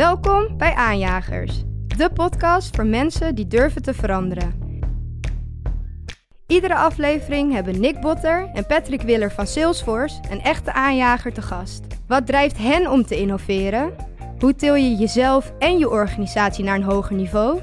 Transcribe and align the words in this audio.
Welkom 0.00 0.56
bij 0.56 0.74
Aanjagers, 0.74 1.62
de 1.86 2.10
podcast 2.14 2.76
voor 2.76 2.86
mensen 2.86 3.34
die 3.34 3.46
durven 3.46 3.82
te 3.82 3.94
veranderen. 3.94 4.52
Iedere 6.46 6.74
aflevering 6.74 7.52
hebben 7.52 7.80
Nick 7.80 8.00
Botter 8.00 8.50
en 8.52 8.66
Patrick 8.66 9.02
Willer 9.02 9.32
van 9.32 9.46
Salesforce 9.46 10.20
een 10.30 10.40
echte 10.40 10.72
aanjager 10.72 11.32
te 11.32 11.42
gast. 11.42 11.80
Wat 12.06 12.26
drijft 12.26 12.58
hen 12.58 12.90
om 12.90 13.04
te 13.04 13.20
innoveren? 13.20 13.94
Hoe 14.38 14.54
til 14.54 14.74
je 14.74 14.94
jezelf 14.94 15.52
en 15.58 15.78
je 15.78 15.90
organisatie 15.90 16.64
naar 16.64 16.76
een 16.76 16.82
hoger 16.82 17.16
niveau? 17.16 17.60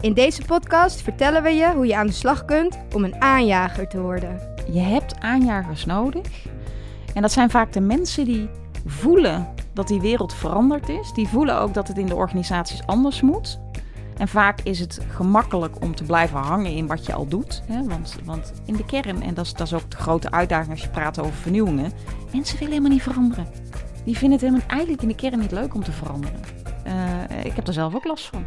In 0.00 0.12
deze 0.12 0.42
podcast 0.44 1.02
vertellen 1.02 1.42
we 1.42 1.50
je 1.50 1.72
hoe 1.74 1.86
je 1.86 1.96
aan 1.96 2.06
de 2.06 2.12
slag 2.12 2.44
kunt 2.44 2.78
om 2.94 3.04
een 3.04 3.22
aanjager 3.22 3.88
te 3.88 4.00
worden. 4.00 4.40
Je 4.72 4.80
hebt 4.80 5.20
aanjagers 5.20 5.84
nodig. 5.84 6.46
En 7.14 7.22
dat 7.22 7.32
zijn 7.32 7.50
vaak 7.50 7.72
de 7.72 7.80
mensen 7.80 8.24
die 8.24 8.48
voelen 8.86 9.53
dat 9.74 9.88
die 9.88 10.00
wereld 10.00 10.34
veranderd 10.34 10.88
is. 10.88 11.12
Die 11.12 11.28
voelen 11.28 11.58
ook 11.58 11.74
dat 11.74 11.88
het 11.88 11.98
in 11.98 12.06
de 12.06 12.14
organisaties 12.14 12.86
anders 12.86 13.20
moet. 13.20 13.58
En 14.16 14.28
vaak 14.28 14.60
is 14.60 14.78
het 14.78 15.00
gemakkelijk 15.08 15.82
om 15.82 15.94
te 15.94 16.04
blijven 16.04 16.38
hangen 16.38 16.72
in 16.72 16.86
wat 16.86 17.06
je 17.06 17.12
al 17.12 17.28
doet. 17.28 17.62
Hè? 17.66 17.84
Want, 17.84 18.16
want 18.24 18.52
in 18.64 18.74
de 18.74 18.84
kern, 18.84 19.22
en 19.22 19.34
dat 19.34 19.44
is, 19.44 19.54
dat 19.54 19.66
is 19.66 19.74
ook 19.74 19.90
de 19.90 19.96
grote 19.96 20.30
uitdaging 20.30 20.70
als 20.70 20.82
je 20.82 20.88
praat 20.88 21.18
over 21.18 21.32
vernieuwingen, 21.32 21.92
mensen 22.32 22.58
willen 22.58 22.72
helemaal 22.72 22.90
niet 22.90 23.02
veranderen. 23.02 23.46
Die 24.04 24.16
vinden 24.16 24.38
het 24.38 24.48
helemaal, 24.48 24.68
eigenlijk 24.68 25.02
in 25.02 25.08
de 25.08 25.14
kern 25.14 25.38
niet 25.38 25.52
leuk 25.52 25.74
om 25.74 25.84
te 25.84 25.92
veranderen. 25.92 26.40
Uh, 26.86 27.44
ik 27.44 27.52
heb 27.52 27.66
er 27.66 27.72
zelf 27.72 27.94
ook 27.94 28.04
last 28.04 28.26
van. 28.26 28.44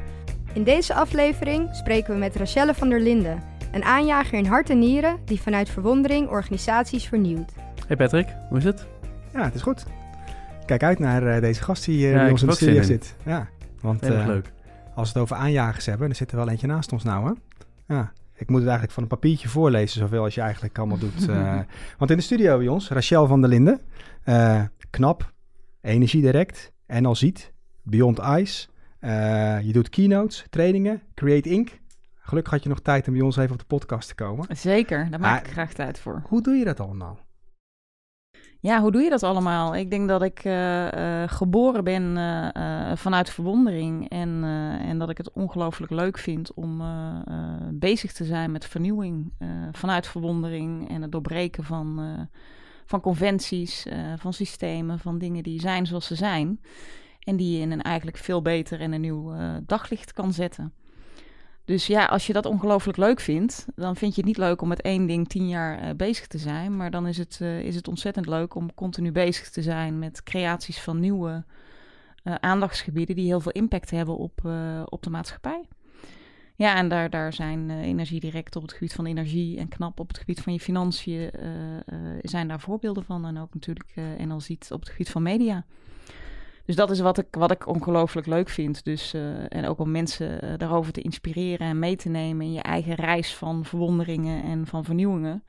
In 0.53 0.63
deze 0.63 0.93
aflevering 0.93 1.69
spreken 1.71 2.13
we 2.13 2.19
met 2.19 2.35
Rachelle 2.35 2.73
van 2.73 2.89
der 2.89 2.99
Linden, 2.99 3.43
een 3.71 3.83
aanjager 3.83 4.37
in 4.37 4.45
hart 4.45 4.69
en 4.69 4.79
nieren 4.79 5.19
die 5.25 5.41
vanuit 5.41 5.69
verwondering 5.69 6.29
organisaties 6.29 7.07
vernieuwt. 7.07 7.53
Hey 7.87 7.95
Patrick, 7.95 8.27
hoe 8.49 8.57
is 8.57 8.63
het? 8.63 8.85
Ja, 9.33 9.43
het 9.43 9.55
is 9.55 9.61
goed. 9.61 9.85
Kijk 10.67 10.83
uit 10.83 10.99
naar 10.99 11.23
uh, 11.23 11.41
deze 11.41 11.63
gast 11.63 11.85
die 11.85 12.07
uh, 12.07 12.13
bij 12.13 12.31
ons 12.31 12.41
in 12.41 12.47
de 12.47 12.53
studio 12.53 12.81
zit. 12.81 13.15
Ja, 13.25 13.47
want 13.81 14.03
uh, 14.03 14.25
leuk. 14.25 14.51
als 14.95 15.11
we 15.11 15.13
het 15.13 15.17
over 15.17 15.35
aanjagers 15.35 15.85
hebben, 15.85 16.07
dan 16.07 16.15
zit 16.15 16.31
er 16.31 16.37
wel 16.37 16.49
eentje 16.49 16.67
naast 16.67 16.91
ons 16.91 17.03
nou, 17.03 17.25
hè? 17.27 17.33
Ja, 17.95 18.11
ik 18.33 18.49
moet 18.49 18.57
het 18.59 18.67
eigenlijk 18.67 18.91
van 18.91 19.03
een 19.03 19.09
papiertje 19.09 19.47
voorlezen, 19.47 19.99
zoveel 19.99 20.23
als 20.23 20.35
je 20.35 20.41
eigenlijk 20.41 20.77
allemaal 20.77 20.97
doet. 20.97 21.25
want 21.99 22.11
in 22.11 22.17
de 22.17 22.23
studio 22.23 22.57
bij 22.57 22.67
ons, 22.67 22.89
Rachel 22.89 23.27
van 23.27 23.41
der 23.41 23.49
Linden, 23.49 23.81
knap, 24.89 25.33
energiedirect, 25.81 26.71
NL 26.87 27.15
Ziet, 27.15 27.53
Beyond 27.83 28.19
Ice. 28.19 28.67
je 29.63 29.69
doet 29.71 29.89
keynotes, 29.89 30.45
trainingen, 30.49 31.01
Create 31.13 31.49
Inc. 31.49 31.69
Gelukkig 32.19 32.53
had 32.53 32.63
je 32.63 32.69
nog 32.69 32.81
tijd 32.81 33.07
om 33.07 33.13
bij 33.13 33.21
ons 33.21 33.37
even 33.37 33.51
op 33.51 33.59
de 33.59 33.65
podcast 33.65 34.07
te 34.07 34.15
komen. 34.15 34.55
Zeker, 34.55 35.07
daar 35.09 35.19
maak 35.19 35.45
ik 35.45 35.51
graag 35.51 35.73
tijd 35.73 35.99
voor. 35.99 36.21
Hoe 36.25 36.41
doe 36.41 36.55
je 36.55 36.65
dat 36.65 36.79
allemaal? 36.79 37.26
Ja, 38.67 38.81
hoe 38.81 38.91
doe 38.91 39.01
je 39.01 39.09
dat 39.09 39.23
allemaal? 39.23 39.75
Ik 39.75 39.89
denk 39.89 40.07
dat 40.07 40.21
ik 40.21 40.43
uh, 40.45 40.91
uh, 40.91 41.23
geboren 41.25 41.83
ben 41.83 42.03
uh, 42.17 42.91
vanuit 42.95 43.29
verwondering 43.29 44.09
en, 44.09 44.43
en 44.81 44.97
dat 44.97 45.09
ik 45.09 45.17
het 45.17 45.31
ongelooflijk 45.31 45.91
leuk 45.91 46.17
vind 46.17 46.53
om 46.53 46.81
bezig 47.73 48.13
te 48.13 48.25
zijn 48.25 48.51
met 48.51 48.65
vernieuwing 48.65 49.31
vanuit 49.71 50.07
verwondering 50.07 50.89
en 50.89 51.01
het 51.01 51.11
doorbreken 51.11 51.63
van, 51.63 52.01
van 52.85 53.01
conventies, 53.01 53.85
van 54.17 54.33
systemen, 54.33 54.99
van 54.99 55.17
dingen 55.17 55.43
die 55.43 55.59
zijn 55.59 55.85
zoals 55.85 56.07
ze 56.07 56.15
zijn 56.15 56.59
en 57.19 57.35
die 57.35 57.57
je 57.57 57.61
in 57.61 57.71
een 57.71 57.81
eigenlijk 57.81 58.17
veel 58.17 58.41
beter 58.41 58.79
en 58.79 58.91
een 58.91 59.01
nieuw 59.01 59.33
daglicht 59.65 60.13
kan 60.13 60.33
zetten. 60.33 60.73
Dus 61.67 61.87
ja, 61.87 62.05
als 62.05 62.27
je 62.27 62.33
dat 62.33 62.45
ongelooflijk 62.45 62.97
leuk 62.97 63.19
vindt, 63.19 63.65
dan 63.75 63.95
vind 63.95 64.15
je 64.15 64.21
het 64.21 64.29
niet 64.29 64.37
leuk 64.37 64.61
om 64.61 64.67
met 64.67 64.81
één 64.81 65.05
ding 65.05 65.27
tien 65.27 65.47
jaar 65.47 65.83
uh, 65.83 65.89
bezig 65.95 66.27
te 66.27 66.37
zijn. 66.37 66.77
Maar 66.77 66.91
dan 66.91 67.07
is 67.07 67.17
het, 67.17 67.39
uh, 67.41 67.59
is 67.59 67.75
het 67.75 67.87
ontzettend 67.87 68.25
leuk 68.25 68.55
om 68.55 68.73
continu 68.73 69.11
bezig 69.11 69.49
te 69.49 69.61
zijn 69.61 69.99
met 69.99 70.23
creaties 70.23 70.79
van 70.79 70.99
nieuwe 70.99 71.43
uh, 72.23 72.35
aandachtsgebieden 72.35 73.15
die 73.15 73.25
heel 73.25 73.39
veel 73.39 73.51
impact 73.51 73.89
hebben 73.89 74.17
op, 74.17 74.41
op 74.85 75.03
de 75.03 75.09
maatschappij. 75.09 75.67
Ja, 76.55 76.75
en 76.75 76.89
daar, 76.89 77.09
daar 77.09 77.33
zijn 77.33 77.69
energie 77.69 78.19
direct 78.19 78.55
op 78.55 78.61
het 78.61 78.73
gebied 78.73 78.93
van 78.93 79.05
energie 79.05 79.57
en 79.57 79.67
knap 79.67 79.99
op 79.99 80.07
het 80.07 80.17
gebied 80.17 80.41
van 80.41 80.53
je 80.53 80.59
financiën 80.59 81.31
zijn 82.21 82.47
daar 82.47 82.59
voorbeelden 82.59 83.03
van. 83.03 83.25
En 83.25 83.37
ook 83.37 83.53
natuurlijk 83.53 83.91
en 83.95 84.31
al 84.31 84.41
ziet 84.41 84.69
op 84.71 84.79
het 84.79 84.89
gebied 84.89 85.09
van 85.09 85.21
media. 85.21 85.65
Dus 86.67 86.75
dat 86.75 86.91
is 86.91 86.99
wat 86.99 87.17
ik, 87.17 87.27
wat 87.31 87.51
ik 87.51 87.67
ongelooflijk 87.67 88.27
leuk 88.27 88.49
vind. 88.49 88.83
Dus, 88.83 89.13
uh, 89.13 89.21
en 89.49 89.65
ook 89.65 89.79
om 89.79 89.91
mensen 89.91 90.43
uh, 90.43 90.53
daarover 90.57 90.93
te 90.93 91.01
inspireren 91.01 91.67
en 91.67 91.79
mee 91.79 91.95
te 91.95 92.09
nemen 92.09 92.45
in 92.45 92.53
je 92.53 92.61
eigen 92.61 92.95
reis 92.95 93.35
van 93.35 93.65
verwonderingen 93.65 94.43
en 94.43 94.65
van 94.65 94.83
vernieuwingen. 94.83 95.43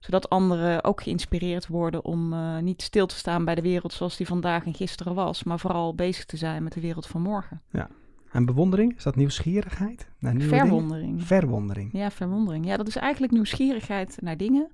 Zodat 0.00 0.28
anderen 0.28 0.84
ook 0.84 1.02
geïnspireerd 1.02 1.66
worden 1.66 2.04
om 2.04 2.32
uh, 2.32 2.58
niet 2.58 2.82
stil 2.82 3.06
te 3.06 3.14
staan 3.14 3.44
bij 3.44 3.54
de 3.54 3.62
wereld 3.62 3.92
zoals 3.92 4.16
die 4.16 4.26
vandaag 4.26 4.64
en 4.64 4.74
gisteren 4.74 5.14
was, 5.14 5.44
maar 5.44 5.58
vooral 5.58 5.94
bezig 5.94 6.24
te 6.24 6.36
zijn 6.36 6.62
met 6.62 6.72
de 6.72 6.80
wereld 6.80 7.06
van 7.06 7.22
morgen. 7.22 7.62
Ja. 7.70 7.88
En 8.32 8.44
bewondering, 8.44 8.96
is 8.96 9.02
dat 9.02 9.16
nieuwsgierigheid? 9.16 10.08
Naar 10.18 10.34
nieuwe 10.34 10.56
verwondering. 10.56 11.10
Dingen? 11.10 11.26
Verwondering. 11.26 11.92
Ja, 11.92 12.10
verwondering. 12.10 12.66
Ja, 12.66 12.76
dat 12.76 12.88
is 12.88 12.96
eigenlijk 12.96 13.32
nieuwsgierigheid 13.32 14.18
naar 14.20 14.36
dingen. 14.36 14.70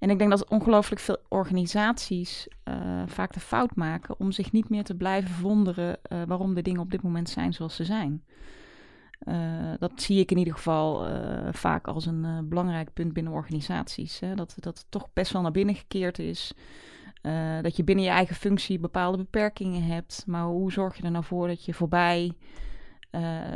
En 0.00 0.10
ik 0.10 0.18
denk 0.18 0.30
dat 0.30 0.48
ongelooflijk 0.48 1.00
veel 1.00 1.16
organisaties 1.28 2.48
uh, 2.68 3.02
vaak 3.06 3.32
de 3.32 3.40
fout 3.40 3.74
maken 3.74 4.14
om 4.18 4.32
zich 4.32 4.52
niet 4.52 4.68
meer 4.68 4.84
te 4.84 4.94
blijven 4.94 5.30
verwonderen 5.30 5.98
uh, 6.12 6.22
waarom 6.26 6.54
de 6.54 6.62
dingen 6.62 6.80
op 6.80 6.90
dit 6.90 7.02
moment 7.02 7.28
zijn 7.28 7.52
zoals 7.52 7.76
ze 7.76 7.84
zijn. 7.84 8.24
Uh, 9.28 9.34
dat 9.78 9.92
zie 9.94 10.18
ik 10.20 10.30
in 10.30 10.38
ieder 10.38 10.54
geval 10.54 11.08
vaak 11.52 11.86
als 11.86 12.06
een 12.06 12.48
belangrijk 12.48 12.92
punt 12.92 13.12
binnen 13.12 13.32
organisaties. 13.32 14.20
Hè? 14.20 14.34
Dat, 14.34 14.54
dat 14.56 14.78
het 14.78 14.86
toch 14.88 15.08
best 15.12 15.32
wel 15.32 15.42
naar 15.42 15.50
binnen 15.50 15.74
gekeerd 15.74 16.18
is. 16.18 16.52
dat 17.62 17.76
je 17.76 17.84
binnen 17.84 18.04
je 18.04 18.10
eigen 18.10 18.36
functie 18.36 18.78
bepaalde 18.78 19.16
beperkingen 19.16 19.82
hebt. 19.82 20.24
Maar 20.26 20.44
hoe 20.44 20.72
zorg 20.72 20.96
je 20.96 21.02
er 21.02 21.10
nou 21.10 21.24
voor 21.24 21.46
dat 21.46 21.64
je 21.64 21.74
voorbij, 21.74 22.32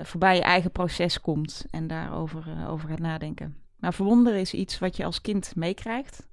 voorbij 0.03 0.35
je 0.35 0.43
eigen 0.43 0.71
proces 0.71 1.21
komt 1.21 1.67
en 1.71 1.87
daarover 1.87 2.45
over 2.69 2.89
gaat 2.89 2.99
nadenken? 2.99 3.57
Maar 3.79 3.95
verwonderen 3.95 4.41
is 4.41 4.55
iets 4.55 4.79
wat 4.79 4.97
je 4.97 5.05
als 5.05 5.21
kind 5.21 5.57
meekrijgt. 5.57 6.27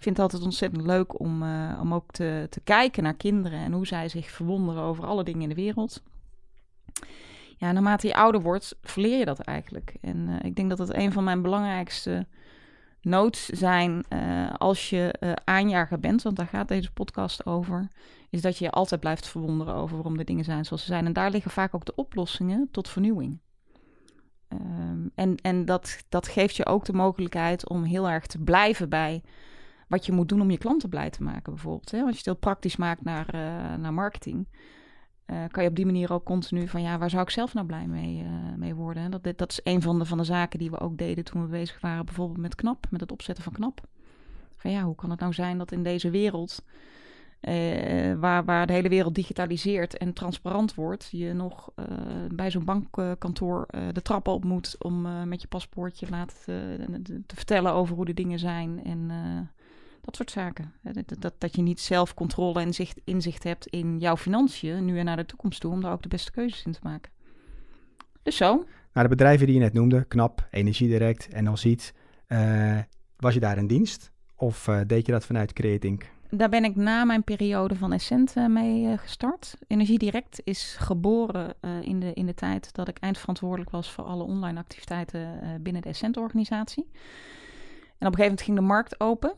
Ik 0.00 0.06
vind 0.06 0.18
het 0.18 0.24
altijd 0.24 0.44
ontzettend 0.44 0.86
leuk 0.86 1.20
om, 1.20 1.42
uh, 1.42 1.78
om 1.80 1.94
ook 1.94 2.10
te, 2.10 2.46
te 2.50 2.60
kijken 2.60 3.02
naar 3.02 3.14
kinderen 3.14 3.58
en 3.58 3.72
hoe 3.72 3.86
zij 3.86 4.08
zich 4.08 4.30
verwonderen 4.30 4.82
over 4.82 5.06
alle 5.06 5.24
dingen 5.24 5.42
in 5.42 5.48
de 5.48 5.54
wereld. 5.54 6.02
Ja, 7.56 7.72
naarmate 7.72 8.06
je 8.06 8.14
ouder 8.14 8.40
wordt, 8.42 8.76
verleer 8.82 9.18
je 9.18 9.24
dat 9.24 9.38
eigenlijk. 9.38 9.94
En 10.00 10.16
uh, 10.28 10.36
ik 10.42 10.56
denk 10.56 10.68
dat 10.68 10.78
het 10.78 10.94
een 10.94 11.12
van 11.12 11.24
mijn 11.24 11.42
belangrijkste 11.42 12.26
notes 13.00 13.46
zijn 13.46 14.04
uh, 14.12 14.54
als 14.58 14.90
je 14.90 15.14
aanjager 15.44 16.00
bent, 16.00 16.22
want 16.22 16.36
daar 16.36 16.46
gaat 16.46 16.68
deze 16.68 16.92
podcast 16.92 17.46
over, 17.46 17.88
is 18.30 18.40
dat 18.40 18.58
je 18.58 18.64
je 18.64 18.70
altijd 18.70 19.00
blijft 19.00 19.28
verwonderen 19.28 19.74
over 19.74 19.96
waarom 19.96 20.16
de 20.16 20.24
dingen 20.24 20.44
zijn 20.44 20.64
zoals 20.64 20.82
ze 20.82 20.88
zijn. 20.88 21.06
En 21.06 21.12
daar 21.12 21.30
liggen 21.30 21.50
vaak 21.50 21.74
ook 21.74 21.84
de 21.84 21.94
oplossingen 21.94 22.68
tot 22.70 22.88
vernieuwing. 22.88 23.40
Um, 24.48 25.10
en 25.14 25.36
en 25.36 25.64
dat, 25.64 26.04
dat 26.08 26.28
geeft 26.28 26.56
je 26.56 26.66
ook 26.66 26.84
de 26.84 26.92
mogelijkheid 26.92 27.68
om 27.68 27.82
heel 27.82 28.08
erg 28.08 28.26
te 28.26 28.38
blijven 28.38 28.88
bij 28.88 29.22
wat 29.90 30.06
je 30.06 30.12
moet 30.12 30.28
doen 30.28 30.40
om 30.40 30.50
je 30.50 30.58
klanten 30.58 30.88
blij 30.88 31.10
te 31.10 31.22
maken, 31.22 31.52
bijvoorbeeld. 31.52 31.90
Hè? 31.90 31.98
Als 31.98 32.10
je 32.10 32.16
het 32.16 32.24
heel 32.24 32.34
praktisch 32.34 32.76
maakt 32.76 33.04
naar, 33.04 33.34
uh, 33.34 33.74
naar 33.74 33.94
marketing, 33.94 34.48
uh, 35.26 35.44
kan 35.50 35.62
je 35.62 35.68
op 35.68 35.76
die 35.76 35.86
manier 35.86 36.12
ook 36.12 36.24
continu 36.24 36.68
van 36.68 36.82
ja, 36.82 36.98
waar 36.98 37.10
zou 37.10 37.22
ik 37.22 37.30
zelf 37.30 37.54
nou 37.54 37.66
blij 37.66 37.86
mee, 37.86 38.22
uh, 38.22 38.28
mee 38.56 38.74
worden? 38.74 39.10
Dat, 39.10 39.38
dat 39.38 39.50
is 39.50 39.60
een 39.62 39.82
van 39.82 39.98
de, 39.98 40.04
van 40.04 40.18
de 40.18 40.24
zaken 40.24 40.58
die 40.58 40.70
we 40.70 40.78
ook 40.78 40.98
deden 40.98 41.24
toen 41.24 41.42
we 41.42 41.48
bezig 41.48 41.80
waren, 41.80 42.04
bijvoorbeeld 42.04 42.38
met 42.38 42.54
KNAP, 42.54 42.86
met 42.90 43.00
het 43.00 43.12
opzetten 43.12 43.44
van 43.44 43.52
KNAP. 43.52 43.80
Van 44.56 44.70
ja, 44.70 44.82
hoe 44.82 44.94
kan 44.94 45.10
het 45.10 45.20
nou 45.20 45.32
zijn 45.32 45.58
dat 45.58 45.72
in 45.72 45.82
deze 45.82 46.10
wereld, 46.10 46.62
waar, 48.20 48.44
waar 48.44 48.66
de 48.66 48.72
hele 48.72 48.88
wereld 48.88 49.14
digitaliseert 49.14 49.96
en 49.96 50.12
transparant 50.12 50.74
wordt, 50.74 51.08
je 51.10 51.32
nog 51.32 51.72
bij 52.34 52.50
zo'n 52.50 52.64
bankkantoor 52.64 53.66
de 53.92 54.02
trap 54.02 54.28
op 54.28 54.44
moet 54.44 54.76
om 54.78 55.28
met 55.28 55.40
je 55.40 55.48
paspoortje 55.48 56.08
laten 56.10 56.36
te, 56.44 57.22
te 57.26 57.36
vertellen 57.36 57.72
over 57.72 57.96
hoe 57.96 58.04
de 58.04 58.14
dingen 58.14 58.38
zijn 58.38 58.84
en 58.84 59.10
dat 60.00 60.16
soort 60.16 60.30
zaken. 60.30 60.72
Dat, 60.82 61.04
dat, 61.18 61.34
dat 61.38 61.56
je 61.56 61.62
niet 61.62 61.80
zelf 61.80 62.14
controle 62.14 62.60
en 62.60 62.74
zicht, 62.74 63.00
inzicht 63.04 63.42
hebt 63.42 63.66
in 63.66 63.98
jouw 63.98 64.16
financiën, 64.16 64.84
nu 64.84 64.98
en 64.98 65.04
naar 65.04 65.16
de 65.16 65.26
toekomst 65.26 65.60
toe, 65.60 65.72
om 65.72 65.80
daar 65.80 65.92
ook 65.92 66.02
de 66.02 66.08
beste 66.08 66.30
keuzes 66.30 66.64
in 66.64 66.72
te 66.72 66.80
maken. 66.82 67.10
Dus 68.22 68.36
zo. 68.36 68.64
Nou, 68.92 69.08
de 69.08 69.14
bedrijven 69.14 69.46
die 69.46 69.54
je 69.54 69.60
net 69.60 69.72
noemde, 69.72 70.04
KNAP, 70.04 70.48
Energiedirect 70.50 71.28
en 71.28 71.58
ziet, 71.58 71.94
uh, 72.28 72.78
was 73.16 73.34
je 73.34 73.40
daar 73.40 73.58
in 73.58 73.66
dienst? 73.66 74.10
Of 74.36 74.66
uh, 74.66 74.80
deed 74.86 75.06
je 75.06 75.12
dat 75.12 75.26
vanuit 75.26 75.52
Creating? 75.52 76.04
Daar 76.30 76.48
ben 76.48 76.64
ik 76.64 76.76
na 76.76 77.04
mijn 77.04 77.24
periode 77.24 77.74
van 77.74 77.92
Essent 77.92 78.36
uh, 78.36 78.46
mee 78.46 78.98
gestart. 78.98 79.56
Energiedirect 79.66 80.40
is 80.44 80.76
geboren 80.78 81.54
in, 81.82 82.00
de, 82.00 82.12
in 82.14 82.26
de 82.26 82.34
tijd 82.34 82.74
dat 82.74 82.88
ik 82.88 82.98
eindverantwoordelijk 82.98 83.70
was 83.70 83.90
voor 83.90 84.04
alle 84.04 84.22
online 84.22 84.58
activiteiten 84.58 85.40
binnen 85.62 85.82
de 85.82 85.88
Essent-organisatie. 85.88 86.86
En 88.00 88.06
op 88.06 88.12
een 88.12 88.18
gegeven 88.18 88.22
moment 88.22 88.42
ging 88.42 88.56
de 88.56 88.62
markt 88.62 89.00
open. 89.00 89.34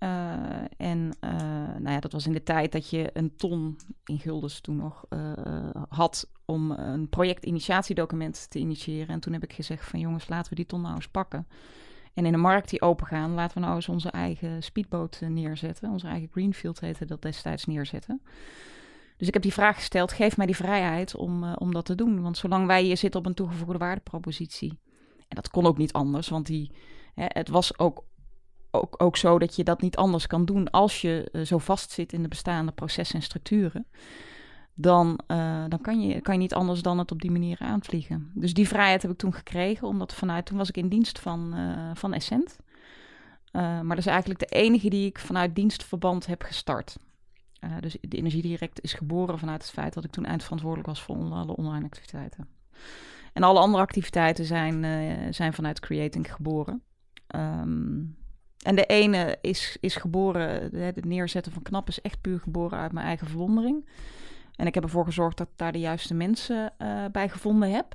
Uh, 0.00 0.36
en 0.76 1.16
uh, 1.20 1.30
nou 1.78 1.90
ja, 1.90 2.00
dat 2.00 2.12
was 2.12 2.26
in 2.26 2.32
de 2.32 2.42
tijd 2.42 2.72
dat 2.72 2.90
je 2.90 3.10
een 3.12 3.36
ton 3.36 3.78
in 4.04 4.18
guldens 4.18 4.60
toen 4.60 4.76
nog 4.76 5.04
uh, 5.10 5.32
had 5.88 6.30
om 6.44 6.70
een 6.70 7.08
projectinitiatiedocument 7.08 8.50
te 8.50 8.58
initiëren. 8.58 9.08
En 9.08 9.20
toen 9.20 9.32
heb 9.32 9.42
ik 9.42 9.52
gezegd 9.52 9.84
van 9.84 10.00
jongens, 10.00 10.28
laten 10.28 10.50
we 10.50 10.56
die 10.56 10.66
ton 10.66 10.80
nou 10.80 10.94
eens 10.94 11.08
pakken. 11.08 11.46
En 12.14 12.26
in 12.26 12.34
een 12.34 12.40
markt 12.40 12.70
die 12.70 12.82
open 12.82 13.06
gaan, 13.06 13.34
laten 13.34 13.58
we 13.58 13.64
nou 13.64 13.74
eens 13.74 13.88
onze 13.88 14.10
eigen 14.10 14.62
speedboot 14.62 15.20
neerzetten. 15.20 15.90
Onze 15.90 16.06
eigen 16.06 16.28
Greenfield 16.32 16.80
heette 16.80 17.04
dat 17.04 17.22
destijds 17.22 17.64
neerzetten. 17.64 18.22
Dus 19.16 19.28
ik 19.28 19.34
heb 19.34 19.42
die 19.42 19.52
vraag 19.52 19.76
gesteld, 19.76 20.12
geef 20.12 20.36
mij 20.36 20.46
die 20.46 20.56
vrijheid 20.56 21.16
om, 21.16 21.54
om 21.54 21.72
dat 21.72 21.84
te 21.84 21.94
doen. 21.94 22.22
Want 22.22 22.36
zolang 22.36 22.66
wij 22.66 22.82
hier 22.82 22.96
zitten 22.96 23.20
op 23.20 23.26
een 23.26 23.34
toegevoegde 23.34 23.78
waardepropositie, 23.78 24.78
en 25.28 25.36
dat 25.36 25.50
kon 25.50 25.66
ook 25.66 25.78
niet 25.78 25.92
anders, 25.92 26.28
want 26.28 26.46
die, 26.46 26.70
hè, 27.14 27.24
het 27.28 27.48
was 27.48 27.78
ook, 27.78 28.04
ook, 28.70 29.02
ook 29.02 29.16
zo 29.16 29.38
dat 29.38 29.56
je 29.56 29.64
dat 29.64 29.80
niet 29.80 29.96
anders 29.96 30.26
kan 30.26 30.44
doen 30.44 30.70
als 30.70 31.00
je 31.00 31.28
uh, 31.32 31.44
zo 31.44 31.58
vastzit 31.58 32.12
in 32.12 32.22
de 32.22 32.28
bestaande 32.28 32.72
processen 32.72 33.16
en 33.16 33.22
structuren. 33.22 33.86
Dan, 34.74 35.20
uh, 35.28 35.64
dan 35.68 35.80
kan, 35.80 36.00
je, 36.00 36.20
kan 36.20 36.34
je 36.34 36.40
niet 36.40 36.54
anders 36.54 36.82
dan 36.82 36.98
het 36.98 37.12
op 37.12 37.20
die 37.20 37.30
manier 37.30 37.58
aanvliegen. 37.60 38.30
Dus 38.34 38.54
die 38.54 38.68
vrijheid 38.68 39.02
heb 39.02 39.10
ik 39.10 39.16
toen 39.16 39.34
gekregen, 39.34 39.88
omdat 39.88 40.14
vanuit 40.14 40.46
toen 40.46 40.58
was 40.58 40.68
ik 40.68 40.76
in 40.76 40.88
dienst 40.88 41.18
van, 41.18 41.54
van 41.94 42.12
Essent. 42.12 42.58
maar 43.52 43.88
dat 43.88 43.98
is 43.98 44.06
eigenlijk 44.06 44.40
de 44.40 44.46
enige 44.46 44.88
die 44.88 45.06
ik 45.06 45.18
vanuit 45.18 45.54
dienstverband 45.54 46.26
heb 46.26 46.42
gestart. 46.42 46.96
Dus 47.80 47.96
de 48.00 48.16
Energiedirect 48.16 48.80
is 48.80 48.92
geboren 48.92 49.38
vanuit 49.38 49.62
het 49.62 49.70
feit 49.70 49.94
dat 49.94 50.04
ik 50.04 50.10
toen 50.10 50.24
eindverantwoordelijk 50.24 50.88
was 50.88 51.02
voor 51.02 51.16
alle 51.16 51.56
online 51.56 51.84
activiteiten. 51.84 52.48
En 53.32 53.42
alle 53.42 53.60
andere 53.60 53.82
activiteiten 53.82 54.44
zijn, 54.44 54.84
zijn 55.34 55.52
vanuit 55.52 55.80
Creating 55.80 56.34
geboren. 56.34 56.82
Um, 57.36 58.16
en 58.62 58.74
de 58.74 58.86
ene 58.86 59.38
is, 59.40 59.76
is 59.80 59.96
geboren, 59.96 60.76
het 60.76 61.04
neerzetten 61.04 61.52
van 61.52 61.62
knap 61.62 61.88
is 61.88 62.00
echt 62.00 62.20
puur 62.20 62.40
geboren 62.40 62.78
uit 62.78 62.92
mijn 62.92 63.06
eigen 63.06 63.26
verwondering. 63.26 63.86
En 64.56 64.66
ik 64.66 64.74
heb 64.74 64.82
ervoor 64.82 65.04
gezorgd 65.04 65.36
dat 65.36 65.46
ik 65.46 65.52
daar 65.56 65.72
de 65.72 65.80
juiste 65.80 66.14
mensen 66.14 66.72
uh, 66.78 67.04
bij 67.12 67.28
gevonden 67.28 67.70
heb. 67.70 67.94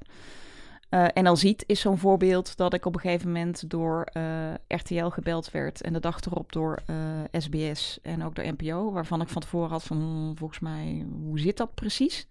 Uh, 0.89 1.05
en 1.13 1.25
al 1.25 1.35
ziet 1.35 1.63
is 1.67 1.79
zo'n 1.79 1.97
voorbeeld 1.97 2.57
dat 2.57 2.73
ik 2.73 2.85
op 2.85 2.95
een 2.95 3.01
gegeven 3.01 3.27
moment 3.27 3.69
door 3.69 4.07
uh, 4.17 4.23
RTL 4.67 5.07
gebeld 5.07 5.51
werd 5.51 5.81
en 5.81 5.93
de 5.93 5.99
dag 5.99 6.21
erop 6.21 6.51
door 6.51 6.81
SBS 7.31 7.99
en 8.01 8.23
ook 8.23 8.35
door 8.35 8.45
NPO, 8.45 8.91
waarvan 8.91 9.21
ik 9.21 9.27
van 9.27 9.41
tevoren 9.41 9.69
had 9.69 9.83
van 9.83 9.97
hm, 9.97 10.37
volgens 10.37 10.59
mij, 10.59 11.05
hoe 11.23 11.39
zit 11.39 11.57
dat 11.57 11.73
precies? 11.73 12.27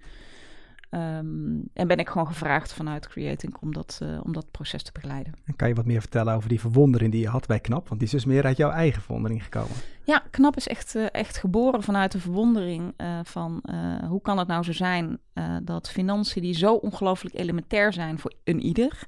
Um, 0.94 1.62
en 1.73 1.87
ben 1.87 1.99
ik 1.99 2.09
gewoon 2.09 2.27
gevraagd 2.27 2.73
vanuit 2.73 3.09
Creating 3.09 3.56
om 3.61 3.73
dat, 3.73 4.00
uh, 4.03 4.21
om 4.23 4.33
dat 4.33 4.50
proces 4.50 4.83
te 4.83 4.93
begeleiden. 4.93 5.33
En 5.44 5.56
kan 5.56 5.69
je 5.69 5.75
wat 5.75 5.87
meer 5.87 6.00
vertellen 6.00 6.35
over 6.35 6.49
die 6.49 6.61
verwondering 6.61 7.12
die 7.12 7.21
je 7.21 7.29
had 7.29 7.47
bij 7.47 7.61
KNAP? 7.61 7.89
Want 7.89 8.00
die 8.00 8.09
is 8.09 8.15
dus 8.15 8.25
meer 8.25 8.44
uit 8.44 8.56
jouw 8.56 8.71
eigen 8.71 9.03
verwondering 9.03 9.43
gekomen. 9.43 9.77
Ja, 10.05 10.23
KNAP 10.31 10.56
is 10.56 10.69
echt, 10.69 10.94
uh, 10.94 11.06
echt 11.12 11.37
geboren 11.37 11.83
vanuit 11.83 12.12
de 12.12 12.19
verwondering 12.19 12.94
uh, 12.97 13.19
van 13.23 13.62
hoe 14.09 14.21
kan 14.21 14.39
het 14.39 14.49
nou 14.49 14.62
zo 14.62 14.73
zijn 14.73 15.19
dat 15.62 15.91
financiën 15.91 16.43
die 16.43 16.55
zo 16.55 16.75
ongelooflijk 16.75 17.35
elementair 17.35 17.93
zijn 17.93 18.19
voor 18.19 18.33
een 18.45 18.61
ieder, 18.61 19.06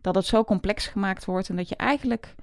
dat 0.00 0.14
het 0.14 0.26
zo 0.26 0.44
complex 0.44 0.86
gemaakt 0.86 1.24
wordt 1.24 1.48
en 1.48 1.56
dat 1.56 1.68
je 1.68 1.76
eigenlijk 1.76 2.34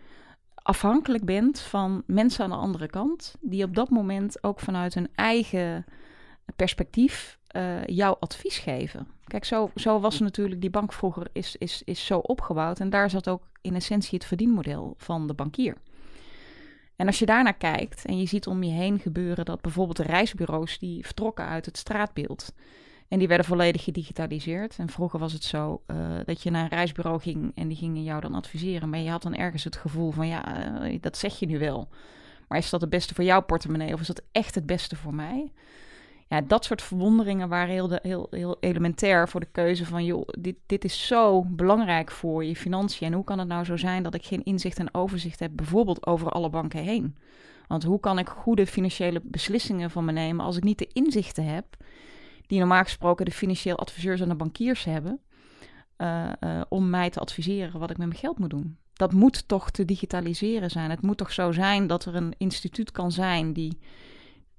afhankelijk 0.53 1.25
bent 1.25 1.59
van 1.59 2.03
mensen 2.07 2.43
aan 2.43 2.49
de 2.49 2.55
andere 2.55 2.87
kant, 2.87 3.35
die 3.41 3.63
op 3.63 3.75
dat 3.75 3.89
moment 3.89 4.43
ook 4.43 4.59
vanuit 4.59 4.93
hun 4.93 5.07
eigen 5.15 5.85
perspectief 6.55 7.39
uh, 7.55 7.85
jouw 7.85 8.17
advies 8.19 8.57
geven. 8.57 9.07
Kijk, 9.23 9.45
zo, 9.45 9.71
zo 9.75 9.99
was 9.99 10.19
natuurlijk 10.19 10.61
die 10.61 10.69
bank 10.69 10.93
vroeger 10.93 11.27
is, 11.31 11.55
is, 11.55 11.81
is 11.85 12.05
zo 12.05 12.17
opgebouwd. 12.17 12.79
En 12.79 12.89
daar 12.89 13.09
zat 13.09 13.29
ook 13.29 13.41
in 13.61 13.75
essentie 13.75 14.17
het 14.17 14.27
verdienmodel 14.27 14.93
van 14.97 15.27
de 15.27 15.33
bankier. 15.33 15.77
En 16.95 17.07
als 17.07 17.19
je 17.19 17.25
daarnaar 17.25 17.57
kijkt 17.57 18.05
en 18.05 18.19
je 18.19 18.25
ziet 18.25 18.47
om 18.47 18.63
je 18.63 18.71
heen 18.71 18.99
gebeuren 18.99 19.45
dat 19.45 19.61
bijvoorbeeld 19.61 19.97
de 19.97 20.03
reisbureaus 20.03 20.79
die 20.79 21.05
vertrokken 21.05 21.45
uit 21.45 21.65
het 21.65 21.77
straatbeeld. 21.77 22.53
En 23.07 23.19
die 23.19 23.27
werden 23.27 23.45
volledig 23.45 23.83
gedigitaliseerd. 23.83 24.75
En 24.77 24.89
vroeger 24.89 25.19
was 25.19 25.33
het 25.33 25.43
zo 25.43 25.81
uh, 25.87 25.97
dat 26.25 26.43
je 26.43 26.51
naar 26.51 26.63
een 26.63 26.69
reisbureau 26.69 27.19
ging 27.19 27.51
en 27.55 27.67
die 27.67 27.77
gingen 27.77 28.03
jou 28.03 28.21
dan 28.21 28.33
adviseren. 28.33 28.89
Maar 28.89 28.99
je 28.99 29.09
had 29.09 29.21
dan 29.21 29.35
ergens 29.35 29.63
het 29.63 29.75
gevoel 29.75 30.11
van 30.11 30.27
ja, 30.27 30.67
uh, 30.83 30.97
dat 31.01 31.17
zeg 31.17 31.39
je 31.39 31.45
nu 31.45 31.59
wel. 31.59 31.89
Maar 32.47 32.57
is 32.57 32.69
dat 32.69 32.81
het 32.81 32.89
beste 32.89 33.13
voor 33.13 33.23
jouw 33.23 33.41
portemonnee 33.41 33.93
of 33.93 34.01
is 34.01 34.07
dat 34.07 34.21
echt 34.31 34.55
het 34.55 34.65
beste 34.65 34.95
voor 34.95 35.13
mij? 35.13 35.51
Ja, 36.27 36.41
dat 36.41 36.65
soort 36.65 36.81
verwonderingen 36.81 37.49
waren 37.49 37.73
heel, 37.73 37.87
de, 37.87 37.99
heel, 38.01 38.27
heel 38.29 38.57
elementair 38.59 39.29
voor 39.29 39.39
de 39.39 39.47
keuze 39.51 39.85
van, 39.85 40.05
joh, 40.05 40.27
dit, 40.39 40.55
dit 40.65 40.83
is 40.83 41.07
zo 41.07 41.43
belangrijk 41.43 42.11
voor 42.11 42.45
je 42.45 42.55
financiën. 42.55 43.07
En 43.07 43.13
hoe 43.13 43.23
kan 43.23 43.39
het 43.39 43.47
nou 43.47 43.65
zo 43.65 43.77
zijn 43.77 44.03
dat 44.03 44.13
ik 44.13 44.25
geen 44.25 44.43
inzicht 44.43 44.79
en 44.79 44.93
overzicht 44.93 45.39
heb, 45.39 45.51
bijvoorbeeld 45.53 46.05
over 46.05 46.29
alle 46.29 46.49
banken 46.49 46.83
heen? 46.83 47.15
Want 47.67 47.83
hoe 47.83 47.99
kan 47.99 48.19
ik 48.19 48.29
goede 48.29 48.67
financiële 48.67 49.21
beslissingen 49.23 49.91
van 49.91 50.05
me 50.05 50.11
nemen 50.11 50.45
als 50.45 50.57
ik 50.57 50.63
niet 50.63 50.77
de 50.77 50.89
inzichten 50.93 51.45
heb 51.45 51.65
die 52.47 52.59
normaal 52.59 52.83
gesproken 52.83 53.25
de 53.25 53.31
financieel 53.31 53.77
adviseurs 53.77 54.21
en 54.21 54.29
de 54.29 54.35
bankiers 54.35 54.83
hebben, 54.83 55.19
uh, 55.97 56.29
uh, 56.43 56.61
om 56.69 56.89
mij 56.89 57.09
te 57.09 57.19
adviseren 57.19 57.79
wat 57.79 57.89
ik 57.89 57.97
met 57.97 58.07
mijn 58.07 58.19
geld 58.19 58.39
moet 58.39 58.49
doen? 58.49 58.77
Dat 58.93 59.13
moet 59.13 59.47
toch 59.47 59.71
te 59.71 59.85
digitaliseren 59.85 60.69
zijn. 60.69 60.89
Het 60.89 61.01
moet 61.01 61.17
toch 61.17 61.31
zo 61.31 61.51
zijn 61.51 61.87
dat 61.87 62.05
er 62.05 62.15
een 62.15 62.33
instituut 62.37 62.91
kan 62.91 63.11
zijn 63.11 63.53
die 63.53 63.77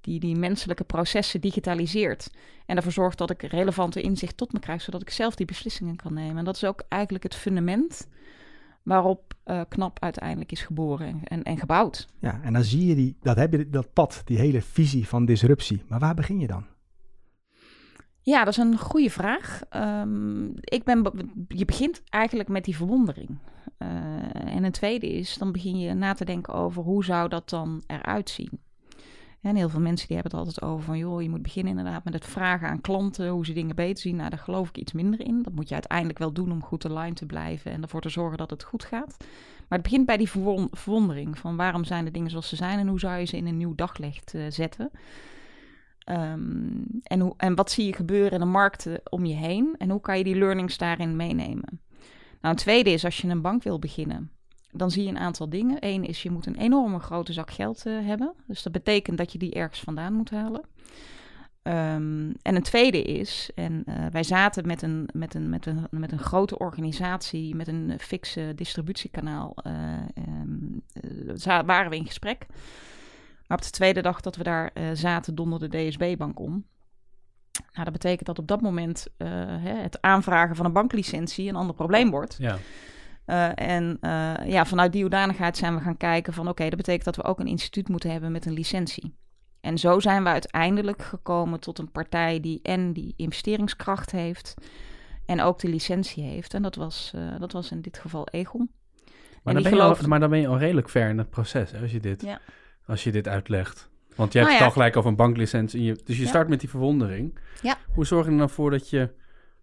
die 0.07 0.21
die 0.21 0.37
menselijke 0.37 0.85
processen 0.85 1.41
digitaliseert. 1.41 2.31
En 2.67 2.77
ervoor 2.77 2.93
zorgt 2.93 3.19
dat 3.19 3.31
ik 3.31 3.43
relevante 3.43 4.01
inzicht 4.01 4.37
tot 4.37 4.53
me 4.53 4.59
krijg, 4.59 4.83
zodat 4.83 5.03
ik 5.03 5.11
zelf 5.11 5.35
die 5.35 5.47
beslissingen 5.47 5.97
kan 5.97 6.15
nemen. 6.15 6.37
En 6.39 6.45
dat 6.45 6.57
is 6.57 6.65
ook 6.65 6.83
eigenlijk 6.89 7.25
het 7.25 7.35
fundament 7.35 8.09
waarop 8.83 9.35
uh, 9.45 9.61
KNAP 9.69 10.03
uiteindelijk 10.03 10.53
is 10.53 10.63
geboren 10.63 11.21
en, 11.25 11.43
en 11.43 11.59
gebouwd. 11.59 12.09
Ja, 12.19 12.41
en 12.43 12.53
dan 12.53 12.65
zie 12.65 12.87
je 12.87 12.95
die, 12.95 13.17
dat, 13.21 13.37
heb 13.37 13.53
je, 13.53 13.71
dat 13.71 13.93
pad, 13.93 14.23
die 14.25 14.39
hele 14.39 14.63
visie 14.63 15.09
van 15.09 15.25
disruptie. 15.25 15.83
Maar 15.89 15.99
waar 15.99 16.15
begin 16.15 16.39
je 16.39 16.47
dan? 16.47 16.67
Ja, 18.21 18.45
dat 18.45 18.53
is 18.53 18.57
een 18.57 18.79
goede 18.79 19.11
vraag. 19.11 19.61
Um, 19.71 20.53
ik 20.55 20.85
ben, 20.85 21.03
je 21.49 21.65
begint 21.65 22.03
eigenlijk 22.09 22.49
met 22.49 22.65
die 22.65 22.77
verwondering. 22.77 23.39
Uh, 23.79 23.89
en 24.55 24.65
een 24.65 24.73
tweede 24.73 25.13
is, 25.13 25.35
dan 25.35 25.53
begin 25.53 25.79
je 25.79 25.95
na 25.95 26.13
te 26.13 26.25
denken 26.25 26.55
over 26.55 26.83
hoe 26.83 27.05
zou 27.05 27.29
dat 27.29 27.49
dan 27.49 27.83
eruit 27.87 28.31
zien. 28.31 28.51
En 29.41 29.57
heel 29.57 29.69
veel 29.69 29.81
mensen 29.81 30.07
die 30.07 30.17
hebben 30.17 30.39
het 30.39 30.47
altijd 30.47 30.71
over 30.71 30.85
van, 30.85 30.99
joh, 30.99 31.23
je 31.23 31.29
moet 31.29 31.43
beginnen 31.43 31.77
inderdaad 31.77 32.05
met 32.05 32.15
het 32.15 32.25
vragen 32.25 32.69
aan 32.69 32.81
klanten 32.81 33.29
hoe 33.29 33.47
ze 33.47 33.53
dingen 33.53 33.77
beter 33.77 34.03
zien. 34.03 34.17
Nou, 34.17 34.31
daar 34.31 34.39
geloof 34.39 34.69
ik 34.69 34.77
iets 34.77 34.93
minder 34.93 35.21
in. 35.21 35.43
Dat 35.43 35.53
moet 35.53 35.69
je 35.69 35.75
uiteindelijk 35.75 36.19
wel 36.19 36.33
doen 36.33 36.53
om 36.53 36.63
goed 36.63 36.85
aligned 36.85 37.17
te 37.17 37.27
blijven 37.27 37.73
en 37.73 37.83
ervoor 37.83 38.01
te 38.01 38.09
zorgen 38.09 38.39
dat 38.39 38.51
het 38.51 38.63
goed 38.63 38.85
gaat. 38.85 39.17
Maar 39.69 39.79
het 39.79 39.83
begint 39.83 40.07
bij 40.07 40.17
die 40.17 40.31
verwondering 40.71 41.39
van 41.39 41.57
waarom 41.57 41.85
zijn 41.85 42.05
de 42.05 42.11
dingen 42.11 42.31
zoals 42.31 42.49
ze 42.49 42.57
zijn 42.57 42.79
en 42.79 42.89
hoe 42.89 42.99
zou 42.99 43.19
je 43.19 43.25
ze 43.25 43.37
in 43.37 43.47
een 43.47 43.57
nieuw 43.57 43.75
daglicht 43.75 44.35
uh, 44.35 44.43
zetten. 44.49 44.91
Um, 46.11 46.87
en, 47.03 47.21
hoe, 47.21 47.35
en 47.37 47.55
wat 47.55 47.71
zie 47.71 47.87
je 47.87 47.93
gebeuren 47.93 48.33
in 48.33 48.39
de 48.39 48.45
markten 48.45 49.01
om 49.11 49.25
je 49.25 49.35
heen 49.35 49.75
en 49.79 49.91
hoe 49.91 50.01
kan 50.01 50.19
je 50.19 50.25
die 50.25 50.37
learnings 50.37 50.79
daarin 50.79 51.17
meenemen. 51.17 51.81
Nou, 52.41 52.55
een 52.55 52.57
tweede 52.57 52.91
is 52.91 53.05
als 53.05 53.21
je 53.21 53.29
een 53.29 53.43
bank 53.43 53.63
wil 53.63 53.79
beginnen 53.79 54.31
dan 54.77 54.91
zie 54.91 55.03
je 55.03 55.09
een 55.09 55.19
aantal 55.19 55.49
dingen. 55.49 55.77
Eén 55.81 56.05
is, 56.05 56.23
je 56.23 56.31
moet 56.31 56.47
een 56.47 56.57
enorme 56.57 56.99
grote 56.99 57.33
zak 57.33 57.51
geld 57.51 57.87
uh, 57.87 58.07
hebben. 58.07 58.33
Dus 58.47 58.63
dat 58.63 58.73
betekent 58.73 59.19
dat 59.19 59.33
je 59.33 59.39
die 59.39 59.55
ergens 59.55 59.81
vandaan 59.81 60.13
moet 60.13 60.31
halen. 60.31 60.61
Um, 61.63 62.33
en 62.43 62.55
een 62.57 62.63
tweede 62.63 63.03
is, 63.03 63.51
en 63.55 63.85
uh, 63.87 64.07
wij 64.11 64.23
zaten 64.23 64.67
met 64.67 64.83
een, 64.83 65.09
met, 65.13 65.35
een, 65.35 65.49
met, 65.49 65.67
een, 65.67 65.87
met 65.91 66.13
een 66.13 66.19
grote 66.19 66.59
organisatie, 66.59 67.55
met 67.55 67.69
een 67.69 67.95
fixe 67.99 68.53
distributiekanaal, 68.55 69.57
uh, 69.67 69.73
um, 70.43 70.83
waren 71.67 71.91
we 71.91 71.97
in 71.97 72.07
gesprek. 72.07 72.47
Maar 73.47 73.59
op 73.59 73.65
de 73.65 73.71
tweede 73.71 74.03
dag 74.03 74.21
dat 74.21 74.37
we 74.37 74.43
daar 74.43 74.73
zaten, 74.93 75.35
donderde 75.35 75.69
de 75.69 75.89
DSB-bank 75.89 76.41
om. 76.41 76.65
Nou, 77.73 77.85
dat 77.85 77.93
betekent 77.93 78.27
dat 78.27 78.39
op 78.39 78.49
dat 78.49 78.61
moment 78.61 79.07
het 79.61 80.03
aanvragen 80.03 80.57
van 80.57 80.65
een 80.65 80.73
banklicentie 80.73 81.49
een 81.49 81.57
ander 81.57 81.75
probleem 81.75 82.11
wordt. 82.11 82.37
Ja. 82.39 82.59
Uh, 83.27 83.49
en 83.55 83.99
uh, 84.01 84.35
ja, 84.47 84.65
vanuit 84.65 84.93
die 84.93 85.01
hoedanigheid 85.01 85.57
zijn 85.57 85.75
we 85.75 85.81
gaan 85.81 85.97
kijken 85.97 86.33
van... 86.33 86.49
oké, 86.49 86.69
dat 86.69 86.77
betekent 86.77 87.05
dat 87.05 87.17
we 87.17 87.25
ook 87.25 87.41
een 87.41 87.47
instituut 87.47 87.89
moeten 87.89 88.11
hebben 88.11 88.33
met 88.33 88.47
een 88.47 88.53
licentie. 88.53 89.15
En 89.61 89.79
zo 89.79 90.01
zijn 90.01 90.23
we 90.23 90.29
uiteindelijk 90.29 91.03
gekomen 91.03 91.61
tot 91.61 91.79
een 91.79 91.91
partij 91.91 92.41
die 92.41 92.61
en 92.63 92.93
die 92.93 93.15
investeringskracht 93.17 94.11
heeft... 94.11 94.55
en 95.27 95.41
ook 95.41 95.59
de 95.59 95.69
licentie 95.69 96.25
heeft. 96.25 96.55
En 96.55 96.63
dat 96.63 96.75
was, 96.75 97.13
uh, 97.15 97.39
dat 97.39 97.53
was 97.53 97.71
in 97.71 97.81
dit 97.81 97.99
geval 97.99 98.29
Egon. 98.29 98.71
Maar 99.43 99.55
dan, 99.55 99.63
ben 99.63 99.73
gelooft... 99.73 100.03
al, 100.03 100.09
maar 100.09 100.21
dan 100.21 100.31
ben 100.31 100.41
je 100.41 100.49
al 100.49 100.59
redelijk 100.59 100.89
ver 100.89 101.09
in 101.09 101.19
het 101.19 101.31
proces, 101.31 101.71
hè, 101.71 101.81
als, 101.81 101.93
je 101.93 102.01
dit, 102.01 102.23
ja. 102.23 102.41
als 102.87 103.05
je 103.05 103.13
dit 103.13 103.29
uitlegt. 103.29 103.89
Want 104.17 104.33
je 104.33 104.39
hebt 104.39 104.51
nou 104.51 104.51
ja. 104.51 104.55
het 104.55 104.63
al 104.63 104.71
gelijk 104.71 104.97
over 104.97 105.11
een 105.11 105.17
banklicentie. 105.17 105.83
Je, 105.83 106.01
dus 106.05 106.17
je 106.17 106.23
ja. 106.23 106.29
start 106.29 106.49
met 106.49 106.61
die 106.61 106.69
verwondering. 106.69 107.39
Ja. 107.63 107.77
Hoe 107.95 108.07
zorg 108.07 108.27
je 108.27 108.33
er 108.33 108.39
dan 108.39 108.51
voor 108.51 108.71
dat 108.71 108.91
je 108.91 109.11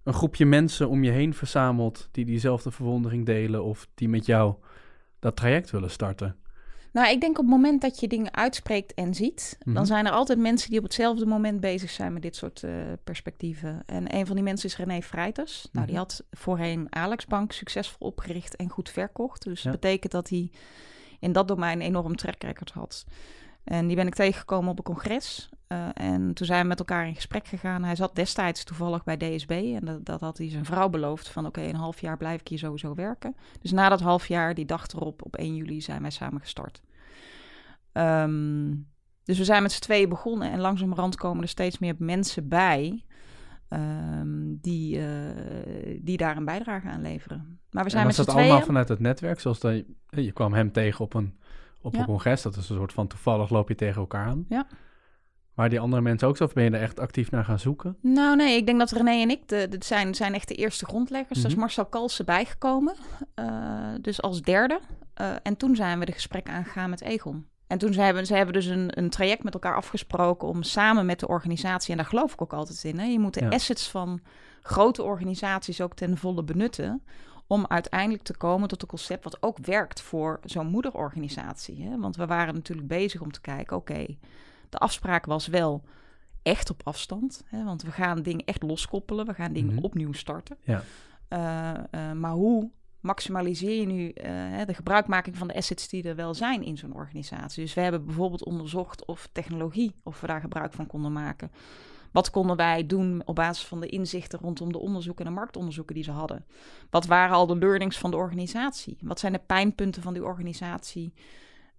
een 0.03 0.13
groepje 0.13 0.45
mensen 0.45 0.89
om 0.89 1.03
je 1.03 1.11
heen 1.11 1.33
verzamelt 1.33 2.07
die 2.11 2.25
diezelfde 2.25 2.71
verwondering 2.71 3.25
delen 3.25 3.63
of 3.63 3.87
die 3.95 4.09
met 4.09 4.25
jou 4.25 4.55
dat 5.19 5.35
traject 5.35 5.71
willen 5.71 5.91
starten? 5.91 6.35
Nou, 6.93 7.09
ik 7.09 7.21
denk 7.21 7.37
op 7.37 7.45
het 7.45 7.53
moment 7.53 7.81
dat 7.81 7.99
je 7.99 8.07
dingen 8.07 8.33
uitspreekt 8.33 8.93
en 8.93 9.13
ziet, 9.13 9.57
dan 9.65 9.85
zijn 9.85 10.05
er 10.05 10.11
altijd 10.11 10.39
mensen 10.39 10.69
die 10.69 10.77
op 10.77 10.83
hetzelfde 10.83 11.25
moment 11.25 11.59
bezig 11.59 11.89
zijn 11.89 12.13
met 12.13 12.21
dit 12.21 12.35
soort 12.35 12.61
uh, 12.61 12.71
perspectieven. 13.03 13.83
En 13.85 14.15
een 14.15 14.25
van 14.25 14.35
die 14.35 14.43
mensen 14.43 14.69
is 14.69 14.77
René. 14.77 14.97
Mm-hmm. 14.97 15.45
Nou, 15.71 15.87
die 15.87 15.95
had 15.95 16.23
voorheen 16.31 16.87
Alex 16.89 17.25
Bank 17.25 17.51
succesvol 17.51 18.07
opgericht 18.07 18.55
en 18.55 18.69
goed 18.69 18.89
verkocht. 18.89 19.43
Dus 19.43 19.61
ja. 19.61 19.71
dat 19.71 19.79
betekent 19.79 20.11
dat 20.11 20.29
hij 20.29 20.51
in 21.19 21.31
dat 21.31 21.47
domein 21.47 21.79
een 21.79 21.85
enorm 21.85 22.15
track 22.15 22.43
record 22.43 22.71
had. 22.71 23.05
En 23.63 23.87
die 23.87 23.95
ben 23.95 24.07
ik 24.07 24.15
tegengekomen 24.15 24.71
op 24.71 24.77
een 24.77 24.83
congres. 24.83 25.49
Uh, 25.73 25.87
en 25.93 26.33
toen 26.33 26.45
zijn 26.45 26.61
we 26.61 26.67
met 26.67 26.79
elkaar 26.79 27.07
in 27.07 27.15
gesprek 27.15 27.47
gegaan. 27.47 27.83
Hij 27.83 27.95
zat 27.95 28.15
destijds 28.15 28.63
toevallig 28.63 29.03
bij 29.03 29.17
DSB. 29.17 29.51
En 29.51 29.85
dat, 29.85 30.05
dat 30.05 30.19
had 30.19 30.37
hij 30.37 30.49
zijn 30.49 30.65
vrouw 30.65 30.89
beloofd 30.89 31.29
van 31.29 31.45
oké, 31.45 31.59
okay, 31.59 31.69
een 31.71 31.79
half 31.79 32.01
jaar 32.01 32.17
blijf 32.17 32.39
ik 32.39 32.47
hier 32.47 32.57
sowieso 32.57 32.95
werken. 32.95 33.35
Dus 33.61 33.71
na 33.71 33.89
dat 33.89 34.01
half 34.01 34.27
jaar, 34.27 34.53
die 34.53 34.65
dag 34.65 34.87
erop, 34.87 35.25
op 35.25 35.35
1 35.35 35.55
juli, 35.55 35.81
zijn 35.81 36.01
wij 36.01 36.11
samen 36.11 36.41
gestart. 36.41 36.81
Um, 37.93 38.87
dus 39.23 39.37
we 39.37 39.43
zijn 39.43 39.61
met 39.61 39.71
z'n 39.71 39.81
tweeën 39.81 40.09
begonnen 40.09 40.51
en 40.51 40.59
langzamerhand 40.59 41.15
komen 41.15 41.43
er 41.43 41.49
steeds 41.49 41.79
meer 41.79 41.95
mensen 41.97 42.47
bij 42.47 43.03
um, 43.69 44.57
die, 44.61 44.97
uh, 44.97 45.05
die 46.01 46.17
daar 46.17 46.37
een 46.37 46.45
bijdrage 46.45 46.87
aan 46.87 47.01
leveren. 47.01 47.59
Maar 47.71 47.83
we 47.83 47.89
zijn 47.89 48.05
met 48.05 48.15
z'n 48.15 48.23
tweeën... 48.23 48.39
allemaal 48.39 48.65
vanuit 48.65 48.87
het 48.89 48.99
netwerk? 48.99 49.39
Zoals 49.39 49.59
dat 49.59 49.73
je, 50.09 50.23
je 50.23 50.31
kwam 50.31 50.53
hem 50.53 50.71
tegen 50.71 51.05
op 51.05 51.13
een, 51.13 51.37
op 51.81 51.95
een 51.95 52.05
congres. 52.05 52.41
Dat 52.41 52.55
is 52.55 52.69
een 52.69 52.75
soort 52.75 52.93
van 52.93 53.07
toevallig 53.07 53.49
loop 53.49 53.67
je 53.67 53.75
tegen 53.75 54.01
elkaar 54.01 54.25
aan. 54.25 54.45
Ja. 54.49 54.67
Maar 55.53 55.69
die 55.69 55.79
andere 55.79 56.01
mensen 56.01 56.27
ook 56.27 56.37
zo? 56.37 56.43
Of 56.43 56.53
ben 56.53 56.63
je 56.63 56.69
er 56.69 56.81
echt 56.81 56.99
actief 56.99 57.31
naar 57.31 57.45
gaan 57.45 57.59
zoeken? 57.59 57.97
Nou 58.01 58.35
nee, 58.35 58.57
ik 58.57 58.65
denk 58.65 58.79
dat 58.79 58.91
René 58.91 59.21
en 59.21 59.29
ik, 59.29 59.47
de, 59.47 59.67
de 59.69 59.77
zijn, 59.79 60.15
zijn 60.15 60.33
echt 60.33 60.47
de 60.47 60.55
eerste 60.55 60.85
grondleggers. 60.85 61.39
Mm 61.39 61.45
is 61.45 61.55
Marcel 61.55 61.85
Kalsen 61.85 62.25
bijgekomen, 62.25 62.95
uh, 63.39 63.45
dus 64.01 64.21
als 64.21 64.41
derde. 64.41 64.79
Uh, 65.21 65.31
en 65.43 65.57
toen 65.57 65.75
zijn 65.75 65.99
we 65.99 66.05
de 66.05 66.11
gesprekken 66.11 66.53
aangegaan 66.53 66.89
met 66.89 67.01
Egon. 67.01 67.47
En 67.67 67.77
toen 67.77 67.93
ze 67.93 68.01
hebben 68.01 68.25
ze 68.25 68.35
hebben 68.35 68.53
dus 68.53 68.65
een, 68.65 68.97
een 68.97 69.09
traject 69.09 69.43
met 69.43 69.53
elkaar 69.53 69.75
afgesproken 69.75 70.47
om 70.47 70.63
samen 70.63 71.05
met 71.05 71.19
de 71.19 71.27
organisatie, 71.27 71.91
en 71.91 71.97
daar 71.97 72.05
geloof 72.05 72.33
ik 72.33 72.41
ook 72.41 72.53
altijd 72.53 72.83
in, 72.83 72.99
hè, 72.99 73.05
je 73.05 73.19
moet 73.19 73.33
de 73.33 73.49
assets 73.49 73.89
van 73.89 74.21
grote 74.61 75.03
organisaties 75.03 75.81
ook 75.81 75.93
ten 75.95 76.17
volle 76.17 76.43
benutten 76.43 77.03
om 77.47 77.65
uiteindelijk 77.67 78.23
te 78.23 78.37
komen 78.37 78.67
tot 78.67 78.81
een 78.81 78.87
concept 78.87 79.23
wat 79.23 79.37
ook 79.39 79.57
werkt 79.57 80.01
voor 80.01 80.39
zo'n 80.43 80.67
moederorganisatie. 80.67 81.83
Hè? 81.83 81.99
Want 81.99 82.15
we 82.15 82.25
waren 82.25 82.53
natuurlijk 82.53 82.87
bezig 82.87 83.21
om 83.21 83.31
te 83.31 83.41
kijken, 83.41 83.77
oké, 83.77 84.05
de 84.73 84.79
afspraak 84.79 85.25
was 85.25 85.47
wel 85.47 85.83
echt 86.41 86.69
op 86.69 86.81
afstand, 86.83 87.43
hè? 87.45 87.63
want 87.63 87.81
we 87.81 87.91
gaan 87.91 88.21
dingen 88.21 88.45
echt 88.45 88.63
loskoppelen, 88.63 89.25
we 89.25 89.33
gaan 89.33 89.53
dingen 89.53 89.73
mhm. 89.73 89.83
opnieuw 89.83 90.13
starten. 90.13 90.57
Ja. 90.61 90.83
Uh, 91.29 91.83
uh, 91.91 92.11
maar 92.11 92.31
hoe 92.31 92.69
maximaliseer 92.99 93.79
je 93.79 93.85
nu 93.85 94.07
uh, 94.07 94.65
de 94.65 94.73
gebruikmaking 94.73 95.37
van 95.37 95.47
de 95.47 95.55
assets 95.55 95.87
die 95.87 96.03
er 96.03 96.15
wel 96.15 96.33
zijn 96.33 96.63
in 96.63 96.77
zo'n 96.77 96.93
organisatie. 96.93 97.63
Dus 97.63 97.73
we 97.73 97.81
hebben 97.81 98.05
bijvoorbeeld 98.05 98.43
onderzocht 98.43 99.05
of 99.05 99.29
technologie, 99.31 99.95
of 100.03 100.21
we 100.21 100.27
daar 100.27 100.41
gebruik 100.41 100.73
van 100.73 100.87
konden 100.87 101.11
maken. 101.11 101.51
Wat 102.11 102.29
konden 102.29 102.55
wij 102.55 102.85
doen 102.85 103.21
op 103.25 103.35
basis 103.35 103.65
van 103.65 103.79
de 103.79 103.87
inzichten 103.87 104.39
rondom 104.39 104.71
de 104.71 104.79
onderzoeken 104.79 105.25
en 105.25 105.31
de 105.31 105.37
marktonderzoeken 105.37 105.95
die 105.95 106.03
ze 106.03 106.11
hadden? 106.11 106.45
Wat 106.89 107.05
waren 107.05 107.35
al 107.35 107.47
de 107.47 107.57
learnings 107.57 107.97
van 107.97 108.11
de 108.11 108.17
organisatie? 108.17 108.97
Wat 109.01 109.19
zijn 109.19 109.33
de 109.33 109.41
pijnpunten 109.45 110.01
van 110.01 110.13
die 110.13 110.23
organisatie? 110.23 111.13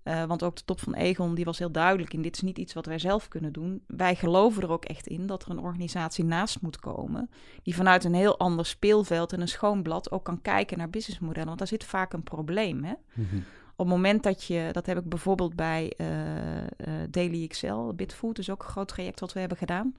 Uh, 0.05 0.25
want 0.25 0.43
ook 0.43 0.57
de 0.57 0.65
top 0.65 0.81
van 0.81 0.95
Egon 0.95 1.35
die 1.35 1.45
was 1.45 1.59
heel 1.59 1.71
duidelijk 1.71 2.13
in 2.13 2.23
dit 2.23 2.35
is 2.35 2.43
niet 2.43 2.59
iets 2.59 2.73
wat 2.73 2.87
wij 2.87 2.99
zelf 2.99 3.29
kunnen 3.29 3.53
doen. 3.53 3.83
Wij 3.87 4.15
geloven 4.15 4.63
er 4.63 4.71
ook 4.71 4.85
echt 4.85 5.07
in 5.07 5.27
dat 5.27 5.45
er 5.45 5.51
een 5.51 5.59
organisatie 5.59 6.25
naast 6.25 6.61
moet 6.61 6.79
komen 6.79 7.31
die 7.63 7.75
vanuit 7.75 8.05
een 8.05 8.15
heel 8.15 8.39
ander 8.39 8.67
speelveld 8.67 9.33
en 9.33 9.41
een 9.41 9.49
schoon 9.49 9.83
blad 9.83 10.11
ook 10.11 10.25
kan 10.25 10.43
kijken 10.43 10.79
naar 10.79 10.91
businessmodellen. 10.91 11.47
Want 11.47 11.59
daar 11.59 11.69
zit 11.69 11.85
vaak 11.85 12.13
een 12.13 12.23
probleem. 12.23 12.85
Hè? 12.85 12.95
Mhm. 13.13 13.37
Op 13.77 13.87
het 13.87 13.95
moment 13.95 14.23
dat 14.23 14.45
je, 14.45 14.69
dat 14.73 14.87
heb 14.87 14.99
ik 14.99 15.09
bijvoorbeeld 15.09 15.55
bij 15.55 15.95
uh, 15.97 16.07
uh, 16.07 16.67
Daily 17.11 17.43
Excel, 17.43 17.95
Bitfood, 17.95 18.37
dus 18.37 18.51
ook 18.51 18.63
een 18.63 18.69
groot 18.69 18.89
traject 18.89 19.21
wat 19.21 19.33
we 19.33 19.41
hebben 19.41 19.59
gedaan, 19.59 19.95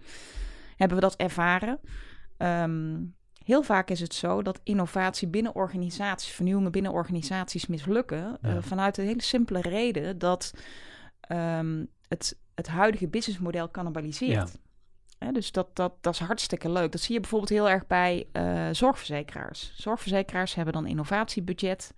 hebben 0.75 0.97
we 0.97 1.03
dat 1.03 1.15
ervaren. 1.15 1.79
Um, 2.37 3.15
Heel 3.45 3.63
vaak 3.63 3.89
is 3.89 3.99
het 3.99 4.13
zo 4.13 4.41
dat 4.41 4.59
innovatie 4.63 5.27
binnen 5.27 5.55
organisaties, 5.55 6.31
vernieuwingen 6.31 6.71
binnen 6.71 6.91
organisaties 6.91 7.67
mislukken. 7.67 8.37
Eh, 8.41 8.57
vanuit 8.59 8.97
een 8.97 9.05
hele 9.05 9.21
simpele 9.21 9.61
reden 9.61 10.17
dat 10.17 10.53
um, 11.31 11.87
het, 12.07 12.37
het 12.55 12.67
huidige 12.67 13.07
businessmodel 13.07 13.71
cannibaliseert. 13.71 14.59
Ja. 15.19 15.31
dus 15.31 15.51
dat, 15.51 15.75
dat, 15.75 15.93
dat 16.01 16.13
is 16.13 16.19
hartstikke 16.19 16.71
leuk. 16.71 16.91
Dat 16.91 17.01
zie 17.01 17.13
je 17.13 17.19
bijvoorbeeld 17.19 17.51
heel 17.51 17.69
erg 17.69 17.87
bij 17.87 18.27
uh, 18.33 18.67
zorgverzekeraars. 18.71 19.73
Zorgverzekeraars 19.75 20.55
hebben 20.55 20.73
dan 20.73 20.87
innovatiebudget. 20.87 21.93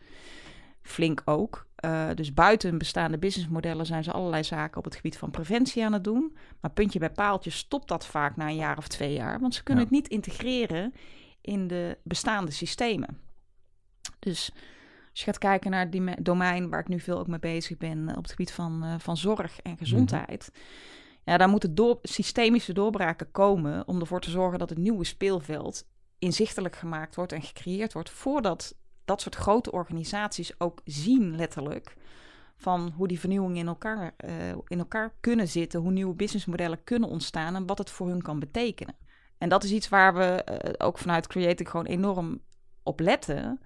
Flink 0.82 1.22
ook. 1.26 1.68
Uh, 1.86 2.08
dus 2.16 2.34
buiten 2.34 2.78
bestaande 2.78 3.18
businessmodellen 3.18 3.86
zijn 3.86 4.04
ze 4.04 4.12
allerlei 4.12 4.44
zaken 4.44 4.78
op 4.78 4.84
het 4.84 4.96
gebied 4.96 5.18
van 5.18 5.32
preventie 5.32 5.86
aan 5.86 5.94
het 5.94 6.04
doen. 6.04 6.38
Maar 6.62 6.72
puntje 6.72 7.00
bij 7.00 7.12
paaltje 7.12 7.50
stopt 7.50 7.88
dat 7.88 8.06
vaak 8.06 8.36
na 8.36 8.48
een 8.48 8.56
jaar 8.56 8.78
of 8.78 8.88
twee 8.88 9.14
jaar. 9.14 9.40
Want 9.40 9.56
ze 9.56 9.64
kunnen 9.64 9.84
het 9.84 9.94
niet 9.94 10.08
integreren 10.08 10.94
in 11.48 11.68
de 11.68 11.98
bestaande 12.04 12.52
systemen. 12.52 13.20
Dus 14.20 14.52
als 15.10 15.20
je 15.20 15.26
gaat 15.26 15.38
kijken 15.38 15.72
naar 15.72 15.90
die 15.90 16.22
domein 16.22 16.70
waar 16.70 16.80
ik 16.80 16.88
nu 16.88 17.00
veel 17.00 17.20
ook 17.20 17.28
mee 17.28 17.40
bezig 17.40 17.78
ben 17.78 18.10
op 18.10 18.22
het 18.22 18.30
gebied 18.30 18.52
van, 18.52 18.84
uh, 18.84 18.96
van 18.98 19.18
zorg 19.18 19.62
en 19.62 19.78
gezondheid. 19.78 20.52
Mm 20.54 20.62
Ja, 21.24 21.38
daar 21.38 21.50
moeten 21.50 21.76
door, 21.76 22.00
systemische 22.02 22.74
doorbraken 22.74 23.32
komen 23.32 23.88
om 23.88 24.00
ervoor 24.00 24.22
te 24.22 24.30
zorgen 24.30 24.60
dat 24.60 24.70
het 24.70 24.78
nieuwe 24.78 25.04
speelveld 25.04 25.88
inzichtelijk 26.20 26.76
gemaakt 26.76 27.16
wordt 27.16 27.32
en 27.32 27.42
gecreëerd 27.42 27.94
wordt 27.94 28.10
voordat 28.10 28.76
dat 29.06 29.22
soort 29.22 29.36
grote 29.36 29.72
organisaties 29.72 30.60
ook 30.60 30.82
zien 30.84 31.36
letterlijk 31.36 31.96
van 32.58 32.92
hoe 32.96 33.08
die 33.08 33.20
vernieuwingen 33.20 33.58
in 33.58 33.68
elkaar, 33.68 34.16
uh, 34.26 34.50
in 34.68 34.80
elkaar 34.80 35.14
kunnen 35.20 35.48
zitten, 35.48 35.80
hoe 35.80 35.92
nieuwe 35.92 36.16
businessmodellen 36.16 36.84
kunnen 36.84 37.10
ontstaan 37.10 37.56
en 37.56 37.66
wat 37.66 37.78
het 37.78 37.90
voor 37.90 38.08
hun 38.08 38.22
kan 38.22 38.40
betekenen. 38.40 38.96
En 39.38 39.50
dat 39.50 39.64
is 39.64 39.72
iets 39.72 39.90
waar 39.90 40.14
we 40.14 40.46
uh, 40.66 40.74
ook 40.88 40.98
vanuit 40.98 41.28
Creative 41.28 41.70
gewoon 41.70 41.86
enorm 41.86 42.42
op 42.84 43.00
letten. 43.00 43.60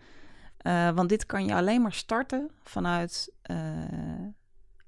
Uh, 0.61 0.89
want 0.89 1.09
dit 1.09 1.25
kan 1.25 1.45
je 1.45 1.53
alleen 1.53 1.81
maar 1.81 1.93
starten 1.93 2.51
vanuit 2.63 3.33
uh, 3.51 3.57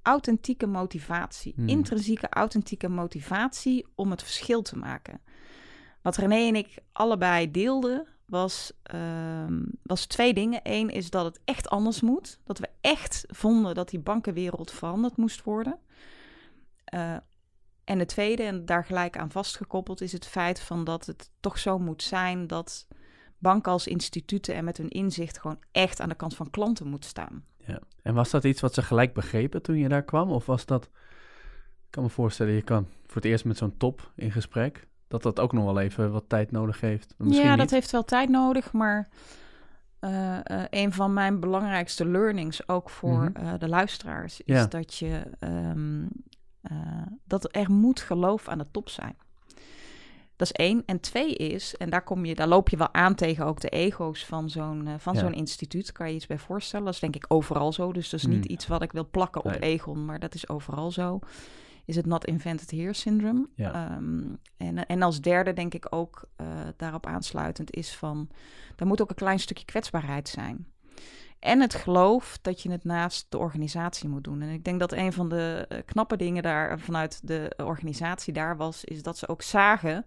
authentieke 0.02 0.68
motivatie. 0.68 1.54
Hmm. 1.56 1.68
Intrinsieke, 1.68 2.30
authentieke 2.30 2.90
motivatie 2.90 3.88
om 3.96 4.12
het 4.12 4.22
verschil 4.24 4.62
te 4.62 4.78
maken. 4.78 5.22
Wat 6.02 6.18
René 6.18 6.48
en 6.48 6.56
ik 6.56 6.78
allebei 6.92 7.52
deelden, 7.52 8.08
was, 8.26 8.72
uh, 8.96 9.58
was 9.84 10.06
twee 10.06 10.34
dingen. 10.34 10.60
Eén 10.64 10.90
is 10.90 11.10
dat 11.10 11.26
het 11.26 11.40
echt 11.46 11.70
anders 11.70 12.02
moet. 12.02 12.40
Dat 12.44 12.60
we 12.60 12.70
echt 12.82 13.26
vonden 13.28 13.76
dat 13.76 13.90
die 13.90 14.00
bankenwereld 14.00 14.72
veranderd 14.72 15.18
moest 15.18 15.44
worden. 15.44 15.80
Uh, 16.94 17.18
en 17.84 18.00
het 18.00 18.08
tweede, 18.08 18.44
en 18.44 18.66
daar 18.66 18.86
gelijk 18.86 19.18
aan 19.18 19.32
vastgekoppeld, 19.32 20.02
is 20.02 20.12
het 20.12 20.28
feit 20.28 20.60
van 20.60 20.84
dat 20.84 21.06
het 21.06 21.32
toch 21.40 21.60
zo 21.60 21.80
moet 21.80 22.04
zijn 22.04 22.48
dat 22.48 22.88
banken 23.38 23.72
als 23.72 23.88
instituten 23.88 24.56
en 24.56 24.64
met 24.64 24.78
hun 24.78 24.90
inzicht 24.90 25.40
gewoon 25.40 25.60
echt 25.72 26.00
aan 26.02 26.10
de 26.10 26.16
kant 26.16 26.36
van 26.36 26.50
klanten 26.50 26.88
moet 26.88 27.06
staan. 27.06 27.46
Ja. 27.58 27.80
En 28.02 28.14
was 28.14 28.30
dat 28.30 28.44
iets 28.44 28.62
wat 28.62 28.74
ze 28.74 28.82
gelijk 28.82 29.14
begrepen 29.14 29.62
toen 29.62 29.78
je 29.78 29.90
daar 29.90 30.04
kwam? 30.04 30.32
Of 30.32 30.46
was 30.46 30.66
dat, 30.66 30.84
ik 30.84 31.90
kan 31.90 32.04
me 32.04 32.10
voorstellen, 32.10 32.54
je 32.54 32.62
kan 32.62 32.88
voor 33.06 33.16
het 33.16 33.26
eerst 33.26 33.46
met 33.46 33.58
zo'n 33.58 33.78
top 33.78 34.12
in 34.16 34.32
gesprek, 34.32 34.88
dat 35.08 35.24
dat 35.24 35.40
ook 35.40 35.52
nog 35.52 35.66
wel 35.66 35.80
even 35.80 36.12
wat 36.12 36.24
tijd 36.28 36.52
nodig 36.52 36.82
heeft? 36.82 37.14
Misschien 37.18 37.48
ja, 37.48 37.56
dat 37.56 37.70
heeft 37.70 37.92
wel 37.92 38.06
tijd 38.06 38.30
nodig, 38.30 38.72
maar 38.72 39.10
uh, 40.00 40.38
uh, 40.52 40.64
een 40.70 40.94
van 40.94 41.14
mijn 41.14 41.40
belangrijkste 41.40 42.06
learnings, 42.06 42.68
ook 42.68 42.90
voor 42.90 43.32
mhm. 43.34 43.46
uh, 43.46 43.54
de 43.60 43.68
luisteraars, 43.68 44.42
is 44.42 44.70
dat 44.70 44.96
je 44.96 45.22
um, 45.40 46.10
uh, 46.72 46.78
dat 47.24 47.56
er 47.56 47.72
moet 47.72 48.00
geloof 48.00 48.48
aan 48.48 48.58
de 48.58 48.68
top 48.72 48.90
zijn. 48.90 49.16
Dat 50.36 50.48
is 50.48 50.66
één. 50.66 50.84
En 50.86 51.00
twee 51.00 51.36
is, 51.36 51.76
en 51.78 51.90
daar, 51.90 52.04
kom 52.04 52.26
je, 52.26 52.36
daar 52.36 52.48
loop 52.48 52.70
je 52.70 52.78
wel 52.78 52.94
aan 52.94 53.16
tegen 53.16 53.46
ook 53.46 53.60
de 53.60 53.70
ego's 53.70 54.26
van 54.26 54.50
zo'n 54.50 54.86
uh, 54.88 54.94
van 54.98 55.16
zo'n 55.16 55.34
instituut. 55.34 55.92
Kan 55.92 56.10
je 56.10 56.16
iets 56.16 56.28
bij 56.28 56.38
voorstellen? 56.38 56.86
Dat 56.86 56.94
is 56.94 57.00
denk 57.00 57.16
ik 57.16 57.26
overal 57.28 57.74
zo. 57.74 57.94
Dus 57.94 58.10
dat 58.10 58.20
is 58.20 58.26
niet 58.26 58.46
hmm. 58.46 58.54
iets 58.54 58.68
wat 58.68 58.82
ik 58.82 58.92
wil 58.92 59.10
plakken 59.10 59.44
op 59.44 59.58
Egon, 59.60 60.06
maar 60.06 60.20
dat 60.20 60.34
is 60.34 60.50
overal 60.50 60.92
zo. 60.92 61.20
Is 61.86 61.96
het 61.96 62.06
not 62.06 62.26
invented 62.26 62.72
here 62.72 62.94
syndrome? 62.94 63.48
Ja. 63.56 63.96
Um, 63.96 64.40
en, 64.58 64.86
en 64.86 65.02
als 65.02 65.22
derde 65.22 65.54
denk 65.54 65.74
ik 65.74 65.88
ook 65.90 66.30
uh, 66.42 66.48
daarop 66.78 67.06
aansluitend 67.06 67.76
is 67.76 67.96
van... 67.96 68.30
er 68.76 68.86
moet 68.86 69.02
ook 69.02 69.10
een 69.10 69.16
klein 69.16 69.40
stukje 69.40 69.66
kwetsbaarheid 69.66 70.30
zijn. 70.30 70.68
En 71.44 71.62
het 71.62 71.74
geloof 71.74 72.40
dat 72.42 72.62
je 72.62 72.72
het 72.72 72.84
naast 72.84 73.26
de 73.30 73.38
organisatie 73.38 74.10
moet 74.10 74.24
doen. 74.24 74.42
En 74.42 74.50
ik 74.50 74.64
denk 74.64 74.80
dat 74.80 74.92
een 74.92 75.14
van 75.14 75.30
de 75.30 75.66
uh, 75.70 75.78
knappe 75.86 76.18
dingen 76.18 76.44
daar 76.44 76.80
vanuit 76.80 77.28
de 77.28 77.54
organisatie 77.58 78.34
daar 78.34 78.58
was, 78.58 78.84
is 78.84 79.04
dat 79.04 79.18
ze 79.18 79.28
ook 79.28 79.42
zagen 79.42 80.04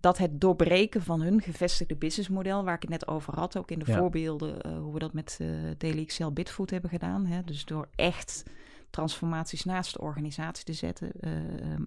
dat 0.00 0.18
het 0.18 0.40
doorbreken 0.40 1.02
van 1.02 1.20
hun 1.20 1.40
gevestigde 1.40 1.96
businessmodel, 1.96 2.64
waar 2.64 2.74
ik 2.74 2.80
het 2.80 2.90
net 2.90 3.08
over 3.08 3.34
had, 3.34 3.56
ook 3.56 3.70
in 3.70 3.78
de 3.78 3.92
voorbeelden 3.92 4.66
uh, 4.66 4.78
hoe 4.78 4.92
we 4.92 4.98
dat 4.98 5.12
met 5.12 5.38
uh, 5.40 5.48
Daily 5.78 6.02
Excel 6.02 6.32
Bitfood 6.32 6.70
hebben 6.70 6.90
gedaan. 6.90 7.26
Hè, 7.26 7.42
dus 7.44 7.64
door 7.64 7.88
echt 7.94 8.42
transformaties 8.90 9.64
naast 9.64 9.92
de 9.92 10.00
organisatie 10.00 10.64
te 10.64 10.72
zetten, 10.72 11.12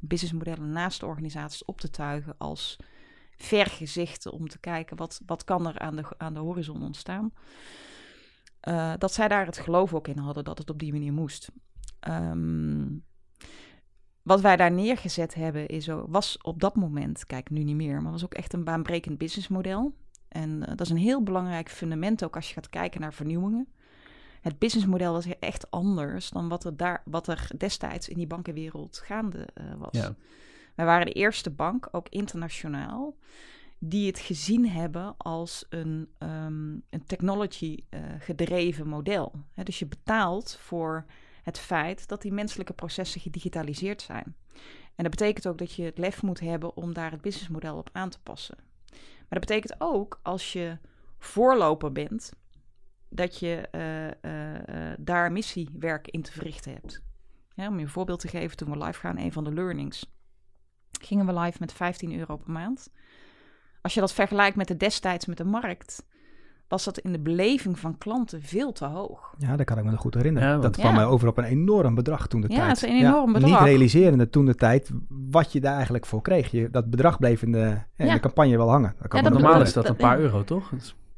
businessmodellen 0.01 0.71
naast 0.71 0.99
de 0.99 1.05
organisaties 1.05 1.65
op 1.65 1.79
te 1.79 1.89
tuigen 1.89 2.35
als 2.37 2.77
vergezichten 3.37 4.31
om 4.31 4.47
te 4.47 4.59
kijken 4.59 4.97
wat, 4.97 5.21
wat 5.25 5.43
kan 5.43 5.67
er 5.67 5.79
aan 5.79 5.95
de, 5.95 6.03
aan 6.17 6.33
de 6.33 6.39
horizon 6.39 6.81
ontstaan. 6.81 7.31
Uh, 8.67 8.93
dat 8.97 9.13
zij 9.13 9.27
daar 9.27 9.45
het 9.45 9.57
geloof 9.57 9.93
ook 9.93 10.07
in 10.07 10.17
hadden 10.17 10.43
dat 10.43 10.57
het 10.57 10.69
op 10.69 10.79
die 10.79 10.91
manier 10.91 11.13
moest. 11.13 11.51
Um, 12.07 13.03
wat 14.21 14.41
wij 14.41 14.55
daar 14.55 14.71
neergezet 14.71 15.33
hebben 15.33 15.67
is, 15.67 15.87
was 16.05 16.37
op 16.41 16.59
dat 16.59 16.75
moment, 16.75 17.25
kijk 17.25 17.49
nu 17.49 17.63
niet 17.63 17.75
meer, 17.75 18.01
maar 18.01 18.11
was 18.11 18.23
ook 18.23 18.33
echt 18.33 18.53
een 18.53 18.63
baanbrekend 18.63 19.17
businessmodel. 19.17 19.93
En 20.27 20.49
uh, 20.49 20.67
dat 20.67 20.81
is 20.81 20.89
een 20.89 20.97
heel 20.97 21.23
belangrijk 21.23 21.69
fundament 21.69 22.23
ook 22.23 22.35
als 22.35 22.47
je 22.47 22.53
gaat 22.53 22.69
kijken 22.69 23.01
naar 23.01 23.13
vernieuwingen. 23.13 23.67
Het 24.41 24.59
businessmodel 24.59 25.13
was 25.13 25.25
echt 25.39 25.71
anders 25.71 26.29
dan 26.29 26.49
wat 26.49 26.63
er, 26.63 26.77
daar, 26.77 27.01
wat 27.05 27.27
er 27.27 27.47
destijds 27.57 28.09
in 28.09 28.17
die 28.17 28.27
bankenwereld 28.27 29.01
gaande 29.05 29.47
uh, 29.61 29.73
was. 29.77 29.91
Ja. 29.91 30.15
Wij 30.75 30.85
waren 30.85 31.05
de 31.05 31.11
eerste 31.11 31.49
bank, 31.49 31.87
ook 31.91 32.09
internationaal, 32.09 33.15
die 33.85 34.07
het 34.07 34.19
gezien 34.19 34.69
hebben 34.69 35.17
als 35.17 35.65
een, 35.69 36.09
um, 36.19 36.83
een 36.89 37.05
technology 37.05 37.77
uh, 37.89 37.99
gedreven 38.19 38.87
model. 38.87 39.31
dus 39.63 39.79
je 39.79 39.85
betaalt 39.85 40.57
voor 40.59 41.05
het 41.43 41.59
feit 41.59 42.07
dat 42.07 42.21
die 42.21 42.31
menselijke 42.31 42.73
processen 42.73 43.21
gedigitaliseerd 43.21 44.01
zijn. 44.01 44.35
En 44.95 45.03
dat 45.03 45.09
betekent 45.09 45.47
ook 45.47 45.57
dat 45.57 45.73
je 45.73 45.83
het 45.83 45.97
lef 45.97 46.21
moet 46.21 46.39
hebben 46.39 46.75
om 46.75 46.93
daar 46.93 47.11
het 47.11 47.21
businessmodel 47.21 47.77
op 47.77 47.89
aan 47.91 48.09
te 48.09 48.19
passen. 48.19 48.57
Maar 48.89 49.39
dat 49.39 49.39
betekent 49.39 49.75
ook 49.77 50.19
als 50.21 50.53
je 50.53 50.77
voorloper 51.17 51.91
bent, 51.91 52.33
dat 53.09 53.39
je 53.39 53.67
uh, 53.71 54.31
uh, 54.31 54.93
daar 54.99 55.31
missiewerk 55.31 56.07
in 56.07 56.21
te 56.21 56.31
verrichten 56.31 56.73
hebt. 56.73 57.01
Om 57.55 57.75
je 57.77 57.83
een 57.83 57.89
voorbeeld 57.89 58.19
te 58.19 58.27
geven, 58.27 58.57
toen 58.57 58.71
we 58.71 58.85
live 58.85 58.99
gaan, 58.99 59.17
een 59.17 59.31
van 59.31 59.43
de 59.43 59.53
learnings, 59.53 60.11
gingen 61.01 61.25
we 61.25 61.39
live 61.39 61.57
met 61.59 61.73
15 61.73 62.17
euro 62.17 62.37
per 62.37 62.51
maand. 62.51 62.89
Als 63.83 63.93
je 63.93 63.99
dat 63.99 64.13
vergelijkt 64.13 64.55
met 64.55 64.67
de 64.67 64.77
destijds 64.77 65.25
met 65.25 65.37
de 65.37 65.43
markt, 65.43 66.05
was 66.67 66.83
dat 66.83 66.97
in 66.97 67.11
de 67.11 67.19
beleving 67.19 67.79
van 67.79 67.97
klanten 67.97 68.41
veel 68.41 68.71
te 68.71 68.85
hoog. 68.85 69.33
Ja, 69.37 69.55
dat 69.55 69.65
kan 69.65 69.77
ik 69.77 69.83
me 69.83 69.91
nog 69.91 69.99
goed 69.99 70.13
herinneren. 70.13 70.61
dat 70.61 70.77
kwam 70.77 70.95
mij 70.95 71.05
over 71.05 71.27
op 71.27 71.37
een 71.37 71.43
enorm 71.43 71.95
bedrag 71.95 72.27
toen 72.27 72.41
de 72.41 72.47
ja, 72.49 72.55
tijd. 72.55 72.65
Ja, 72.65 72.73
het 72.73 72.83
is 72.83 72.89
een 72.89 73.07
enorm 73.07 73.33
bedrag. 73.33 73.49
Niet 73.49 73.59
realiserende 73.59 74.29
toen 74.29 74.45
de 74.45 74.55
tijd 74.55 74.91
wat 75.09 75.51
je 75.51 75.61
daar 75.61 75.75
eigenlijk 75.75 76.05
voor 76.05 76.21
kreeg. 76.21 76.51
Je, 76.51 76.69
dat 76.69 76.89
bedrag 76.89 77.19
bleef 77.19 77.41
in 77.41 77.51
de, 77.51 77.77
in 77.95 78.07
de 78.07 78.19
campagne 78.19 78.57
wel 78.57 78.69
hangen. 78.69 78.95
Dat 78.99 79.07
kan 79.07 79.23
normaal 79.23 79.61
is 79.61 79.73
dat 79.73 79.89
een 79.89 79.95
paar 79.95 80.19
euro, 80.19 80.43
toch? 80.43 80.71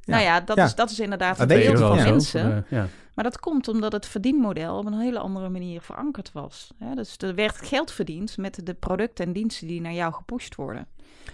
Nou 0.06 0.24
ja, 0.24 0.42
dat, 0.42 0.58
Is, 0.58 0.76
dat 0.76 0.90
is 0.90 1.00
inderdaad 1.00 1.38
het 1.38 1.50
deel 1.50 1.78
van 1.78 1.96
mensen. 1.96 2.66
ja. 2.70 2.88
Maar 3.14 3.24
dat 3.24 3.40
komt 3.40 3.68
omdat 3.68 3.92
het 3.92 4.06
verdienmodel 4.06 4.78
op 4.78 4.86
een 4.86 5.00
hele 5.00 5.20
andere 5.20 5.50
manier 5.50 5.82
verankerd 5.82 6.32
was. 6.32 6.74
dus 6.96 7.18
er 7.18 7.36
werd 7.36 7.58
geld 7.58 7.92
verdiend 7.92 8.38
met 8.38 8.66
de 8.66 8.74
producten 8.74 9.26
en 9.26 9.34
diensten 9.34 9.68
die 9.68 9.82
naar 9.82 9.94
jou 9.94 10.14
gepusht 10.14 10.56
worden. 10.56 10.88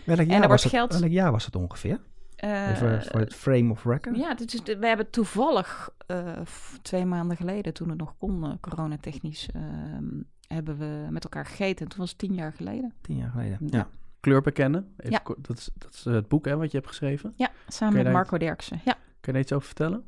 Welk 0.03 0.19
jaar, 0.19 0.29
en 0.29 0.41
er 0.41 0.47
was, 0.47 0.63
het, 0.63 0.71
geld... 0.71 0.99
welk 0.99 1.11
jaar 1.11 1.31
was 1.31 1.45
het 1.45 1.55
ongeveer? 1.55 1.99
Even 2.35 3.03
voor 3.03 3.19
het 3.19 3.33
frame 3.35 3.71
of 3.71 3.83
record? 3.85 4.17
Ja, 4.17 4.33
dit 4.33 4.53
is 4.53 4.77
we 4.77 4.87
hebben 4.87 5.09
toevallig 5.09 5.89
uh, 6.07 6.31
twee 6.81 7.05
maanden 7.05 7.37
geleden, 7.37 7.73
toen 7.73 7.89
het 7.89 7.97
nog 7.97 8.13
kon, 8.17 8.43
uh, 8.43 8.51
coronatechnisch, 8.59 9.49
uh, 9.55 9.61
hebben 10.47 10.77
we 10.77 11.07
met 11.09 11.23
elkaar 11.23 11.45
gegeten. 11.45 11.87
Toen 11.87 11.99
was 11.99 12.09
het 12.09 12.17
tien 12.17 12.33
jaar 12.33 12.53
geleden. 12.53 12.93
Tien 13.01 13.17
jaar 13.17 13.29
geleden, 13.29 13.57
ja. 13.65 13.87
Kleur 14.21 14.41
bekennen, 14.41 14.93
Even 14.97 15.11
ja. 15.11 15.35
dat, 15.41 15.57
is, 15.57 15.69
dat 15.73 15.93
is 15.93 16.03
het 16.03 16.27
boek 16.27 16.45
hè, 16.45 16.57
wat 16.57 16.71
je 16.71 16.77
hebt 16.77 16.89
geschreven. 16.89 17.33
Ja, 17.35 17.49
samen 17.67 18.03
met 18.03 18.13
Marco 18.13 18.37
Derksen. 18.37 18.81
Ja. 18.85 18.93
Kun 18.93 19.01
je 19.21 19.31
daar 19.31 19.41
iets 19.41 19.53
over 19.53 19.67
vertellen? 19.67 20.03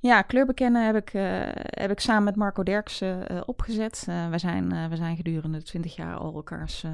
Ja, 0.00 0.22
kleur 0.22 0.46
bekennen 0.46 0.86
heb 0.86 0.96
ik, 0.96 1.14
uh, 1.14 1.22
heb 1.54 1.90
ik 1.90 2.00
samen 2.00 2.24
met 2.24 2.36
Marco 2.36 2.62
Derksen 2.62 3.32
uh, 3.32 3.40
opgezet. 3.46 4.06
Uh, 4.08 4.30
we, 4.30 4.38
zijn, 4.38 4.88
we 4.88 4.96
zijn 4.96 5.16
gedurende 5.16 5.62
twintig 5.62 5.96
jaar 5.96 6.16
al 6.16 6.34
elkaars 6.34 6.84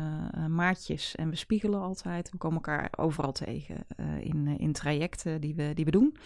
maatjes 0.48 1.14
en 1.14 1.30
we 1.30 1.36
spiegelen 1.36 1.80
altijd. 1.80 2.30
We 2.30 2.36
komen 2.36 2.56
elkaar 2.56 2.88
overal 2.96 3.32
tegen 3.32 3.86
in, 4.20 4.58
in 4.58 4.72
trajecten 4.72 5.40
die 5.40 5.54
we, 5.54 5.70
die 5.74 5.84
we 5.84 5.90
doen. 5.90 6.16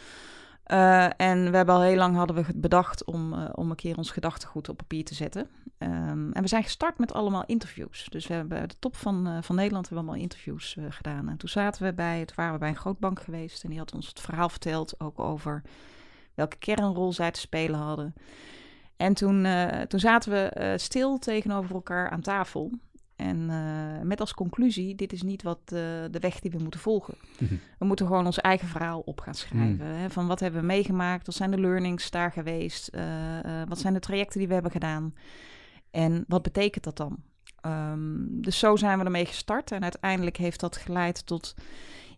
En 1.17 1.51
we 1.51 1.57
hebben 1.57 1.75
al 1.75 1.83
heel 1.83 1.97
lang 1.97 2.17
hadden 2.17 2.37
we 2.37 2.45
bedacht 2.55 3.05
om, 3.05 3.33
om 3.35 3.71
een 3.71 3.77
keer 3.77 3.97
ons 3.97 4.11
gedachtegoed 4.11 4.69
op 4.69 4.77
papier 4.77 5.05
te 5.05 5.15
zetten. 5.15 5.49
Um, 5.79 6.33
en 6.33 6.43
we 6.43 6.49
zijn 6.49 6.63
gestart 6.63 6.99
met 6.99 7.13
allemaal 7.13 7.45
interviews. 7.47 8.07
Dus 8.09 8.27
we 8.27 8.35
hebben 8.35 8.69
de 8.69 8.79
top 8.79 8.97
van, 8.97 9.39
van 9.43 9.57
Nederland 9.57 9.89
hebben 9.89 10.05
allemaal 10.05 10.23
interviews 10.23 10.77
gedaan. 10.89 11.29
En 11.29 11.37
toen 11.37 11.49
zaten 11.49 11.83
we 11.83 11.93
bij, 11.93 12.21
het 12.21 12.35
waren 12.35 12.53
we 12.53 12.59
bij 12.59 12.69
een 12.69 12.77
grootbank 12.77 13.21
geweest 13.21 13.65
en 13.65 13.71
die 13.71 13.79
had 13.79 13.95
ons 13.95 14.09
het 14.09 14.21
verhaal 14.21 14.49
verteld 14.49 15.01
ook 15.01 15.19
over 15.19 15.63
welke 16.35 16.57
kernrol 16.57 17.13
zij 17.13 17.31
te 17.31 17.41
spelen 17.41 17.81
hadden. 17.81 18.15
En 18.97 19.15
toen, 19.15 19.47
toen 19.89 20.01
zaten 20.01 20.33
we 20.33 20.75
stil 20.77 21.19
tegenover 21.19 21.75
elkaar 21.75 22.11
aan 22.11 22.21
tafel. 22.21 22.71
En 23.19 23.37
uh, 23.51 24.01
met 24.03 24.21
als 24.21 24.35
conclusie, 24.35 24.95
dit 24.95 25.13
is 25.13 25.23
niet 25.23 25.43
wat 25.43 25.69
de 25.69 26.19
weg 26.21 26.41
die 26.41 26.51
we 26.51 26.59
moeten 26.59 26.81
volgen. 26.81 27.15
Mhm. 27.39 27.55
We 27.79 27.85
moeten 27.85 28.07
gewoon 28.07 28.27
ons 28.27 28.39
eigen 28.39 28.69
verhaal 28.69 29.01
op 29.01 29.21
gaan 29.21 29.35
schrijven. 29.35 29.87
Mm. 29.87 30.01
Hè, 30.01 30.11
van 30.11 30.27
wat 30.27 30.41
hebben 30.41 30.61
we 30.61 30.67
meegemaakt? 30.67 31.27
Wat 31.27 31.35
zijn 31.35 31.51
de 31.51 31.61
learnings 31.61 32.11
daar 32.11 32.33
geweest? 32.33 32.91
wat 33.69 33.79
zijn 33.79 33.95
de 33.95 34.01
trajecten 34.01 34.39
die 34.39 34.49
we 34.49 34.55
hebben 34.55 34.73
gedaan? 34.73 35.15
En 35.91 36.25
wat 36.29 36.43
betekent 36.43 36.85
dat 36.85 36.97
dan? 36.97 37.19
Um, 37.67 38.41
dus 38.41 38.59
zo 38.59 38.77
zijn 38.77 38.99
we 38.99 39.05
ermee 39.05 39.27
gestart. 39.27 39.73
En 39.73 39.83
uiteindelijk 39.83 40.37
heeft 40.37 40.61
dat 40.61 40.77
geleid 40.77 41.27
tot... 41.27 41.55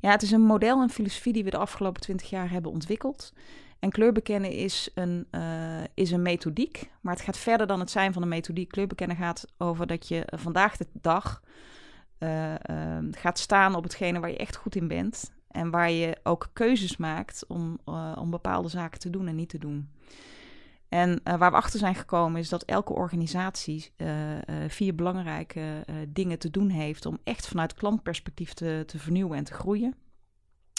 Ja, 0.00 0.10
het 0.10 0.22
is 0.22 0.30
een 0.30 0.40
model 0.40 0.82
en 0.82 0.90
filosofie 0.90 1.32
die 1.32 1.44
we 1.44 1.50
de 1.50 1.56
afgelopen 1.56 2.00
twintig 2.00 2.30
jaar 2.30 2.50
hebben 2.50 2.70
ontwikkeld. 2.70 3.32
En 3.80 3.90
kleurbekennen 3.90 4.50
is 4.50 4.90
een, 4.94 5.26
uh, 5.30 5.80
is 5.94 6.10
een 6.10 6.22
methodiek, 6.22 6.90
maar 7.00 7.14
het 7.14 7.22
gaat 7.22 7.38
verder 7.38 7.66
dan 7.66 7.80
het 7.80 7.90
zijn 7.90 8.12
van 8.12 8.22
een 8.22 8.28
methodiek. 8.28 8.68
Kleurbekennen 8.68 9.16
gaat 9.16 9.46
over 9.58 9.86
dat 9.86 10.08
je 10.08 10.22
vandaag 10.26 10.76
de 10.76 10.86
dag 10.92 11.42
uh, 12.18 12.50
uh, 12.50 12.56
gaat 13.10 13.38
staan 13.38 13.74
op 13.74 13.82
hetgene 13.82 14.20
waar 14.20 14.30
je 14.30 14.36
echt 14.36 14.56
goed 14.56 14.76
in 14.76 14.88
bent. 14.88 15.32
En 15.48 15.70
waar 15.70 15.90
je 15.90 16.16
ook 16.22 16.50
keuzes 16.52 16.96
maakt 16.96 17.44
om, 17.48 17.78
om 18.14 18.30
bepaalde 18.30 18.68
zaken 18.68 19.00
te 19.00 19.10
doen 19.10 19.28
en 19.28 19.34
niet 19.34 19.48
te 19.48 19.58
doen. 19.58 19.90
En 20.88 21.20
waar 21.24 21.50
we 21.50 21.56
achter 21.56 21.78
zijn 21.78 21.94
gekomen 21.94 22.40
is 22.40 22.48
dat 22.48 22.62
elke 22.62 22.92
organisatie 22.92 23.92
vier 24.68 24.94
belangrijke 24.94 25.84
dingen 26.08 26.38
te 26.38 26.50
doen 26.50 26.68
heeft 26.68 27.06
om 27.06 27.18
echt 27.24 27.48
vanuit 27.48 27.74
klantperspectief 27.74 28.52
te, 28.52 28.82
te 28.86 28.98
vernieuwen 28.98 29.36
en 29.36 29.44
te 29.44 29.54
groeien. 29.54 29.94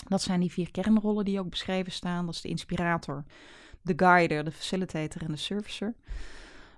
Dat 0.08 0.22
zijn 0.22 0.40
die 0.40 0.52
vier 0.52 0.72
kernrollen 0.72 1.26
die 1.26 1.40
ook 1.40 1.50
beschreven 1.50 1.92
staan. 1.92 2.26
Dat 2.26 2.36
is 2.36 2.42
de 2.42 2.50
inspirator, 2.50 3.24
de 3.82 3.94
guider, 3.96 4.44
de 4.44 4.52
facilitator 4.52 5.22
en 5.22 5.32
de 5.32 5.38
servicer. 5.38 5.94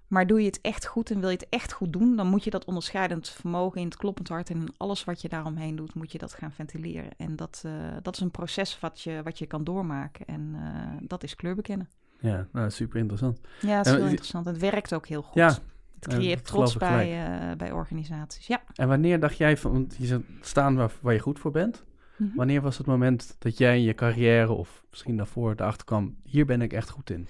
Maar 0.08 0.28
doe 0.28 0.40
je 0.40 0.46
het 0.46 0.62
echt 0.62 0.86
goed 0.86 1.12
en 1.12 1.20
wil 1.20 1.30
je 1.30 1.36
het 1.36 1.50
echt 1.50 1.72
goed 1.72 1.94
doen, 1.94 2.16
dan 2.16 2.28
moet 2.28 2.44
je 2.44 2.50
dat 2.50 2.66
onderscheidend 2.66 3.30
vermogen 3.30 3.80
in 3.80 3.86
het 3.86 3.96
kloppend 3.96 4.28
hart 4.28 4.50
en 4.50 4.56
in 4.56 4.74
alles 4.78 5.04
wat 5.04 5.22
je 5.22 5.30
daaromheen 5.30 5.76
doet, 5.76 5.94
moet 5.94 6.12
je 6.12 6.18
dat 6.18 6.34
gaan 6.34 6.52
ventileren. 6.52 7.10
En 7.18 7.36
dat, 7.36 7.64
uh, 7.66 7.72
dat 8.02 8.16
is 8.16 8.22
een 8.22 8.32
proces 8.32 8.80
wat 8.80 9.02
je, 9.02 9.22
wat 9.24 9.40
je 9.40 9.46
kan 9.46 9.64
doormaken. 9.64 10.26
En 10.26 10.56
uh, 10.56 11.08
dat 11.08 11.24
is 11.24 11.36
kleurbekennen. 11.36 11.90
Ja, 12.20 12.48
nou, 12.52 12.70
super 12.72 13.00
interessant. 13.00 13.40
Ja, 13.62 13.78
het 13.78 13.86
is 13.86 13.92
heel 13.92 14.06
interessant. 14.06 14.46
Het 14.46 14.58
werkt 14.58 14.94
ook 14.94 15.08
heel 15.08 15.22
goed. 15.22 15.36
Ja, 15.36 15.58
het 16.00 16.08
creëert 16.08 16.46
trots 16.46 16.78
bij, 16.78 17.30
uh, 17.50 17.56
bij 17.56 17.72
organisaties. 17.72 18.48
Ja. 18.48 18.62
En 18.76 18.88
wanneer 18.88 19.20
dacht 19.20 19.38
jij 19.38 19.58
van, 19.58 19.92
je 19.98 20.22
staan 20.42 20.76
waar, 20.76 20.92
waar 21.02 21.14
je 21.14 21.20
goed 21.20 21.40
voor 21.40 21.52
bent? 21.52 21.84
Mhm. 22.18 22.36
Wanneer 22.36 22.62
was 22.62 22.78
het 22.78 22.88
moment 22.88 23.36
dat 23.40 23.58
jij 23.58 23.78
in 23.78 23.84
je 23.84 23.94
carrière 23.94 24.52
of 24.52 24.86
misschien 24.90 25.18
daarvoor 25.18 25.52
erachter 25.52 25.86
kwam, 25.86 26.16
hier 26.24 26.46
ben 26.46 26.62
ik 26.62 26.74
echt 26.74 26.90
goed 26.90 27.10
in? 27.10 27.28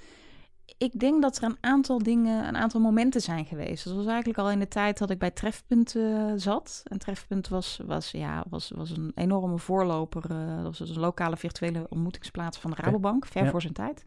Ik 0.78 1.00
denk 1.00 1.22
dat 1.22 1.38
er 1.38 1.44
een 1.44 1.58
aantal 1.60 1.98
dingen, 2.04 2.48
een 2.48 2.58
aantal 2.58 2.82
momenten 2.82 3.22
zijn 3.22 3.46
geweest. 3.46 3.84
Dat 3.84 3.96
was 3.96 4.06
eigenlijk 4.06 4.40
al 4.40 4.52
in 4.52 4.60
de 4.60 4.68
tijd 4.68 4.98
dat 4.98 5.10
ik 5.10 5.20
bij 5.20 5.32
Trefpunt 5.32 5.96
uh, 5.96 6.32
zat. 6.36 6.82
En 6.84 7.00
Trefpunt 7.00 7.48
was, 7.48 7.80
was, 7.86 8.12
ja, 8.12 8.44
was, 8.50 8.72
was 8.76 8.90
een 8.90 9.12
enorme 9.16 9.58
voorloper. 9.58 10.32
Uh, 10.32 10.64
dat 10.64 10.78
was 10.78 10.90
een 10.90 11.00
lokale 11.00 11.38
virtuele 11.38 11.86
ontmoetingsplaats 11.90 12.58
van 12.58 12.72
de 12.72 12.78
Rabobank, 12.82 13.26
ver 13.26 13.50
voor 13.50 13.62
zijn 13.62 13.74
tijd. 13.74 14.06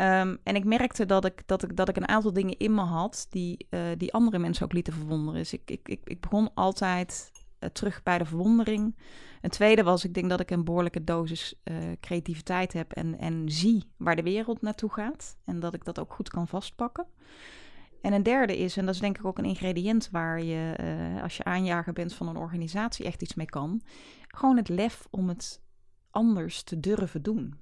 Um, 0.00 0.38
en 0.42 0.54
ik 0.54 0.64
merkte 0.64 1.06
dat 1.06 1.24
ik, 1.24 1.42
dat, 1.46 1.62
ik, 1.62 1.76
dat 1.76 1.88
ik 1.88 1.96
een 1.96 2.08
aantal 2.08 2.32
dingen 2.32 2.58
in 2.58 2.74
me 2.74 2.80
had 2.80 3.26
die, 3.30 3.66
uh, 3.70 3.80
die 3.96 4.12
andere 4.12 4.38
mensen 4.38 4.64
ook 4.64 4.72
lieten 4.72 4.92
verwonderen. 4.92 5.40
Dus 5.40 5.52
ik, 5.52 5.70
ik, 5.70 5.88
ik, 5.88 6.00
ik 6.04 6.20
begon 6.20 6.50
altijd 6.54 7.30
terug 7.72 8.02
bij 8.02 8.18
de 8.18 8.24
verwondering. 8.24 8.96
Een 9.40 9.50
tweede 9.50 9.82
was, 9.82 10.04
ik 10.04 10.14
denk 10.14 10.28
dat 10.28 10.40
ik 10.40 10.50
een 10.50 10.64
behoorlijke 10.64 11.04
dosis 11.04 11.54
uh, 11.64 11.76
creativiteit 12.00 12.72
heb 12.72 12.92
en, 12.92 13.18
en 13.18 13.42
zie 13.48 13.84
waar 13.96 14.16
de 14.16 14.22
wereld 14.22 14.62
naartoe 14.62 14.92
gaat. 14.92 15.36
En 15.44 15.60
dat 15.60 15.74
ik 15.74 15.84
dat 15.84 15.98
ook 15.98 16.12
goed 16.12 16.28
kan 16.28 16.48
vastpakken. 16.48 17.06
En 18.00 18.12
een 18.12 18.22
derde 18.22 18.56
is, 18.56 18.76
en 18.76 18.86
dat 18.86 18.94
is 18.94 19.00
denk 19.00 19.18
ik 19.18 19.24
ook 19.24 19.38
een 19.38 19.44
ingrediënt 19.44 20.08
waar 20.10 20.42
je, 20.42 20.76
uh, 20.80 21.22
als 21.22 21.36
je 21.36 21.44
aanjager 21.44 21.92
bent 21.92 22.14
van 22.14 22.28
een 22.28 22.36
organisatie, 22.36 23.04
echt 23.04 23.22
iets 23.22 23.34
mee 23.34 23.46
kan. 23.46 23.82
Gewoon 24.26 24.56
het 24.56 24.68
lef 24.68 25.06
om 25.10 25.28
het 25.28 25.62
anders 26.10 26.62
te 26.62 26.80
durven 26.80 27.22
doen. 27.22 27.54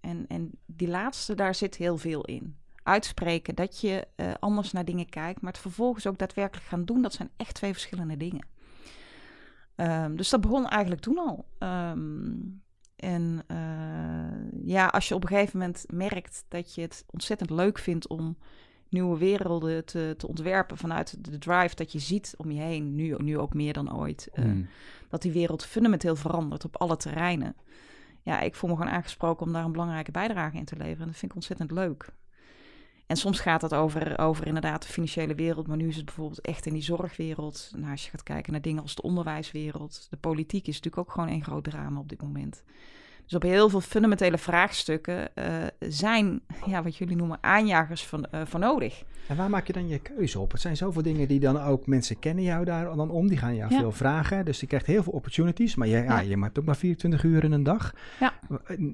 En, 0.00 0.24
en 0.26 0.50
die 0.66 0.88
laatste, 0.88 1.34
daar 1.34 1.54
zit 1.54 1.76
heel 1.76 1.96
veel 1.96 2.24
in. 2.24 2.56
Uitspreken 2.82 3.54
dat 3.54 3.80
je 3.80 4.06
anders 4.40 4.72
naar 4.72 4.84
dingen 4.84 5.08
kijkt, 5.08 5.40
maar 5.40 5.52
het 5.52 5.60
vervolgens 5.60 6.06
ook 6.06 6.18
daadwerkelijk 6.18 6.66
gaan 6.66 6.84
doen, 6.84 7.02
dat 7.02 7.12
zijn 7.12 7.30
echt 7.36 7.54
twee 7.54 7.72
verschillende 7.72 8.16
dingen. 8.16 8.46
Um, 9.80 10.16
dus 10.16 10.28
dat 10.28 10.40
begon 10.40 10.66
eigenlijk 10.66 11.02
toen 11.02 11.18
al. 11.18 11.46
Um, 11.58 12.62
en 12.96 13.44
uh, 13.50 14.64
ja, 14.64 14.86
als 14.86 15.08
je 15.08 15.14
op 15.14 15.22
een 15.22 15.28
gegeven 15.28 15.58
moment 15.58 15.84
merkt 15.92 16.44
dat 16.48 16.74
je 16.74 16.80
het 16.80 17.04
ontzettend 17.10 17.50
leuk 17.50 17.78
vindt 17.78 18.06
om 18.06 18.36
nieuwe 18.88 19.18
werelden 19.18 19.84
te, 19.84 20.14
te 20.16 20.28
ontwerpen 20.28 20.76
vanuit 20.76 21.24
de 21.30 21.38
drive 21.38 21.74
dat 21.74 21.92
je 21.92 21.98
ziet 21.98 22.34
om 22.36 22.50
je 22.50 22.60
heen, 22.60 22.94
nu, 22.94 23.14
nu 23.18 23.38
ook 23.38 23.54
meer 23.54 23.72
dan 23.72 23.96
ooit, 23.96 24.28
uh, 24.34 24.44
mm. 24.44 24.68
dat 25.08 25.22
die 25.22 25.32
wereld 25.32 25.64
fundamenteel 25.64 26.16
verandert 26.16 26.64
op 26.64 26.76
alle 26.76 26.96
terreinen. 26.96 27.56
Ja, 28.22 28.40
ik 28.40 28.54
voel 28.54 28.70
me 28.70 28.76
gewoon 28.76 28.92
aangesproken 28.92 29.46
om 29.46 29.52
daar 29.52 29.64
een 29.64 29.72
belangrijke 29.72 30.10
bijdrage 30.10 30.56
in 30.56 30.64
te 30.64 30.76
leveren. 30.76 31.00
En 31.00 31.06
dat 31.06 31.16
vind 31.16 31.30
ik 31.30 31.36
ontzettend 31.36 31.70
leuk. 31.70 32.12
En 33.08 33.16
soms 33.16 33.40
gaat 33.40 33.62
het 33.62 33.74
over, 33.74 34.18
over 34.18 34.46
inderdaad 34.46 34.82
de 34.82 34.88
financiële 34.88 35.34
wereld, 35.34 35.66
maar 35.66 35.76
nu 35.76 35.88
is 35.88 35.96
het 35.96 36.04
bijvoorbeeld 36.04 36.40
echt 36.40 36.66
in 36.66 36.72
die 36.72 36.82
zorgwereld. 36.82 37.70
Nou, 37.76 37.90
als 37.90 38.04
je 38.04 38.10
gaat 38.10 38.22
kijken 38.22 38.52
naar 38.52 38.60
dingen 38.60 38.82
als 38.82 38.94
de 38.94 39.02
onderwijswereld, 39.02 40.06
de 40.10 40.16
politiek 40.16 40.66
is 40.66 40.74
natuurlijk 40.74 41.08
ook 41.08 41.14
gewoon 41.14 41.28
een 41.28 41.44
groot 41.44 41.64
drama 41.64 42.00
op 42.00 42.08
dit 42.08 42.22
moment. 42.22 42.62
Dus 43.28 43.36
op 43.36 43.42
heel 43.42 43.68
veel 43.68 43.80
fundamentele 43.80 44.38
vraagstukken 44.38 45.28
uh, 45.34 45.44
zijn, 45.78 46.40
ja, 46.66 46.82
wat 46.82 46.96
jullie 46.96 47.16
noemen, 47.16 47.38
aanjagers 47.40 48.06
van, 48.06 48.26
uh, 48.34 48.40
van 48.44 48.60
nodig. 48.60 49.04
En 49.26 49.36
waar 49.36 49.50
maak 49.50 49.66
je 49.66 49.72
dan 49.72 49.88
je 49.88 49.98
keuze 49.98 50.38
op? 50.38 50.52
Het 50.52 50.60
zijn 50.60 50.76
zoveel 50.76 51.02
dingen 51.02 51.28
die 51.28 51.40
dan 51.40 51.60
ook 51.60 51.86
mensen 51.86 52.18
kennen 52.18 52.44
jou 52.44 52.64
daar 52.64 52.96
dan 52.96 53.10
om. 53.10 53.28
Die 53.28 53.36
gaan 53.36 53.54
jou 53.54 53.74
veel 53.74 53.92
vragen. 53.92 54.44
Dus 54.44 54.60
je 54.60 54.66
krijgt 54.66 54.86
heel 54.86 55.02
veel 55.02 55.12
opportunities. 55.12 55.74
Maar 55.74 55.88
je, 55.88 55.96
ja. 55.96 56.02
ja. 56.02 56.20
je 56.20 56.38
hebt 56.38 56.58
ook 56.58 56.64
maar 56.64 56.76
24 56.76 57.22
uur 57.22 57.44
in 57.44 57.52
een 57.52 57.62
dag. 57.62 57.94
Ja. 58.20 58.32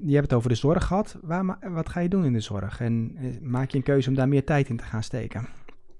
Je 0.03 0.15
hebt 0.15 0.31
het 0.31 0.33
over 0.33 0.49
de 0.49 0.55
zorg 0.55 0.85
gehad. 0.85 1.17
Waar, 1.23 1.59
wat 1.63 1.89
ga 1.89 2.01
je 2.01 2.09
doen 2.09 2.25
in 2.25 2.33
de 2.33 2.41
zorg? 2.41 2.81
En 2.81 3.17
maak 3.43 3.71
je 3.71 3.77
een 3.77 3.83
keuze 3.83 4.09
om 4.09 4.15
daar 4.15 4.29
meer 4.29 4.45
tijd 4.45 4.69
in 4.69 4.77
te 4.77 4.85
gaan 4.85 5.03
steken? 5.03 5.47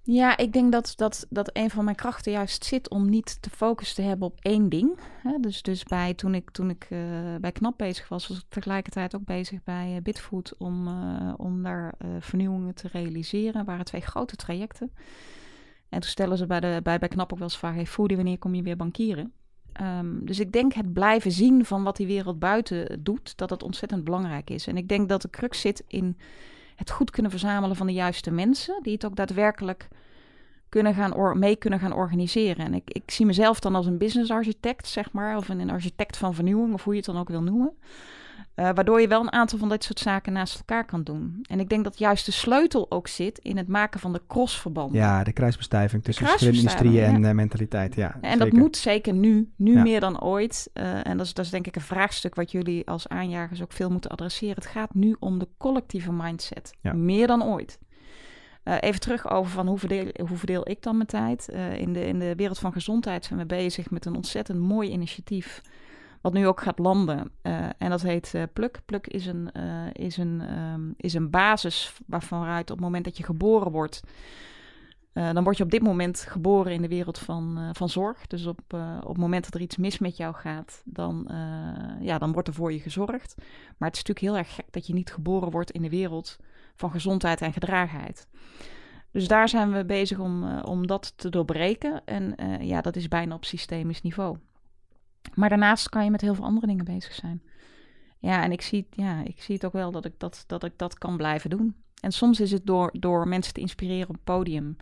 Ja, 0.07 0.37
ik 0.37 0.53
denk 0.53 0.73
dat, 0.73 0.93
dat, 0.97 1.27
dat 1.31 1.51
een 1.53 1.71
van 1.71 1.85
mijn 1.85 1.97
krachten 1.97 2.33
juist 2.33 2.65
zit 2.65 2.91
om 2.91 3.11
niet 3.11 3.43
te 3.43 3.51
focussen 3.51 3.97
te 3.97 4.03
hebben 4.03 4.27
op 4.27 4.39
één 4.41 4.69
ding. 4.69 4.99
Dus, 5.41 5.63
dus 5.63 5.83
bij, 5.83 6.15
toen 6.15 6.35
ik, 6.35 6.51
toen 6.51 6.71
ik 6.71 6.87
uh, 6.91 6.99
bij 7.41 7.53
KNAP 7.53 7.79
bezig 7.79 8.09
was, 8.09 8.27
was 8.27 8.37
ik 8.39 8.45
tegelijkertijd 8.49 9.15
ook 9.15 9.25
bezig 9.25 9.63
bij 9.63 9.95
uh, 9.95 10.03
Bitfood 10.03 10.55
om, 10.59 10.89
uh, 10.89 11.33
om 11.37 11.63
daar 11.63 11.95
vernieuwingen 12.19 12.75
te 12.75 12.89
realiseren. 12.93 13.55
Er 13.55 13.65
waren 13.65 13.85
twee 13.85 14.01
grote 14.01 14.37
trajecten. 14.37 14.93
En 15.89 16.01
toen 16.01 16.11
stellen 16.11 16.39
ze 16.39 16.47
bij, 16.47 16.61
de, 16.61 16.81
bij, 16.83 16.99
bij 16.99 17.09
KNAP 17.09 17.33
ook 17.33 17.39
wel 17.39 17.49
eens 17.49 17.59
vragen, 17.59 17.77
hey 17.77 17.87
Foodie, 17.87 18.17
wanneer 18.17 18.39
kom 18.39 18.55
je 18.55 18.63
weer 18.63 18.77
bankieren? 18.77 19.33
Um, 19.83 20.27
dus 20.27 20.41
ik 20.41 20.53
denk 20.53 20.73
het 20.73 20.93
blijven 20.93 21.33
zien 21.33 21.65
van 21.65 21.83
wat 21.83 21.97
die 21.97 22.07
wereld 22.07 22.39
buiten 22.39 23.03
doet, 23.03 23.37
dat 23.37 23.51
het 23.51 23.63
ontzettend 23.63 24.05
belangrijk 24.05 24.51
is. 24.51 24.67
En 24.67 24.77
ik 24.77 24.89
denk 24.89 25.09
dat 25.09 25.23
de 25.23 25.31
crux 25.31 25.61
zit 25.61 25.85
in 25.87 26.17
het 26.75 26.91
goed 26.91 27.11
kunnen 27.11 27.31
verzamelen 27.31 27.77
van 27.77 27.87
de 27.87 27.93
juiste 27.93 28.31
mensen, 28.31 28.83
die 28.83 28.93
het 28.93 29.05
ook 29.05 29.17
daadwerkelijk 29.17 29.89
kunnen 30.69 30.95
gaan 30.95 31.39
mee 31.39 31.57
kunnen 31.57 31.79
gaan 31.79 31.93
organiseren. 31.93 32.65
En 32.65 32.75
ik, 32.75 32.91
ik 32.91 33.11
zie 33.11 33.27
mezelf 33.27 33.61
dan 33.61 33.75
als 33.75 33.87
een 33.87 33.99
business 33.99 34.31
architect, 34.31 34.87
zeg 34.87 35.13
maar, 35.13 35.37
of 35.37 35.49
een 35.49 35.71
architect 35.71 36.17
van 36.17 36.35
vernieuwing, 36.35 36.75
of 36.75 36.85
hoe 36.85 36.93
je 36.93 36.99
het 36.99 37.09
dan 37.09 37.19
ook 37.19 37.29
wil 37.29 37.43
noemen. 37.43 37.77
Uh, 38.57 38.71
waardoor 38.75 39.01
je 39.01 39.09
wel 39.09 39.21
een 39.21 39.33
aantal 39.33 39.59
van 39.59 39.69
dit 39.69 39.85
soort 39.85 39.99
zaken 39.99 40.33
naast 40.33 40.59
elkaar 40.59 40.85
kan 40.85 41.03
doen. 41.03 41.39
En 41.43 41.61
ik 41.61 41.69
denk 41.69 41.85
dat 41.85 41.99
juist 41.99 42.27
de 42.27 42.33
sleutel 42.33 42.91
ook 42.91 43.09
zit 43.09 43.39
in 43.39 43.57
het 43.57 43.69
maken 43.69 44.01
van 44.01 44.13
de 44.13 44.23
crossverbanden. 44.27 45.01
Ja, 45.01 45.25
de 45.25 45.33
kruisbestuiving 45.33 46.05
tussen 46.05 46.27
verschillende 46.27 46.59
industrieën 46.59 47.05
en 47.05 47.23
ja. 47.23 47.29
uh, 47.29 47.35
mentaliteit. 47.35 47.95
Ja, 47.95 48.19
en 48.21 48.39
dat 48.39 48.53
moet 48.53 48.77
zeker 48.77 49.13
nu, 49.13 49.53
nu 49.57 49.75
ja. 49.75 49.83
meer 49.83 50.01
dan 50.01 50.23
ooit. 50.23 50.71
Uh, 50.75 51.07
en 51.07 51.17
dat 51.17 51.27
is, 51.27 51.35
dat 51.35 51.45
is 51.45 51.51
denk 51.51 51.67
ik 51.67 51.77
een 51.77 51.83
vraagstuk 51.83 52.35
wat 52.35 52.51
jullie 52.51 52.87
als 52.87 53.09
aanjagers 53.09 53.63
ook 53.63 53.73
veel 53.73 53.91
moeten 53.91 54.11
adresseren. 54.11 54.55
Het 54.55 54.67
gaat 54.67 54.95
nu 54.95 55.17
om 55.19 55.39
de 55.39 55.49
collectieve 55.59 56.13
mindset. 56.13 56.73
Ja. 56.81 56.93
Meer 56.93 57.27
dan 57.27 57.45
ooit. 57.45 57.79
even 58.65 59.01
terug 59.01 59.31
over 59.31 59.53
van 59.53 59.67
hoe 59.67 59.79
verdeel, 59.79 60.09
hoe 60.27 60.37
verdeel 60.37 60.69
ik 60.69 60.83
dan 60.83 60.97
mijn 60.97 61.09
tijd. 61.09 61.49
in, 61.79 61.93
de, 61.93 62.07
in 62.07 62.19
de 62.19 62.35
wereld 62.35 62.59
van 62.59 62.73
gezondheid 62.73 63.25
zijn 63.25 63.39
we 63.39 63.47
bezig 63.47 63.91
met 63.91 64.07
een 64.07 64.17
ontzettend 64.17 64.59
mooi 64.59 64.91
initiatief 64.91 65.63
wat 66.25 66.33
nu 66.33 66.47
ook 66.47 66.61
gaat 66.61 66.79
landen. 66.79 67.31
Uh, 67.43 67.67
en 67.79 67.91
dat 67.91 68.03
heet 68.03 68.33
uh, 68.35 68.43
Pluk. 68.53 68.81
Pluk 68.85 69.07
is 69.07 69.27
een, 69.27 69.51
uh, 69.57 69.87
is, 69.93 70.17
een, 70.17 70.59
um, 70.59 70.95
is 70.97 71.15
een 71.15 71.31
basis 71.31 71.97
waarvan 72.07 72.45
uit 72.45 72.71
op 72.71 72.77
het 72.77 72.85
moment 72.85 73.05
dat 73.05 73.17
je 73.17 73.25
geboren 73.25 73.73
wordt. 73.73 74.03
dan 75.13 75.45
word 75.45 75.57
je 75.57 75.63
op 75.63 75.71
dit 75.71 75.83
moment 75.83 76.21
geboren 76.21 76.73
in 76.73 76.83
de 76.83 76.89
wereld 76.89 77.19
van, 77.19 77.71
van 77.73 77.89
zorg. 77.89 78.27
Dus 78.27 78.47
op, 78.47 78.61
op 79.01 79.09
het 79.09 79.17
moment 79.17 79.45
dat 79.45 79.55
er 79.55 79.61
iets 79.61 79.77
mis 79.77 79.99
met 79.99 80.17
jou 80.17 80.35
gaat, 80.35 80.83
dan, 80.85 81.29
ja, 82.01 82.19
dan 82.19 82.33
wordt 82.33 82.49
er 82.49 82.55
voor 82.55 82.73
je 82.73 82.81
gezorgd. 82.81 83.35
Maar 83.79 83.89
het 83.89 83.97
is 83.97 84.05
natuurlijk 84.05 84.21
heel 84.21 84.37
erg 84.37 84.55
gek 84.55 84.67
dat 84.73 84.87
je 84.87 84.95
niet 84.95 85.13
geboren 85.13 85.51
wordt 85.51 85.71
in 85.71 85.83
de 85.83 85.91
wereld 85.91 86.37
van 86.75 86.91
gezondheid 86.91 87.41
en 87.41 87.53
gedragenheid. 87.53 88.29
Dus 89.11 89.29
daar 89.29 89.49
zijn 89.49 89.73
we 89.73 89.85
bezig 89.85 90.19
om, 90.19 90.59
om 90.59 90.87
dat 90.87 91.13
te 91.17 91.29
doorbreken. 91.29 92.03
En 92.05 92.35
ja, 92.61 92.81
dat 92.81 92.97
is 92.97 93.09
bijna 93.09 93.35
op 93.35 93.45
systemisch 93.45 94.03
niveau. 94.03 94.37
Maar 95.35 95.49
daarnaast 95.49 95.89
kan 95.89 96.05
je 96.05 96.11
met 96.11 96.21
heel 96.21 96.35
veel 96.35 96.45
andere 96.45 96.67
dingen 96.67 96.85
bezig 96.85 97.13
zijn. 97.13 97.43
Ja, 98.19 98.43
en 98.43 98.53
ik 98.53 98.63
zie, 98.63 98.87
ja, 98.91 99.25
ik 99.25 99.43
zie 99.43 99.55
het 99.55 99.65
ook 99.65 99.73
wel 99.73 99.91
dat 99.91 100.05
ik 100.05 100.13
dat, 100.19 100.45
dat 100.47 100.65
ik 100.65 100.73
dat 100.77 100.99
kan 100.99 101.17
blijven 101.17 101.51
doen. 101.51 101.75
En 102.01 102.13
soms 102.13 102.41
is 102.41 102.51
het 102.51 102.67
door, 102.67 102.91
door 102.99 103.29
mensen 103.29 103.55
te 103.55 103.61
inspireren 103.61 104.09
op 104.09 104.15
het 104.15 104.25
podium. 104.25 104.77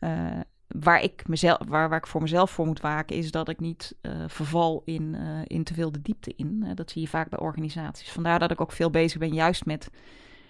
Uh, 0.00 0.40
waar, 0.66 1.02
ik 1.02 1.28
mezelf, 1.28 1.58
waar, 1.66 1.88
waar 1.88 1.98
ik 1.98 2.06
voor 2.06 2.22
mezelf 2.22 2.50
voor 2.50 2.66
moet 2.66 2.80
waken, 2.80 3.16
is 3.16 3.30
dat 3.30 3.48
ik 3.48 3.60
niet 3.60 3.96
uh, 4.02 4.24
verval 4.26 4.82
in, 4.84 5.14
uh, 5.14 5.40
in 5.44 5.64
te 5.64 5.74
veel 5.74 5.92
de 5.92 6.02
diepte 6.02 6.32
in. 6.36 6.72
dat 6.74 6.90
zie 6.90 7.02
je 7.02 7.08
vaak 7.08 7.28
bij 7.28 7.38
organisaties. 7.38 8.10
Vandaar 8.10 8.38
dat 8.38 8.50
ik 8.50 8.60
ook 8.60 8.72
veel 8.72 8.90
bezig 8.90 9.18
ben, 9.18 9.34
juist 9.34 9.64
met 9.64 9.90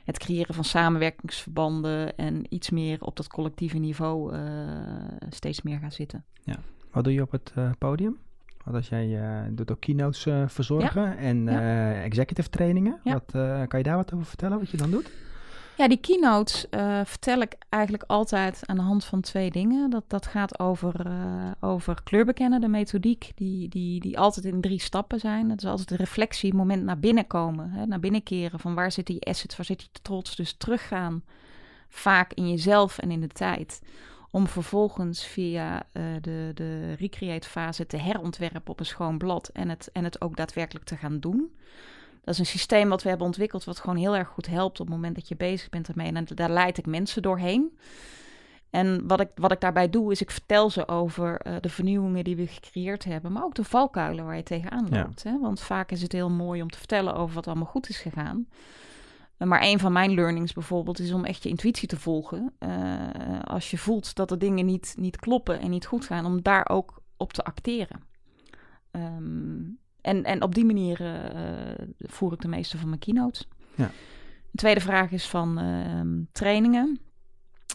het 0.05 0.19
creëren 0.19 0.55
van 0.55 0.65
samenwerkingsverbanden 0.65 2.17
en 2.17 2.55
iets 2.55 2.71
meer 2.71 3.03
op 3.03 3.17
dat 3.17 3.29
collectieve 3.29 3.79
niveau 3.79 4.37
steeds 5.29 5.63
meer 5.63 5.79
gaan 5.79 5.93
zitten. 5.93 6.25
Ja. 6.43 6.59
Wat 6.91 7.05
doe 7.05 7.13
je 7.13 7.23
op 7.23 7.31
het 7.31 7.53
podium? 7.79 8.19
Want 8.69 8.81
als 8.81 8.89
jij 8.89 9.07
uh, 9.07 9.41
doet 9.51 9.71
ook 9.71 9.81
keynotes 9.81 10.27
uh, 10.27 10.43
verzorgen 10.47 11.03
ja. 11.03 11.17
en 11.17 11.45
ja. 11.45 11.61
Uh, 11.61 12.05
executive 12.05 12.51
trainingen. 12.51 13.01
Ja. 13.05 13.13
Wat, 13.13 13.31
kan 13.69 13.79
je 13.79 13.83
daar 13.85 13.97
wat 13.97 14.13
over 14.13 14.27
vertellen, 14.27 14.59
wat 14.59 14.71
je 14.71 14.77
dan 14.77 14.91
doet? 14.91 15.11
Ja, 15.77 15.89
die 15.89 16.01
keynotes 16.01 16.67
vertel 17.05 17.41
ik 17.41 17.55
eigenlijk 17.69 18.05
altijd 18.07 18.63
aan 18.67 18.77
de 18.77 18.83
hand 18.83 19.05
van 19.05 19.21
twee 19.21 19.51
dingen. 19.51 19.91
Dat, 19.91 20.05
dat 20.07 20.27
gaat 20.27 20.59
over, 20.59 21.07
over 21.61 22.03
kleurbekennen, 22.03 22.61
de 22.61 22.69
methodiek 22.69 23.33
die, 23.35 23.69
die, 23.69 24.01
die 24.01 24.19
altijd 24.19 24.47
in 24.47 24.61
drie 24.61 24.81
stappen 24.81 25.21
zijn. 25.21 25.49
Dat 25.49 25.63
is 25.63 25.69
altijd 25.69 25.89
de 25.89 25.97
reflectie, 25.97 26.55
moment 26.55 26.85
naar 26.85 26.99
binnen 26.99 27.27
komen, 27.27 27.71
hè, 27.71 27.87
naar 27.87 28.01
binnen 28.01 28.23
keren. 28.23 28.61
Van 28.61 28.75
waar 28.75 28.93
zitten 28.93 29.15
je 29.15 29.21
assets, 29.21 29.57
waar 29.57 29.67
zit 29.67 29.83
je 29.83 29.89
trots? 30.03 30.37
Dus 30.37 30.53
teruggaan 30.53 31.23
vaak 31.89 32.33
in 32.33 32.49
jezelf 32.51 32.99
en 32.99 33.11
in 33.11 33.21
de 33.21 33.29
tijd 33.29 33.81
om 34.31 34.47
vervolgens 34.47 35.27
via 35.27 35.77
uh, 35.93 36.05
de, 36.21 36.51
de 36.55 36.93
recreate 36.93 37.49
fase 37.49 37.87
te 37.87 37.97
herontwerpen 37.97 38.71
op 38.71 38.81
een 38.81 38.87
schoon 38.87 39.19
blad 39.19 39.49
en 39.49 39.69
het, 39.69 39.91
en 39.93 40.05
het 40.05 40.21
ook 40.21 40.37
daadwerkelijk 40.37 40.87
te 40.87 40.97
gaan 40.97 41.21
doen. 41.21 41.57
Dat 42.25 42.35
is 42.35 42.39
een 42.39 42.59
systeem 42.59 42.89
wat 42.89 43.03
we 43.03 43.09
hebben 43.09 43.27
ontwikkeld, 43.27 43.65
wat 43.65 43.79
gewoon 43.79 43.97
heel 43.97 44.17
erg 44.17 44.29
goed 44.29 44.47
helpt 44.47 44.81
op 44.81 44.87
het 44.87 44.95
moment 44.95 45.15
dat 45.15 45.29
je 45.29 45.37
bezig 45.37 45.69
bent 45.69 45.89
ermee. 45.89 46.13
En 46.13 46.27
daar 46.35 46.51
leid 46.51 46.79
ik 46.79 46.87
mensen 46.87 47.23
doorheen. 47.23 47.79
En 48.71 49.07
wat 49.07 49.21
ik, 49.21 49.29
wat 49.35 49.53
ik 49.53 49.61
daarbij 49.61 49.91
doe, 49.91 50.13
is 50.13 50.21
ik 50.21 50.31
vertel 50.31 50.71
ze 50.71 50.89
over 50.89 51.47
uh, 51.47 51.55
de 51.61 51.69
vernieuwingen 51.69 52.25
die 52.25 52.37
we 52.37 52.47
gecreëerd 52.47 53.05
hebben, 53.05 53.33
maar 53.33 53.45
ook 53.45 53.55
de 53.55 53.65
valkuilen 53.65 54.25
waar 54.25 54.37
je 54.37 54.43
tegenaan 54.43 54.89
loopt. 54.89 55.23
Ja. 55.23 55.31
Hè? 55.31 55.39
Want 55.39 55.61
vaak 55.61 55.91
is 55.91 56.03
het 56.03 56.13
heel 56.13 56.31
mooi 56.31 56.63
om 56.63 56.71
te 56.71 56.79
vertellen 56.79 57.15
over 57.15 57.35
wat 57.35 57.47
allemaal 57.47 57.67
goed 57.67 57.89
is 57.89 57.99
gegaan. 57.99 58.47
Maar 59.39 59.63
een 59.63 59.79
van 59.79 59.93
mijn 59.93 60.15
learnings 60.15 60.53
bijvoorbeeld 60.53 60.99
is 60.99 61.13
om 61.13 61.25
echt 61.25 61.43
je 61.43 61.49
intuïtie 61.49 61.89
te 61.89 61.99
volgen. 61.99 62.53
Uh, 62.59 63.09
als 63.45 63.71
je 63.71 63.79
voelt 63.79 64.15
dat 64.15 64.29
de 64.29 64.37
dingen 64.37 64.67
niet, 64.67 64.95
niet 64.99 65.17
kloppen 65.17 65.61
en 65.61 65.71
niet 65.71 65.87
goed 65.87 66.05
gaan, 66.05 66.25
om 66.25 66.43
daar 66.43 66.69
ook 66.69 67.03
op 67.17 67.33
te 67.33 67.45
acteren. 67.45 68.01
Um, 68.91 69.79
en, 70.01 70.25
en 70.25 70.43
op 70.43 70.55
die 70.55 70.65
manier 70.65 71.01
uh, 71.01 71.87
voer 71.99 72.33
ik 72.33 72.41
de 72.41 72.49
meeste 72.49 72.79
van 72.79 72.89
mijn 72.89 73.01
keynotes. 73.01 73.49
Ja. 73.75 73.91
De 74.51 74.59
tweede 74.59 74.81
vraag 74.81 75.11
is 75.11 75.29
van 75.29 75.63
uh, 75.63 76.25
trainingen. 76.33 77.01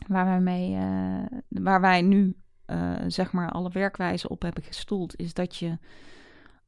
Waar 0.07 0.25
wij, 0.25 0.39
mee, 0.39 0.71
uh, 0.71 1.39
waar 1.47 1.81
wij 1.81 2.01
nu 2.01 2.35
zeg 3.07 3.31
maar 3.31 3.51
alle 3.51 3.69
werkwijzen 3.69 4.29
op 4.29 4.41
hebben 4.41 4.63
gestoeld, 4.63 5.15
is 5.15 5.33
dat 5.33 5.55
je 5.55 5.77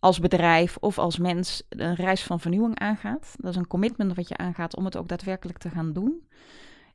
als 0.06 0.20
bedrijf 0.20 0.78
of 0.80 0.98
als 0.98 1.18
mens 1.18 1.64
een 1.70 1.96
reis 1.96 2.24
van 2.24 2.40
vernieuwing 2.40 2.80
aangaat. 2.80 3.36
Dat 3.38 3.52
is 3.52 3.58
een 3.58 3.68
commitment 3.68 4.16
wat 4.16 4.28
je 4.28 4.38
aangaat 4.38 4.76
om 4.76 4.86
het 4.86 4.98
ook 4.98 5.08
daadwerkelijk 5.08 5.58
te 5.58 5.70
gaan 5.70 5.94
doen. 5.94 6.28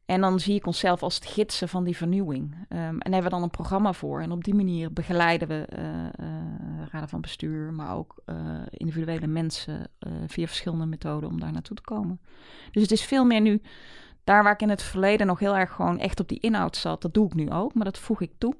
En 0.05 0.20
dan 0.20 0.40
zie 0.40 0.55
ik 0.55 0.66
onszelf 0.66 1.03
als 1.03 1.14
het 1.14 1.27
gidsen 1.27 1.68
van 1.68 1.85
die 1.85 1.96
vernieuwing. 1.96 2.55
Um, 2.55 2.79
en 2.79 3.12
hebben 3.12 3.23
we 3.23 3.29
dan 3.29 3.42
een 3.42 3.51
programma 3.51 3.92
voor. 3.92 4.20
En 4.20 4.33
op 4.33 4.44
die 4.44 4.55
manier 4.55 4.92
begeleiden 4.92 5.49
we 5.49 5.68
uh, 5.79 6.27
raden 6.90 7.09
van 7.09 7.20
bestuur, 7.20 7.73
maar 7.73 7.96
ook 7.96 8.23
uh, 8.27 8.37
individuele 8.70 9.27
mensen 9.27 9.90
via 10.27 10.46
verschillende 10.46 10.87
methoden 10.87 11.29
om 11.29 11.40
daar 11.40 11.53
naartoe 11.53 11.77
te 11.77 11.83
komen. 11.83 12.20
Dus 12.70 12.83
het 12.83 12.92
is 12.92 13.05
veel 13.05 13.25
meer 13.25 13.40
nu, 13.40 13.62
daar 14.25 14.42
waar 14.42 14.53
ik 14.53 14.62
in 14.62 14.68
het 14.68 14.83
verleden 14.83 15.27
nog 15.27 15.38
heel 15.38 15.57
erg 15.57 15.73
gewoon 15.73 15.99
echt 15.99 16.20
op 16.20 16.29
die 16.29 16.40
inhoud 16.40 16.77
zat, 16.77 17.03
dat 17.03 17.14
doe 17.14 17.27
ik 17.27 17.35
nu 17.35 17.51
ook, 17.51 17.75
maar 17.75 17.85
dat 17.85 17.99
voeg 17.99 18.20
ik 18.20 18.33
toe 18.38 18.55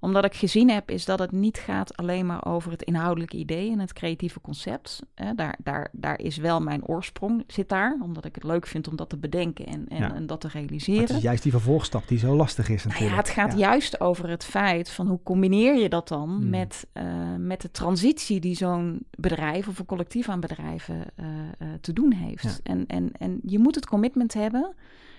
omdat 0.00 0.24
ik 0.24 0.34
gezien 0.34 0.70
heb, 0.70 0.90
is 0.90 1.04
dat 1.04 1.18
het 1.18 1.32
niet 1.32 1.58
gaat 1.58 1.96
alleen 1.96 2.26
maar 2.26 2.46
over 2.46 2.70
het 2.70 2.82
inhoudelijke 2.82 3.36
idee 3.36 3.70
en 3.70 3.78
het 3.78 3.92
creatieve 3.92 4.40
concept. 4.40 5.02
daar, 5.36 5.58
daar, 5.62 5.88
daar 5.92 6.18
is 6.18 6.36
wel 6.36 6.60
mijn 6.60 6.86
oorsprong, 6.86 7.44
zit 7.46 7.68
daar. 7.68 7.98
Omdat 8.02 8.24
ik 8.24 8.34
het 8.34 8.44
leuk 8.44 8.66
vind 8.66 8.88
om 8.88 8.96
dat 8.96 9.08
te 9.08 9.16
bedenken 9.16 9.66
en, 9.66 9.88
en, 9.88 10.14
en 10.14 10.26
dat 10.26 10.40
te 10.40 10.48
realiseren. 10.48 11.00
Maar 11.00 11.08
het 11.08 11.16
is 11.16 11.22
juist 11.22 11.42
die 11.42 11.52
vervolgstap 11.52 12.08
die 12.08 12.18
zo 12.18 12.36
lastig 12.36 12.68
is 12.68 12.84
natuurlijk. 12.84 13.00
Nou 13.00 13.10
ja, 13.10 13.16
het 13.16 13.28
gaat 13.28 13.58
juist 13.58 14.00
over 14.00 14.28
het 14.28 14.44
feit 14.44 14.90
van 14.90 15.06
hoe 15.06 15.20
combineer 15.22 15.74
je 15.74 15.88
dat 15.88 16.08
dan 16.08 16.28
hmm. 16.28 16.50
met, 16.50 16.86
uh, 16.94 17.04
met 17.38 17.60
de 17.60 17.70
transitie 17.70 18.40
die 18.40 18.56
zo'n 18.56 19.06
bedrijf 19.10 19.68
of 19.68 19.78
een 19.78 19.86
collectief 19.86 20.28
aan 20.28 20.40
bedrijven 20.40 21.04
uh, 21.16 21.26
uh, 21.26 21.68
te 21.80 21.92
doen 21.92 22.12
heeft. 22.12 22.60
En, 22.62 22.86
en, 22.86 23.12
en 23.18 23.40
je 23.42 23.58
moet 23.58 23.74
het 23.74 23.86
commitment 23.86 24.34
hebben 24.34 24.74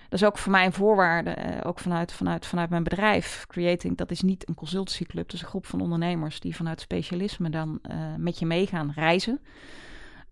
dat 0.08 0.20
is 0.20 0.24
ook 0.24 0.38
voor 0.38 0.52
mij 0.52 0.64
een 0.64 0.72
voorwaarde, 0.72 1.36
uh, 1.38 1.60
ook 1.62 1.78
vanuit, 1.78 2.12
vanuit, 2.12 2.46
vanuit 2.46 2.70
mijn 2.70 2.82
bedrijf. 2.82 3.44
Creating, 3.46 3.96
dat 3.96 4.10
is 4.10 4.20
niet 4.20 4.48
een 4.48 4.54
consultancyclub. 4.54 5.24
Dat 5.24 5.34
is 5.34 5.42
een 5.42 5.48
groep 5.48 5.66
van 5.66 5.80
ondernemers 5.80 6.40
die 6.40 6.56
vanuit 6.56 6.80
specialisme 6.80 7.50
dan 7.50 7.78
uh, 7.90 7.96
met 8.16 8.38
je 8.38 8.46
meegaan 8.46 8.92
reizen. 8.94 9.40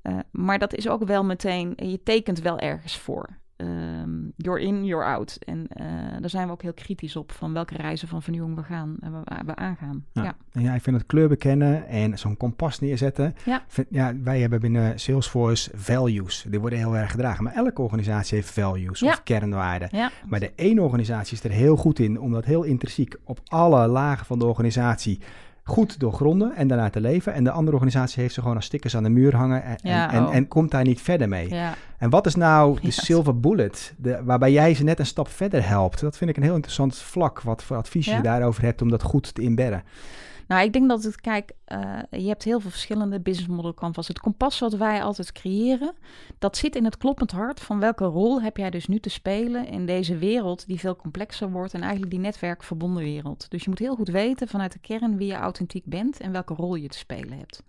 Uh, 0.02 0.18
maar 0.30 0.58
dat 0.58 0.74
is 0.74 0.88
ook 0.88 1.04
wel 1.04 1.24
meteen, 1.24 1.72
je 1.76 2.02
tekent 2.02 2.40
wel 2.40 2.58
ergens 2.58 2.96
voor. 2.96 3.38
Ehm, 3.64 4.10
you're 4.36 4.60
in, 4.60 4.84
you're 4.84 5.04
out. 5.04 5.38
En 5.44 5.58
uh, 5.58 5.86
daar 6.20 6.30
zijn 6.30 6.46
we 6.46 6.52
ook 6.52 6.62
heel 6.62 6.72
kritisch 6.74 7.16
op 7.16 7.32
van 7.32 7.52
welke 7.52 7.76
reizen 7.76 8.08
van 8.08 8.22
vernieuwing 8.22 8.56
we 8.56 8.62
gaan 8.62 8.96
en 9.00 9.12
we, 9.12 9.42
we, 9.46 9.56
aangaan. 9.56 10.04
Ja. 10.12 10.22
Ja. 10.22 10.60
ja, 10.60 10.74
ik 10.74 10.82
vind 10.82 10.96
het 10.96 11.06
kleur 11.06 11.28
bekennen 11.28 11.88
en 11.88 12.18
zo'n 12.18 12.36
kompas 12.36 12.80
neerzetten. 12.80 13.34
Ja. 13.44 13.64
Vind, 13.66 13.86
ja, 13.90 14.12
wij 14.22 14.40
hebben 14.40 14.60
binnen 14.60 15.00
Salesforce 15.00 15.70
values. 15.74 16.46
Die 16.48 16.60
worden 16.60 16.78
heel 16.78 16.96
erg 16.96 17.10
gedragen. 17.10 17.44
Maar 17.44 17.54
elke 17.54 17.82
organisatie 17.82 18.36
heeft 18.36 18.50
values 18.50 19.00
Ja. 19.00 19.08
of 19.08 19.22
kernwaarden. 19.22 19.88
Ja. 19.92 20.10
Maar 20.28 20.40
de 20.40 20.52
ene 20.54 20.82
organisatie 20.82 21.36
is 21.36 21.44
er 21.44 21.50
heel 21.50 21.76
goed 21.76 21.98
in 21.98 22.20
om 22.20 22.32
dat 22.32 22.44
heel 22.44 22.62
intrinsiek 22.62 23.16
op 23.24 23.40
alle 23.44 23.86
lagen 23.86 24.26
van 24.26 24.38
de 24.38 24.44
organisatie 24.44 25.20
goed 25.64 26.00
doorgronden 26.00 26.56
en 26.56 26.68
daarna 26.68 26.90
te 26.90 27.00
leven. 27.00 27.34
En 27.34 27.44
de 27.44 27.50
andere 27.50 27.76
organisatie 27.76 28.22
heeft 28.22 28.34
ze 28.34 28.40
gewoon 28.40 28.56
als 28.56 28.64
stickers 28.64 28.96
aan 28.96 29.02
de 29.02 29.08
muur 29.08 29.36
hangen 29.36 29.64
en, 29.64 29.76
Ja, 29.82 30.12
en, 30.12 30.26
oh. 30.26 30.34
en 30.34 30.48
komt 30.48 30.70
daar 30.70 30.84
niet 30.84 31.00
verder 31.00 31.28
mee. 31.28 31.48
Ja. 31.48 31.74
En 31.98 32.10
wat 32.10 32.26
is 32.26 32.34
nou 32.34 32.80
de 32.80 32.90
silver 33.06 33.40
bullet, 33.40 33.94
de, 33.96 34.20
waarbij 34.24 34.52
jij 34.52 34.74
ze 34.74 34.84
net 34.84 34.98
een 34.98 35.06
stap 35.06 35.28
verder 35.28 35.68
helpt? 35.68 36.00
Dat 36.00 36.16
vind 36.16 36.30
ik 36.30 36.36
een 36.36 36.42
heel 36.42 36.54
interessant 36.54 36.96
vlak, 36.96 37.40
wat 37.40 37.62
voor 37.62 37.76
advies 37.76 38.06
Ja. 38.06 38.16
je 38.16 38.22
daarover 38.22 38.62
hebt 38.62 38.82
om 38.82 38.90
dat 38.90 39.02
goed 39.02 39.34
te 39.34 39.42
inbedden. 39.42 39.82
Nou, 40.46 40.64
ik 40.64 40.72
denk 40.72 40.88
dat 40.88 41.02
het, 41.02 41.20
kijk, 41.20 41.52
eh, 41.64 41.98
je 42.10 42.28
hebt 42.28 42.42
heel 42.42 42.60
veel 42.60 42.70
verschillende 42.70 43.20
business 43.20 43.54
model 43.54 43.74
canvas. 43.74 44.08
Het 44.08 44.20
kompas 44.20 44.58
wat 44.58 44.72
wij 44.72 45.02
altijd 45.02 45.32
creëren, 45.32 45.92
dat 46.38 46.56
zit 46.56 46.76
in 46.76 46.84
het 46.84 46.96
kloppend 46.96 47.30
hart 47.30 47.60
van 47.60 47.80
welke 47.80 48.04
rol 48.04 48.42
heb 48.42 48.56
jij 48.56 48.70
dus 48.70 48.86
nu 48.86 48.98
te 48.98 49.08
spelen 49.08 49.66
in 49.66 49.86
deze 49.86 50.16
wereld 50.18 50.66
die 50.66 50.78
veel 50.78 50.96
complexer 50.96 51.50
wordt 51.50 51.74
en 51.74 51.80
eigenlijk 51.80 52.10
die 52.10 52.20
netwerkverbonden 52.20 53.02
wereld. 53.02 53.50
Dus 53.50 53.62
je 53.62 53.68
moet 53.68 53.78
heel 53.78 53.94
goed 53.94 54.08
weten 54.08 54.48
vanuit 54.48 54.72
de 54.72 54.78
kern 54.78 55.16
wie 55.16 55.26
je 55.26 55.38
authentiek 55.58 55.84
bent 55.86 56.20
en 56.20 56.32
welke 56.32 56.54
rol 56.54 56.74
je 56.74 56.88
te 56.88 56.98
spelen 56.98 57.38
hebt. 57.38 57.62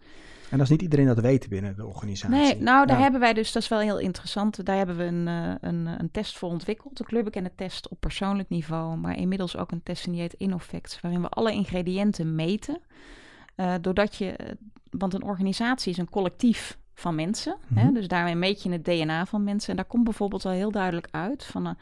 En 0.49 0.57
dat 0.57 0.61
is 0.61 0.69
niet 0.69 0.81
iedereen 0.81 1.05
dat 1.05 1.19
weet 1.19 1.49
binnen 1.49 1.75
de 1.75 1.85
organisatie. 1.85 2.35
Nee, 2.37 2.61
nou 2.61 2.85
daar 2.85 2.95
Ja. 2.97 3.01
hebben 3.01 3.19
wij 3.21 3.33
dus, 3.33 3.51
dat 3.51 3.61
is 3.63 3.67
wel 3.69 3.79
heel 3.79 3.99
interessant. 3.99 4.65
Daar 4.65 4.77
hebben 4.77 4.97
we 4.97 5.03
een, 5.03 5.27
eh, 5.27 5.69
een, 5.69 5.85
een 5.99 6.11
test 6.11 6.37
voor 6.37 6.49
ontwikkeld. 6.49 6.99
Een 6.99 7.05
kleurbekende 7.05 7.51
test 7.55 7.89
op 7.89 7.99
persoonlijk 7.99 8.49
niveau, 8.49 8.97
maar 8.97 9.17
inmiddels 9.17 9.57
ook 9.57 9.71
een 9.71 9.83
test 9.83 10.05
die 10.11 10.19
heet 10.19 10.33
InnoFacts, 10.33 11.01
waarin 11.01 11.21
we 11.21 11.29
alle 11.29 11.51
ingrediënten 11.51 12.35
meten. 12.35 12.79
Eh, 13.55 13.73
doordat 13.81 14.15
je, 14.15 14.31
eh, 14.31 14.51
want 14.89 15.13
een 15.13 15.23
organisatie 15.23 15.91
is 15.91 15.97
een 15.97 16.09
collectief 16.09 16.77
van 16.93 17.15
mensen. 17.15 17.57
hè? 17.73 17.83
Mhm. 17.83 17.93
Dus 17.93 18.07
daarmee 18.07 18.35
meet 18.35 18.63
je 18.63 18.71
het 18.71 18.85
DNA 18.85 19.25
van 19.25 19.43
mensen. 19.43 19.69
En 19.69 19.75
daar 19.75 19.85
komt 19.85 20.03
bijvoorbeeld 20.03 20.45
al 20.45 20.51
heel 20.51 20.71
duidelijk 20.71 21.07
uit 21.11 21.43
van, 21.45 21.77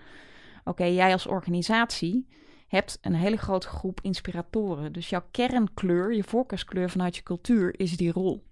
oké, 0.64 0.84
jij 0.86 1.12
als 1.14 1.28
organisatie 1.28 2.28
hebt 2.76 2.98
een 3.02 3.16
hele 3.16 3.38
grote 3.38 3.68
groep 3.68 4.00
inspiratoren. 4.02 4.94
Dus 4.94 5.10
jouw 5.10 5.24
kernkleur, 5.32 6.14
je 6.14 6.24
voorkeurskleur 6.24 6.90
vanuit 6.90 7.16
je 7.16 7.24
cultuur 7.24 7.80
is 7.80 7.98
die 7.98 8.12
rol. 8.12 8.44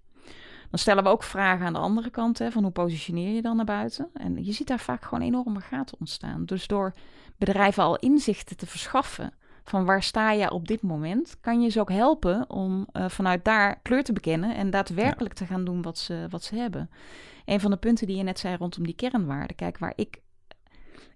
Dan 0.70 0.78
stellen 0.78 1.04
we 1.04 1.08
ook 1.08 1.22
vragen 1.22 1.66
aan 1.66 1.72
de 1.72 1.78
andere 1.78 2.10
kant, 2.10 2.38
hè, 2.38 2.50
van 2.50 2.62
hoe 2.62 2.72
positioneer 2.72 3.34
je 3.34 3.42
dan 3.42 3.56
naar 3.56 3.64
buiten? 3.64 4.10
En 4.14 4.44
je 4.44 4.52
ziet 4.52 4.66
daar 4.66 4.80
vaak 4.80 5.04
gewoon 5.04 5.24
enorme 5.24 5.60
gaten 5.60 5.96
ontstaan. 6.00 6.44
Dus 6.44 6.66
door 6.66 6.92
bedrijven 7.36 7.82
al 7.82 7.96
inzichten 7.96 8.56
te 8.56 8.66
verschaffen 8.66 9.32
van 9.64 9.84
waar 9.84 10.02
sta 10.02 10.32
je 10.32 10.50
op 10.50 10.68
dit 10.68 10.82
moment, 10.82 11.36
kan 11.40 11.62
je 11.62 11.68
ze 11.68 11.80
ook 11.80 11.90
helpen 11.90 12.50
om 12.50 12.86
eh, 12.92 13.08
vanuit 13.08 13.44
daar 13.44 13.80
kleur 13.82 14.04
te 14.04 14.12
bekennen 14.12 14.56
en 14.56 14.70
daadwerkelijk 14.70 15.34
te 15.34 15.46
gaan 15.46 15.64
doen 15.64 15.82
wat 15.82 15.98
ze, 15.98 16.26
wat 16.30 16.44
ze 16.44 16.56
hebben. 16.56 16.90
Een 17.44 17.60
van 17.60 17.70
de 17.70 17.76
punten 17.76 18.06
die 18.06 18.16
je 18.16 18.22
net 18.22 18.38
zei 18.38 18.56
rondom 18.56 18.84
die 18.84 18.94
kernwaarden, 18.94 19.56
kijk, 19.56 19.78
waar 19.78 19.92
ik 19.96 20.20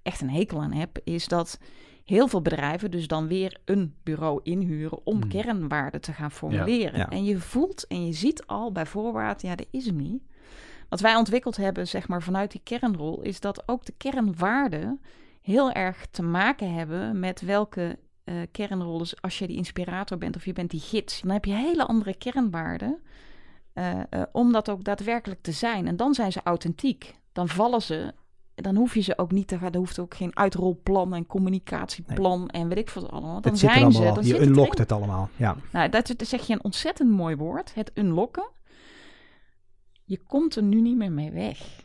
echt 0.02 0.20
een 0.20 0.30
hekel 0.30 0.62
aan 0.62 0.72
heb, 0.72 0.98
is 1.04 1.28
dat 1.28 1.58
heel 2.06 2.28
veel 2.28 2.42
bedrijven 2.42 2.90
dus 2.90 3.06
dan 3.06 3.26
weer 3.26 3.60
een 3.64 3.94
bureau 4.02 4.40
inhuren 4.42 5.06
om 5.06 5.20
Hmm. 5.20 5.28
kernwaarden 5.28 6.00
te 6.00 6.12
gaan 6.12 6.30
formuleren. 6.30 6.98
ja. 6.98 7.08
En 7.08 7.24
je 7.24 7.38
voelt 7.38 7.86
en 7.86 8.06
je 8.06 8.12
ziet 8.12 8.46
al 8.46 8.72
bij 8.72 8.86
voorbaat, 8.86 9.42
ja, 9.42 9.54
dat 9.54 9.66
is 9.70 9.86
hem 9.86 9.96
niet. 9.96 10.22
Wat 10.88 11.00
wij 11.00 11.14
ontwikkeld 11.16 11.56
hebben, 11.56 11.88
zeg 11.88 12.08
maar, 12.08 12.22
vanuit 12.22 12.50
die 12.50 12.60
kernrol, 12.64 13.20
is 13.22 13.40
dat 13.40 13.62
ook 13.68 13.84
de 13.84 13.94
kernwaarden 13.96 15.00
heel 15.42 15.72
erg 15.72 16.06
te 16.10 16.22
maken 16.22 16.72
hebben 16.74 17.20
met 17.20 17.40
welke 17.40 17.98
eh 18.24 18.34
kernrol. 18.50 18.98
Dus 18.98 19.22
als 19.22 19.38
je 19.38 19.46
die 19.46 19.56
inspirator 19.56 20.18
bent 20.18 20.36
of 20.36 20.44
je 20.44 20.52
bent 20.52 20.70
die 20.70 20.80
gids, 20.80 21.20
dan 21.20 21.30
heb 21.30 21.44
je 21.44 21.52
hele 21.52 21.86
andere 21.86 22.14
kernwaarden. 22.16 23.00
eh, 23.72 24.00
eh, 24.10 24.22
om 24.32 24.52
dat 24.52 24.70
ook 24.70 24.84
daadwerkelijk 24.84 25.42
te 25.42 25.52
zijn. 25.52 25.86
En 25.86 25.96
dan 25.96 26.14
zijn 26.14 26.32
ze 26.32 26.40
authentiek. 26.44 27.14
Dan 27.32 27.48
vallen 27.48 27.82
ze. 27.82 28.14
Dan 28.62 28.76
hoef 28.76 28.94
je 28.94 29.00
ze 29.00 29.18
ook 29.18 29.32
niet 29.32 29.48
te 29.48 29.58
gaan. 29.58 29.72
Er 29.72 29.78
hoeft 29.78 29.98
ook 29.98 30.14
geen 30.14 30.36
uitrolplan 30.36 31.14
en 31.14 31.26
communicatieplan 31.26 32.48
en 32.48 32.68
weet 32.68 32.78
ik 32.78 32.90
wat 32.90 33.10
allemaal. 33.10 33.40
Dan 33.40 33.52
Het 33.52 33.60
zijn 33.60 33.92
ze. 33.92 34.02
Dan. 34.02 34.14
Je 34.14 34.22
zit 34.22 34.38
het 34.38 34.48
unlockt 34.48 34.78
het 34.78 34.92
allemaal. 34.92 35.28
Ja. 35.36 35.56
Nou, 35.72 35.88
dat, 35.88 36.06
dat 36.16 36.26
zeg 36.26 36.46
je 36.46 36.52
een 36.52 36.64
ontzettend 36.64 37.10
mooi 37.10 37.36
woord. 37.36 37.74
Het 37.74 37.90
unlocken. 37.94 38.48
Je 40.04 40.22
komt 40.26 40.56
er 40.56 40.62
nu 40.62 40.80
niet 40.80 40.96
meer 40.96 41.12
mee 41.12 41.30
weg. 41.30 41.84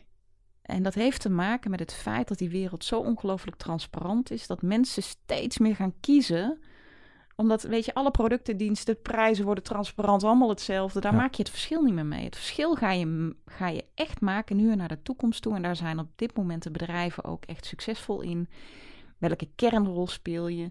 En 0.62 0.82
dat 0.82 0.94
heeft 0.94 1.20
te 1.20 1.30
maken 1.30 1.70
met 1.70 1.80
het 1.80 1.92
feit 1.92 2.28
dat 2.28 2.38
die 2.38 2.50
wereld 2.50 2.84
zo 2.84 3.00
ongelooflijk 3.00 3.56
transparant 3.56 4.30
is. 4.30 4.46
Dat 4.46 4.62
mensen 4.62 5.02
steeds 5.02 5.58
meer 5.58 5.76
gaan 5.76 5.94
kiezen. 6.00 6.58
Omdat, 7.36 7.62
weet 7.62 7.84
je, 7.84 7.94
alle 7.94 8.10
producten, 8.10 8.56
diensten, 8.56 9.02
prijzen 9.02 9.44
worden 9.44 9.64
transparant. 9.64 10.24
Allemaal 10.24 10.48
hetzelfde. 10.48 11.00
Daar 11.00 11.12
Ja. 11.12 11.18
maak 11.18 11.34
je 11.34 11.42
het 11.42 11.50
verschil 11.50 11.82
niet 11.82 11.94
meer 11.94 12.06
mee. 12.06 12.24
Het 12.24 12.36
verschil 12.36 12.74
ga 12.74 12.90
je, 12.92 13.36
ga 13.46 13.68
je 13.68 13.84
echt 13.94 14.20
maken 14.20 14.56
nu 14.56 14.70
en 14.70 14.76
naar 14.78 14.88
de 14.88 15.02
toekomst 15.02 15.42
toe. 15.42 15.54
En 15.54 15.62
daar 15.62 15.76
zijn 15.76 15.98
op 15.98 16.08
dit 16.16 16.36
moment 16.36 16.62
de 16.62 16.70
bedrijven 16.70 17.24
ook 17.24 17.44
echt 17.44 17.66
succesvol 17.66 18.20
in. 18.20 18.48
Welke 19.18 19.48
kernrol 19.56 20.06
speel 20.06 20.48
je? 20.48 20.70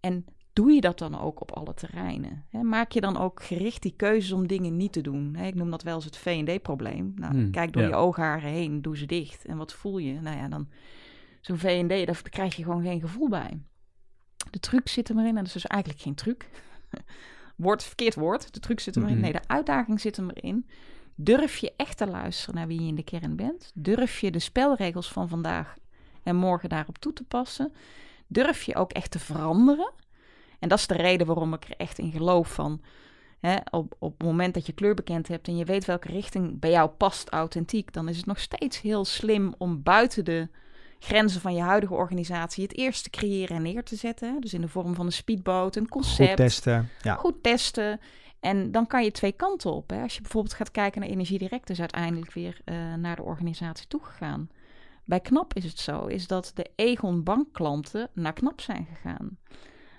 En 0.00 0.24
doe 0.52 0.72
je 0.72 0.80
dat 0.80 0.98
dan 0.98 1.20
ook 1.20 1.40
op 1.40 1.52
alle 1.52 1.74
terreinen? 1.74 2.44
Hè, 2.50 2.62
maak 2.62 2.92
je 2.92 3.00
dan 3.00 3.16
ook 3.16 3.42
gericht 3.42 3.82
die 3.82 3.94
keuzes 3.96 4.32
om 4.32 4.46
dingen 4.46 4.76
niet 4.76 4.92
te 4.92 5.00
doen? 5.00 5.36
Ik 5.36 5.54
noem 5.54 5.70
dat 5.70 5.82
wel 5.82 5.94
eens 5.94 6.04
het 6.04 6.16
V&D-probleem. 6.16 7.12
Nou, 7.16 7.32
Hmm, 7.32 7.50
kijk 7.50 7.72
door 7.72 7.82
ja. 7.82 7.88
je 7.88 7.94
oogharen 7.94 8.50
heen, 8.50 8.82
doe 8.82 8.96
ze 8.96 9.06
dicht. 9.06 9.44
En 9.44 9.56
wat 9.56 9.72
voel 9.72 9.98
je? 9.98 10.20
Nou 10.20 10.36
ja, 10.36 10.48
dan 10.48 10.68
zo'n 11.40 11.56
V&D, 11.58 12.06
daar 12.06 12.22
krijg 12.30 12.56
je 12.56 12.62
gewoon 12.64 12.82
geen 12.82 13.00
gevoel 13.00 13.28
bij. 13.28 13.60
De 14.50 14.60
truc 14.60 14.88
zit 14.88 15.08
er 15.08 15.14
maar 15.14 15.24
in, 15.24 15.30
en 15.30 15.36
dat 15.36 15.46
is 15.46 15.52
dus 15.52 15.66
eigenlijk 15.66 16.02
geen 16.02 16.14
truc. 16.14 16.48
woord, 17.56 17.84
verkeerd 17.84 18.14
woord. 18.14 18.54
De 18.54 18.60
truc 18.60 18.80
zit 18.80 18.94
er 18.96 19.00
maar 19.00 19.10
in. 19.10 19.16
Mhm. 19.16 19.24
Nee, 19.24 19.40
de 19.40 19.48
uitdaging 19.48 20.00
zit 20.00 20.16
er 20.16 20.24
maar 20.24 20.42
in. 20.42 20.66
Durf 21.14 21.56
je 21.56 21.72
echt 21.76 21.96
te 21.96 22.06
luisteren 22.06 22.54
naar 22.54 22.66
wie 22.66 22.80
je 22.80 22.88
in 22.88 22.94
de 22.94 23.02
kern 23.02 23.36
bent? 23.36 23.70
Durf 23.74 24.20
je 24.20 24.30
de 24.30 24.38
spelregels 24.38 25.12
van 25.12 25.28
vandaag 25.28 25.74
en 26.22 26.36
morgen 26.36 26.68
daarop 26.68 26.98
toe 26.98 27.12
te 27.12 27.24
passen? 27.24 27.72
Durf 28.26 28.62
je 28.62 28.74
ook 28.74 28.92
echt 28.92 29.10
te 29.10 29.18
veranderen? 29.18 29.92
En 30.58 30.68
dat 30.68 30.78
is 30.78 30.86
de 30.86 30.94
reden 30.94 31.26
waarom 31.26 31.54
ik 31.54 31.64
er 31.64 31.76
echt 31.76 31.98
in 31.98 32.12
geloof 32.12 32.54
van. 32.54 32.80
Hè, 33.40 33.56
op, 33.70 33.94
op 33.98 34.18
het 34.18 34.26
moment 34.26 34.54
dat 34.54 34.66
je 34.66 34.72
kleur 34.72 34.94
bekend 34.94 35.28
hebt 35.28 35.48
en 35.48 35.56
je 35.56 35.64
weet 35.64 35.84
welke 35.84 36.08
richting 36.08 36.60
bij 36.60 36.70
jou 36.70 36.90
past 36.90 37.28
authentiek, 37.28 37.92
dan 37.92 38.08
is 38.08 38.16
het 38.16 38.26
nog 38.26 38.38
steeds 38.38 38.80
heel 38.80 39.04
slim 39.04 39.54
om 39.58 39.82
buiten 39.82 40.24
de 40.24 40.48
grenzen 40.98 41.40
van 41.40 41.54
je 41.54 41.60
huidige 41.60 41.94
organisatie 41.94 42.62
het 42.62 42.76
eerst 42.76 43.02
te 43.02 43.10
creëren 43.10 43.56
en 43.56 43.62
neer 43.62 43.82
te 43.82 43.96
zetten. 43.96 44.40
Dus 44.40 44.54
in 44.54 44.60
de 44.60 44.68
vorm 44.68 44.94
van 44.94 45.06
een 45.06 45.12
speedboot, 45.12 45.76
een 45.76 45.88
concept 45.88 46.28
Goed 46.28 46.36
testen. 46.36 46.88
Ja. 47.02 47.14
goed 47.14 47.42
testen. 47.42 48.00
En 48.40 48.70
dan 48.70 48.86
kan 48.86 49.04
je 49.04 49.10
twee 49.10 49.32
kanten 49.32 49.72
op. 49.72 49.90
Hè. 49.90 50.02
Als 50.02 50.14
je 50.14 50.20
bijvoorbeeld 50.20 50.54
gaat 50.54 50.70
kijken 50.70 51.00
naar 51.00 51.10
Energiedirect, 51.10 51.70
is 51.70 51.80
uiteindelijk 51.80 52.32
weer 52.32 52.60
eh, 52.64 52.94
naar 52.94 53.16
de 53.16 53.22
organisatie 53.22 53.86
toegegaan. 53.86 54.50
Bij 55.04 55.20
KNAP 55.20 55.54
is 55.54 55.64
het 55.64 55.78
zo, 55.78 56.06
is 56.06 56.26
dat 56.26 56.50
de 56.54 56.70
Egon 56.74 57.22
bankklanten 57.22 58.08
naar 58.12 58.32
KNAP 58.32 58.60
zijn 58.60 58.86
gegaan. 58.94 59.38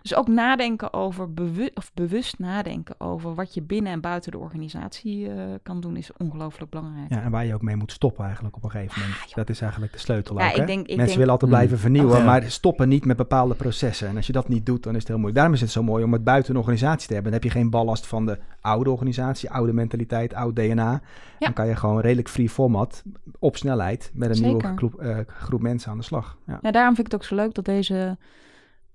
Dus 0.10 0.18
ook 0.18 0.28
nadenken 0.28 0.94
over, 0.94 1.34
bewu- 1.34 1.70
of 1.74 1.92
bewust 1.94 2.40
nadenken 2.40 2.96
over 2.98 3.36
wat 3.36 3.54
je 3.54 3.62
binnen 3.62 3.92
en 3.92 4.02
buiten 4.02 4.32
de 4.32 4.38
organisatie 4.38 5.30
eh, 5.30 5.44
kan 5.64 5.80
doen, 5.82 5.98
is 5.98 6.10
ongelooflijk 6.18 6.72
belangrijk. 6.72 7.10
ja, 7.10 7.22
en 7.22 7.32
waar 7.32 7.46
je 7.46 7.54
ook 7.54 7.62
mee 7.62 7.76
moet 7.76 7.92
stoppen 7.92 8.24
eigenlijk 8.26 8.56
op 8.56 8.64
een 8.64 8.70
gegeven 8.72 9.00
moment. 9.02 9.18
Ah, 9.20 9.26
joh. 9.26 9.36
dat 9.36 9.50
is 9.50 9.62
eigenlijk 9.62 9.92
de 9.94 10.00
sleutel 10.00 10.38
Ja, 10.40 10.46
ook, 10.46 10.52
ik 10.52 10.58
hè? 10.60 10.66
denk- 10.66 10.80
ik 10.80 10.88
Mensen 10.88 11.06
denk- 11.06 11.18
willen 11.18 11.32
altijd 11.32 11.52
Mm. 11.52 11.58
blijven 11.58 11.80
vernieuwen, 11.80 12.18
Ja. 12.18 12.24
maar 12.24 12.44
stoppen 12.44 12.90
niet 12.90 13.06
met 13.06 13.18
bepaalde 13.18 13.56
processen. 13.56 14.08
En 14.08 14.16
als 14.16 14.28
je 14.28 14.34
dat 14.34 14.48
niet 14.48 14.66
doet, 14.66 14.84
dan 14.84 14.94
is 14.94 15.00
het 15.00 15.08
heel 15.08 15.16
moeilijk. 15.18 15.36
Daarom 15.38 15.54
is 15.56 15.62
het 15.62 15.72
zo 15.72 15.84
mooi 15.84 16.04
om 16.04 16.14
het 16.14 16.24
buiten 16.24 16.52
een 16.54 16.60
organisatie 16.60 17.08
te 17.08 17.14
hebben. 17.14 17.32
Dan 17.32 17.42
heb 17.42 17.52
je 17.52 17.58
geen 17.60 17.70
ballast 17.70 18.08
van 18.08 18.26
de 18.26 18.38
oude 18.62 18.90
organisatie, 18.90 19.50
oude 19.52 19.74
mentaliteit, 19.74 20.34
oud 20.34 20.56
DNA. 20.56 21.02
Dan 21.40 21.54
kan 21.54 21.68
je 21.68 21.76
gewoon 21.76 22.00
redelijk 22.00 22.30
free 22.30 22.50
format, 22.50 23.04
op 23.40 23.58
snelheid, 23.58 24.12
met 24.14 24.30
een 24.30 24.36
Zeker. 24.36 24.52
nieuwe 24.52 24.78
groep, 24.78 24.96
eh, 25.02 25.18
groep 25.28 25.62
mensen 25.62 25.92
aan 25.92 25.98
de 25.98 26.04
slag. 26.04 26.38
Ja. 26.46 26.60
Ja, 26.62 26.72
daarom 26.72 26.96
vind 26.96 27.08
ik 27.08 27.12
het 27.14 27.22
ook 27.22 27.28
zo 27.28 27.36
leuk 27.36 27.54
dat 27.54 27.66
deze 27.66 28.18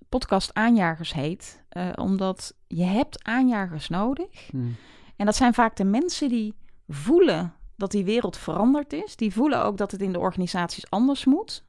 podcast 0.08 0.54
aanjagers 0.54 1.12
heet. 1.12 1.62
eh, 1.68 1.88
omdat 1.94 2.54
je 2.66 2.84
hebt 2.84 3.24
aanjagers 3.24 3.88
nodig. 3.88 4.48
Hmm. 4.50 4.76
En 5.16 5.26
dat 5.26 5.36
zijn 5.36 5.54
vaak 5.54 5.76
de 5.76 5.84
mensen 5.84 6.28
die 6.28 6.54
voelen 6.88 7.54
dat 7.76 7.90
die 7.90 8.04
wereld 8.04 8.36
veranderd 8.36 8.92
is. 8.92 9.16
Die 9.16 9.32
voelen 9.32 9.64
ook 9.64 9.76
dat 9.76 9.90
het 9.90 10.02
in 10.02 10.12
de 10.12 10.18
organisaties 10.18 10.90
anders 10.90 11.24
moet. 11.24 11.64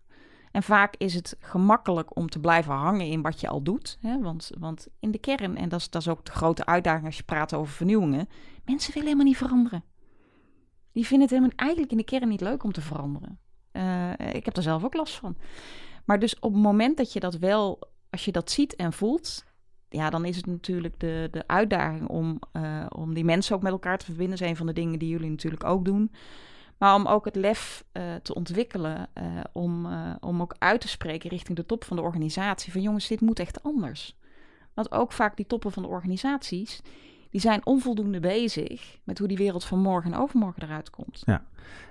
En 0.51 0.63
vaak 0.63 0.95
is 0.97 1.13
het 1.13 1.35
gemakkelijk 1.39 2.15
om 2.15 2.29
te 2.29 2.39
blijven 2.39 2.73
hangen 2.73 3.05
in 3.07 3.21
wat 3.21 3.39
je 3.41 3.47
al 3.47 3.61
doet. 3.61 3.97
Hè? 4.01 4.21
Want, 4.21 4.51
want 4.59 4.87
in 4.99 5.11
de 5.11 5.17
kern, 5.17 5.57
en 5.57 5.69
dat 5.69 5.79
is, 5.79 5.89
dat 5.89 6.01
is 6.01 6.07
ook 6.07 6.25
de 6.25 6.31
grote 6.31 6.65
uitdaging 6.65 7.05
als 7.05 7.17
je 7.17 7.23
praat 7.23 7.53
over 7.53 7.73
vernieuwingen, 7.73 8.29
mensen 8.65 8.93
willen 8.93 9.07
helemaal 9.07 9.27
niet 9.27 9.37
veranderen. 9.37 9.83
Die 10.91 11.05
vinden 11.05 11.27
het 11.27 11.37
helemaal, 11.37 11.57
eigenlijk 11.57 11.91
in 11.91 11.97
de 11.97 12.03
kern 12.03 12.27
niet 12.27 12.41
leuk 12.41 12.63
om 12.63 12.71
te 12.71 12.81
veranderen. 12.81 13.39
Eh, 13.71 14.11
ik 14.33 14.45
heb 14.45 14.57
er 14.57 14.63
zelf 14.63 14.83
ook 14.83 14.93
last 14.93 15.15
van. 15.15 15.37
Maar 16.05 16.19
dus 16.19 16.39
op 16.39 16.53
het 16.53 16.61
moment 16.61 16.97
dat 16.97 17.13
je 17.13 17.19
dat 17.19 17.35
wel, 17.35 17.79
als 18.15 18.25
je 18.25 18.31
dat 18.31 18.51
ziet 18.51 18.75
en 18.75 18.93
voelt, 18.93 19.45
ja, 19.89 20.09
dan 20.09 20.25
is 20.25 20.35
het 20.35 20.45
natuurlijk 20.45 20.99
de, 20.99 21.27
de 21.31 21.47
uitdaging 21.47 22.07
om, 22.07 22.39
eh, 22.51 22.85
om 22.89 23.13
die 23.13 23.23
mensen 23.23 23.55
ook 23.55 23.61
met 23.61 23.71
elkaar 23.71 23.97
te 23.97 24.05
verbinden. 24.05 24.37
Dat 24.37 24.45
is 24.45 24.51
een 24.51 24.57
van 24.57 24.65
de 24.65 24.73
dingen 24.73 24.99
die 24.99 25.09
jullie 25.09 25.29
natuurlijk 25.29 25.63
ook 25.63 25.85
doen. 25.85 26.11
Maar 26.77 26.95
om 26.95 27.07
ook 27.07 27.25
het 27.25 27.35
lef 27.35 27.85
eh, 27.91 28.15
te 28.15 28.35
ontwikkelen, 28.35 29.09
eh, 29.13 29.25
om, 29.53 29.87
om 30.19 30.41
ook 30.41 30.55
uit 30.59 30.81
te 30.81 30.87
spreken 30.87 31.29
richting 31.29 31.57
de 31.57 31.65
top 31.65 31.83
van 31.83 31.97
de 31.97 32.03
organisatie. 32.03 32.71
Van 32.71 32.81
jongens, 32.81 33.07
dit 33.07 33.21
moet 33.21 33.39
echt 33.39 33.63
anders. 33.63 34.17
Want 34.73 34.91
ook 34.91 35.11
vaak 35.11 35.37
die 35.37 35.47
toppen 35.47 35.71
van 35.71 35.83
de 35.83 35.89
organisaties, 35.89 36.81
die 37.35 37.43
zijn 37.43 37.65
onvoldoende 37.65 38.19
bezig 38.19 38.97
met 39.03 39.19
hoe 39.19 39.27
die 39.27 39.37
wereld 39.37 39.63
van 39.65 39.79
morgen 39.79 40.13
en 40.13 40.19
overmorgen 40.19 40.63
eruit 40.63 40.89
komt. 40.89 41.23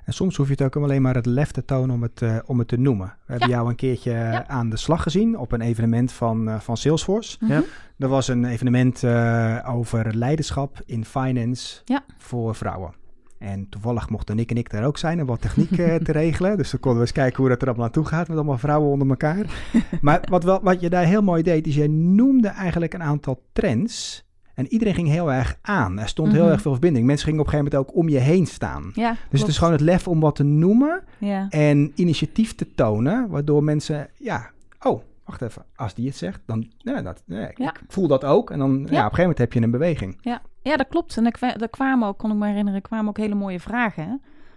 En 0.04 0.12
soms 0.12 0.37
hoef 0.37 0.46
je 0.46 0.52
het 0.52 0.62
ook 0.62 0.76
alleen 0.76 1.02
maar 1.02 1.14
het 1.14 1.26
lef 1.26 1.50
te 1.50 1.64
tonen 1.64 1.94
om 1.94 2.02
het, 2.02 2.22
eh, 2.22 2.37
om 2.46 2.59
het 2.59 2.68
te 2.68 2.76
noemen. 2.78 3.07
We 3.26 3.30
hebben 3.33 3.48
jou 3.48 3.68
een 3.68 3.74
keertje 3.76 4.11
eh, 4.12 4.33
Ja. 4.33 4.46
aan 4.48 4.70
de 4.70 4.76
slag 4.76 5.02
gezien 5.02 5.38
op 5.38 5.52
een 5.52 5.61
evenement 5.61 6.12
van, 6.12 6.48
eh, 6.48 6.61
van 6.61 6.76
Salesforce. 6.76 7.37
Mhm. 7.40 7.52
Ja. 7.52 7.62
Er 7.98 8.09
was 8.09 8.28
een 8.28 8.44
evenement 8.44 9.02
eh, 9.02 9.59
over 9.68 10.14
leiderschap 10.16 10.83
in 10.87 11.04
finance 11.04 11.80
Ja. 11.85 12.04
voor 12.18 12.54
vrouwen. 12.54 12.94
En 13.38 13.68
toevallig 13.68 14.09
mochten 14.11 14.37
Nick 14.37 14.50
en 14.50 14.57
ik 14.57 14.70
daar 14.70 14.87
ook 14.87 14.98
zijn 14.98 15.20
om 15.20 15.26
wat 15.26 15.40
techniek 15.40 15.70
eh, 15.78 15.94
te 15.94 16.12
regelen. 16.22 16.57
Dus 16.57 16.70
dan 16.70 16.80
konden 16.80 17.00
we 17.00 17.07
eens 17.07 17.16
kijken 17.16 17.37
hoe 17.37 17.48
dat 17.48 17.61
er 17.61 17.66
allemaal 17.66 17.85
naartoe 17.85 18.04
gaat 18.07 18.28
met 18.28 18.37
allemaal 18.37 18.59
vrouwen 18.59 18.90
onder 18.90 19.09
elkaar. 19.09 19.46
maar 20.00 20.20
wat, 20.30 20.44
wel, 20.44 20.61
wat 20.62 20.80
je 20.80 20.90
daar 20.90 21.04
heel 21.04 21.22
mooi 21.22 21.42
deed, 21.42 21.66
is 21.66 21.74
je 21.74 21.88
noemde 21.88 22.48
eigenlijk 22.48 22.94
een 22.94 23.02
aantal 23.02 23.42
trends. 23.52 24.23
En 24.55 24.67
iedereen 24.73 24.95
ging 24.95 25.09
heel 25.09 25.33
erg 25.33 25.59
aan. 25.62 25.99
Er 25.99 26.09
stond 26.09 26.33
heel 26.33 26.43
Mhm. 26.43 26.53
erg 26.53 26.61
veel 26.62 26.71
verbinding. 26.73 27.07
Mensen 27.07 27.25
gingen 27.27 27.40
op 27.40 27.47
een 27.47 27.53
gegeven 27.53 27.73
moment 27.75 27.90
ook 27.95 28.01
om 28.01 28.09
je 28.09 28.19
heen 28.19 28.47
staan. 28.47 28.90
Ja, 28.95 29.17
Dus 29.31 29.40
het 29.40 29.49
is 29.49 29.59
gewoon 29.59 29.73
het 29.73 29.81
lef 29.83 30.09
om 30.09 30.21
wat 30.21 30.35
te 30.37 30.43
noemen 30.43 31.03
Ja. 31.19 31.47
en 31.49 31.93
initiatief 31.95 32.55
te 32.55 32.75
tonen, 32.75 33.29
waardoor 33.29 33.64
mensen, 33.64 34.09
ja, 34.19 34.51
oh, 34.83 35.03
wacht 35.25 35.43
even, 35.43 35.64
als 35.77 35.95
die 35.95 36.07
het 36.07 36.17
zegt, 36.17 36.40
dan, 36.47 36.71
nee, 36.83 37.03
dat, 37.03 37.23
nee, 37.27 37.49
Ja. 37.55 37.71
ik 37.71 37.81
voel 37.88 38.09
dat 38.09 38.25
ook. 38.25 38.51
En 38.51 38.59
dan, 38.59 38.71
ja. 38.71 38.77
op 38.79 38.85
een 38.88 38.97
gegeven 38.97 39.19
moment 39.21 39.38
heb 39.38 39.53
je 39.53 39.61
een 39.61 39.71
beweging. 39.71 40.19
Ja, 40.21 40.43
ja 40.62 40.77
dat 40.77 40.88
klopt. 40.88 41.17
En 41.17 41.25
er, 41.25 41.31
kwa- 41.33 41.57
kwamen 41.71 42.09
ook, 42.09 42.19
kon 42.19 42.31
ik 42.31 42.37
me 42.37 42.47
herinneren, 42.47 42.75
er 42.81 42.88
kwamen 42.88 43.09
ook 43.09 43.17
hele 43.19 43.35
mooie 43.35 43.61
vragen. 43.61 44.05
Hè? 44.09 44.14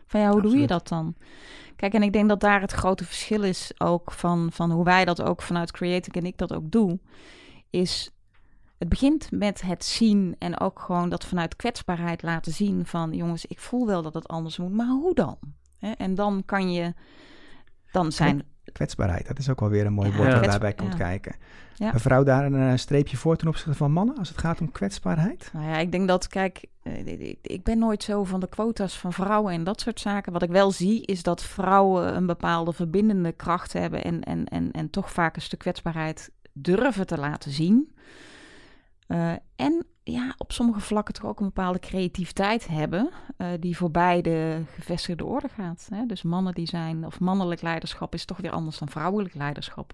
Van 0.07 0.19
ja, 0.19 0.29
hoe 0.31 0.41
doe 0.41 0.57
je 0.57 0.67
dat 0.67 0.87
dan? 0.87 1.15
Kijk, 1.75 1.93
en 1.93 2.03
ik 2.03 2.13
denk 2.13 2.29
dat 2.29 2.39
daar 2.39 2.61
het 2.61 2.71
grote 2.71 3.05
verschil 3.05 3.43
is 3.43 3.71
ook 3.77 4.11
van, 4.11 4.49
van 4.51 4.71
hoe 4.71 4.83
wij 4.83 5.05
dat 5.05 5.21
ook 5.21 5.41
vanuit 5.41 5.71
Creative 5.71 6.17
en 6.19 6.25
ik 6.25 6.37
dat 6.37 6.53
ook 6.53 6.71
doe. 6.71 6.99
Is 7.69 8.11
het 8.77 8.89
begint 8.89 9.31
met 9.31 9.61
het 9.61 9.85
zien 9.85 10.35
en 10.39 10.59
ook 10.59 10.79
gewoon 10.79 11.09
dat 11.09 11.25
vanuit 11.25 11.55
kwetsbaarheid 11.55 12.21
laten 12.21 12.51
zien 12.51 12.85
van 12.85 13.13
jongens, 13.13 13.45
ik 13.45 13.59
voel 13.59 13.85
wel 13.85 14.01
dat 14.01 14.13
het 14.13 14.27
anders 14.27 14.57
moet, 14.57 14.73
maar 14.73 14.87
hoe 14.87 15.15
dan? 15.15 15.37
En 15.97 16.15
dan 16.15 16.43
kan 16.45 16.71
je, 16.73 16.93
dan 17.91 18.11
zijn, 18.11 18.43
Kwetsbaarheid, 18.71 19.27
dat 19.27 19.39
is 19.39 19.49
ook 19.49 19.59
wel 19.59 19.69
weer 19.69 19.85
een 19.85 19.93
mooi 19.93 20.09
Ja, 20.09 20.17
woord 20.17 20.31
dat 20.31 20.43
daarbij 20.43 20.73
komt 20.73 20.91
ja. 20.91 20.97
kijken. 20.97 21.35
Een 21.77 21.99
vrouw 21.99 22.23
daar 22.23 22.45
een 22.45 22.69
eh, 22.71 22.77
streepje 22.77 23.17
voor 23.17 23.35
ten 23.35 23.47
opzichte 23.47 23.73
van 23.73 23.91
mannen 23.91 24.17
als 24.17 24.29
het 24.29 24.37
gaat 24.37 24.61
om 24.61 24.71
kwetsbaarheid? 24.71 25.49
Nou 25.53 25.65
ja, 25.65 25.77
ik 25.77 25.91
denk 25.91 26.07
dat, 26.07 26.27
kijk, 26.27 26.65
eh, 26.83 27.05
ik- 27.07 27.37
ik 27.41 27.63
ben 27.63 27.77
nooit 27.79 28.03
zo 28.03 28.23
van 28.23 28.39
de 28.39 28.47
quota's 28.49 28.97
van 28.97 29.13
vrouwen 29.13 29.53
en 29.53 29.63
dat 29.63 29.81
soort 29.81 29.99
zaken. 29.99 30.33
Wat 30.33 30.43
ik 30.43 30.49
wel 30.49 30.71
zie, 30.71 31.05
is 31.05 31.23
dat 31.23 31.43
vrouwen 31.43 32.15
een 32.15 32.25
bepaalde 32.25 32.73
verbindende 32.73 33.31
kracht 33.31 33.73
hebben 33.73 34.03
en, 34.03 34.23
en, 34.23 34.45
en, 34.45 34.71
en 34.71 34.89
toch 34.89 35.11
vaak 35.11 35.35
een 35.35 35.41
stuk 35.41 35.59
kwetsbaarheid 35.59 36.31
durven 36.53 37.07
te 37.07 37.17
laten 37.17 37.51
zien. 37.51 37.91
Eh, 39.07 39.31
en 39.55 39.85
ja, 40.03 40.33
op 40.37 40.51
sommige 40.51 40.79
vlakken 40.79 41.13
toch 41.13 41.25
ook 41.25 41.39
een 41.39 41.45
bepaalde 41.45 41.79
creativiteit 41.79 42.67
hebben, 42.67 43.09
eh, 43.37 43.47
die 43.59 43.77
voorbij 43.77 44.21
de 44.21 44.61
gevestigde 44.75 45.25
orde 45.25 45.49
gaat. 45.49 45.87
Hè? 45.93 46.05
Dus 46.05 46.23
mannen 46.23 46.53
die 46.53 46.67
zijn, 46.67 47.05
of 47.05 47.19
mannelijk 47.19 47.61
leiderschap 47.61 48.13
is 48.13 48.25
toch 48.25 48.37
weer 48.37 48.51
anders 48.51 48.77
dan 48.77 48.89
vrouwelijk 48.89 49.33
leiderschap. 49.33 49.93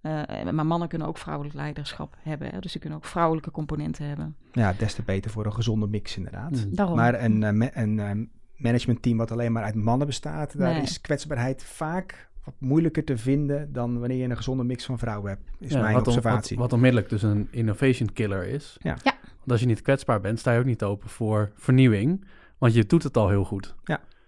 Eh, 0.00 0.50
maar 0.50 0.66
mannen 0.66 0.88
kunnen 0.88 1.08
ook 1.08 1.18
vrouwelijk 1.18 1.54
leiderschap 1.54 2.16
hebben. 2.22 2.48
Hè? 2.50 2.58
Dus 2.58 2.72
die 2.72 2.80
kunnen 2.80 2.98
ook 2.98 3.04
vrouwelijke 3.04 3.50
componenten 3.50 4.06
hebben. 4.06 4.36
Ja, 4.52 4.72
des 4.72 4.94
te 4.94 5.02
beter 5.02 5.30
voor 5.30 5.46
een 5.46 5.52
gezonde 5.52 5.86
mix 5.86 6.16
inderdaad. 6.16 6.50
Mm. 6.50 6.74
Daarom. 6.74 6.96
Maar 6.96 7.22
een, 7.22 7.58
ma- 7.58 7.76
een 7.76 8.30
managementteam 8.56 9.16
wat 9.16 9.30
alleen 9.30 9.52
maar 9.52 9.62
uit 9.62 9.74
mannen 9.74 10.06
bestaat, 10.06 10.58
daar 10.58 10.72
Nee. 10.72 10.82
is 10.82 11.00
kwetsbaarheid 11.00 11.64
vaak 11.64 12.28
wat 12.44 12.54
moeilijker 12.58 13.04
te 13.04 13.16
vinden 13.16 13.72
dan 13.72 13.98
wanneer 13.98 14.18
je 14.18 14.24
een 14.24 14.36
gezonde 14.36 14.64
mix 14.64 14.84
van 14.84 14.98
vrouwen 14.98 15.30
hebt, 15.30 15.50
is 15.58 15.72
Ja, 15.72 15.80
mijn 15.80 15.94
wat, 15.94 16.06
on- 16.06 16.14
observatie. 16.16 16.56
wat, 16.56 16.64
wat 16.64 16.72
onmiddellijk 16.74 17.08
dus 17.10 17.22
een 17.22 17.48
innovation 17.50 18.12
killer 18.12 18.44
is. 18.46 18.76
Ja. 18.82 18.96
Ja. 19.02 19.12
Want 19.22 19.50
als 19.50 19.60
je 19.60 19.66
niet 19.66 19.82
kwetsbaar 19.82 20.20
bent, 20.20 20.38
sta 20.38 20.52
je 20.52 20.58
ook 20.58 20.64
niet 20.64 20.82
open 20.82 21.08
voor 21.08 21.50
vernieuwing. 21.54 22.24
Want 22.58 22.74
je 22.74 22.84
doet 22.86 23.02
het 23.02 23.16
al 23.16 23.28
heel 23.28 23.44
goed. 23.44 23.74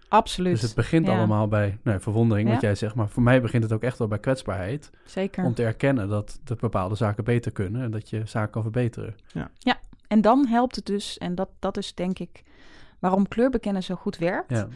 Absoluut. 0.09 0.51
Dus 0.51 0.61
het 0.61 0.75
begint 0.75 1.07
Ja. 1.07 1.17
allemaal 1.17 1.47
bij 1.47 1.77
nou, 1.83 1.99
verwondering, 2.01 2.49
wat 2.49 2.61
Ja. 2.61 2.67
jij 2.67 2.75
zegt. 2.75 2.95
Maar 2.95 3.09
voor 3.09 3.23
mij 3.23 3.41
begint 3.41 3.63
het 3.63 3.71
ook 3.73 3.83
echt 3.83 3.97
wel 3.97 4.07
bij 4.07 4.19
kwetsbaarheid. 4.19 4.89
Zeker. 5.05 5.43
Om 5.43 5.53
te 5.53 5.63
erkennen 5.63 6.09
dat 6.09 6.39
de 6.43 6.55
bepaalde 6.59 6.95
zaken 6.95 7.23
beter 7.23 7.51
kunnen. 7.51 7.81
En 7.81 7.91
dat 7.91 8.09
je 8.09 8.21
zaken 8.25 8.51
kan 8.51 8.61
verbeteren. 8.61 9.15
En 10.07 10.21
dan 10.21 10.45
helpt 10.47 10.75
het 10.75 10.85
dus, 10.85 11.17
en 11.17 11.35
dat, 11.35 11.49
dat 11.59 11.77
is 11.77 11.93
denk 11.93 12.19
ik 12.19 12.43
waarom 12.99 13.27
kleurbekennen 13.27 13.83
zo 13.83 13.95
goed 13.95 14.17
werkt. 14.17 14.49
Ja. 14.49 14.67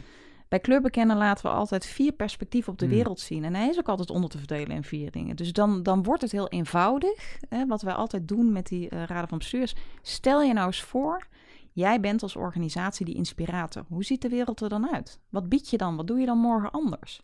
Bij 0.52 0.60
kleurbekennen 0.60 1.16
laten 1.16 1.44
we 1.44 1.50
altijd 1.56 1.86
vier 1.86 2.12
perspectieven 2.12 2.72
op 2.72 2.78
de 2.78 2.84
Hmm. 2.86 2.94
wereld 2.94 3.20
zien. 3.20 3.44
En 3.44 3.54
hij 3.54 3.68
is 3.68 3.78
ook 3.78 3.88
altijd 3.88 4.10
onder 4.10 4.30
te 4.30 4.38
verdelen 4.38 4.70
in 4.76 4.84
vier 4.84 5.10
dingen. 5.10 5.36
Dus 5.36 5.52
dan, 5.52 5.82
dan 5.82 6.02
wordt 6.02 6.22
het 6.22 6.32
heel 6.32 6.48
eenvoudig. 6.48 7.38
Hè, 7.48 7.66
wat 7.66 7.82
wij 7.82 7.94
altijd 7.94 8.28
doen 8.28 8.52
met 8.52 8.66
die 8.66 8.88
eh, 8.88 9.04
raden 9.04 9.28
van 9.28 9.38
bestuurs. 9.38 9.74
Stel 10.02 10.42
je 10.42 10.52
nou 10.52 10.66
eens 10.66 10.82
voor, 10.82 11.26
jij 11.72 12.00
bent 12.00 12.22
als 12.22 12.36
organisatie 12.36 13.06
die 13.06 13.14
inspirator. 13.14 13.84
Hoe 13.88 14.04
ziet 14.04 14.22
de 14.22 14.28
wereld 14.28 14.60
er 14.60 14.68
dan 14.68 14.90
uit? 14.92 15.20
Wat 15.28 15.48
bied 15.48 15.70
je 15.70 15.76
dan? 15.76 15.96
Wat 15.96 16.06
doe 16.06 16.18
je 16.20 16.26
dan 16.26 16.38
morgen 16.38 16.70
anders? 16.70 17.22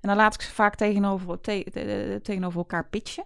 En 0.00 0.08
dan 0.08 0.16
laat 0.16 0.34
ik 0.34 0.42
ze 0.42 0.50
vaak 0.52 0.74
tegenover, 0.74 1.40
te- 1.40 1.66
te- 1.72 2.20
tegenover 2.22 2.58
elkaar 2.58 2.88
pitchen. 2.88 3.24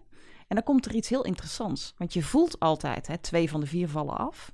En 0.49 0.57
dan 0.57 0.65
komt 0.65 0.87
er 0.87 0.95
iets 0.95 1.09
heel 1.09 1.25
interessants. 1.25 1.95
Want 1.97 2.13
je 2.13 2.23
voelt 2.23 2.59
altijd, 2.59 3.07
hè, 3.07 3.19
twee 3.19 3.51
van 3.51 3.61
de 3.61 3.67
vier 3.67 3.89
vallen 3.89 4.17
af. 4.17 4.53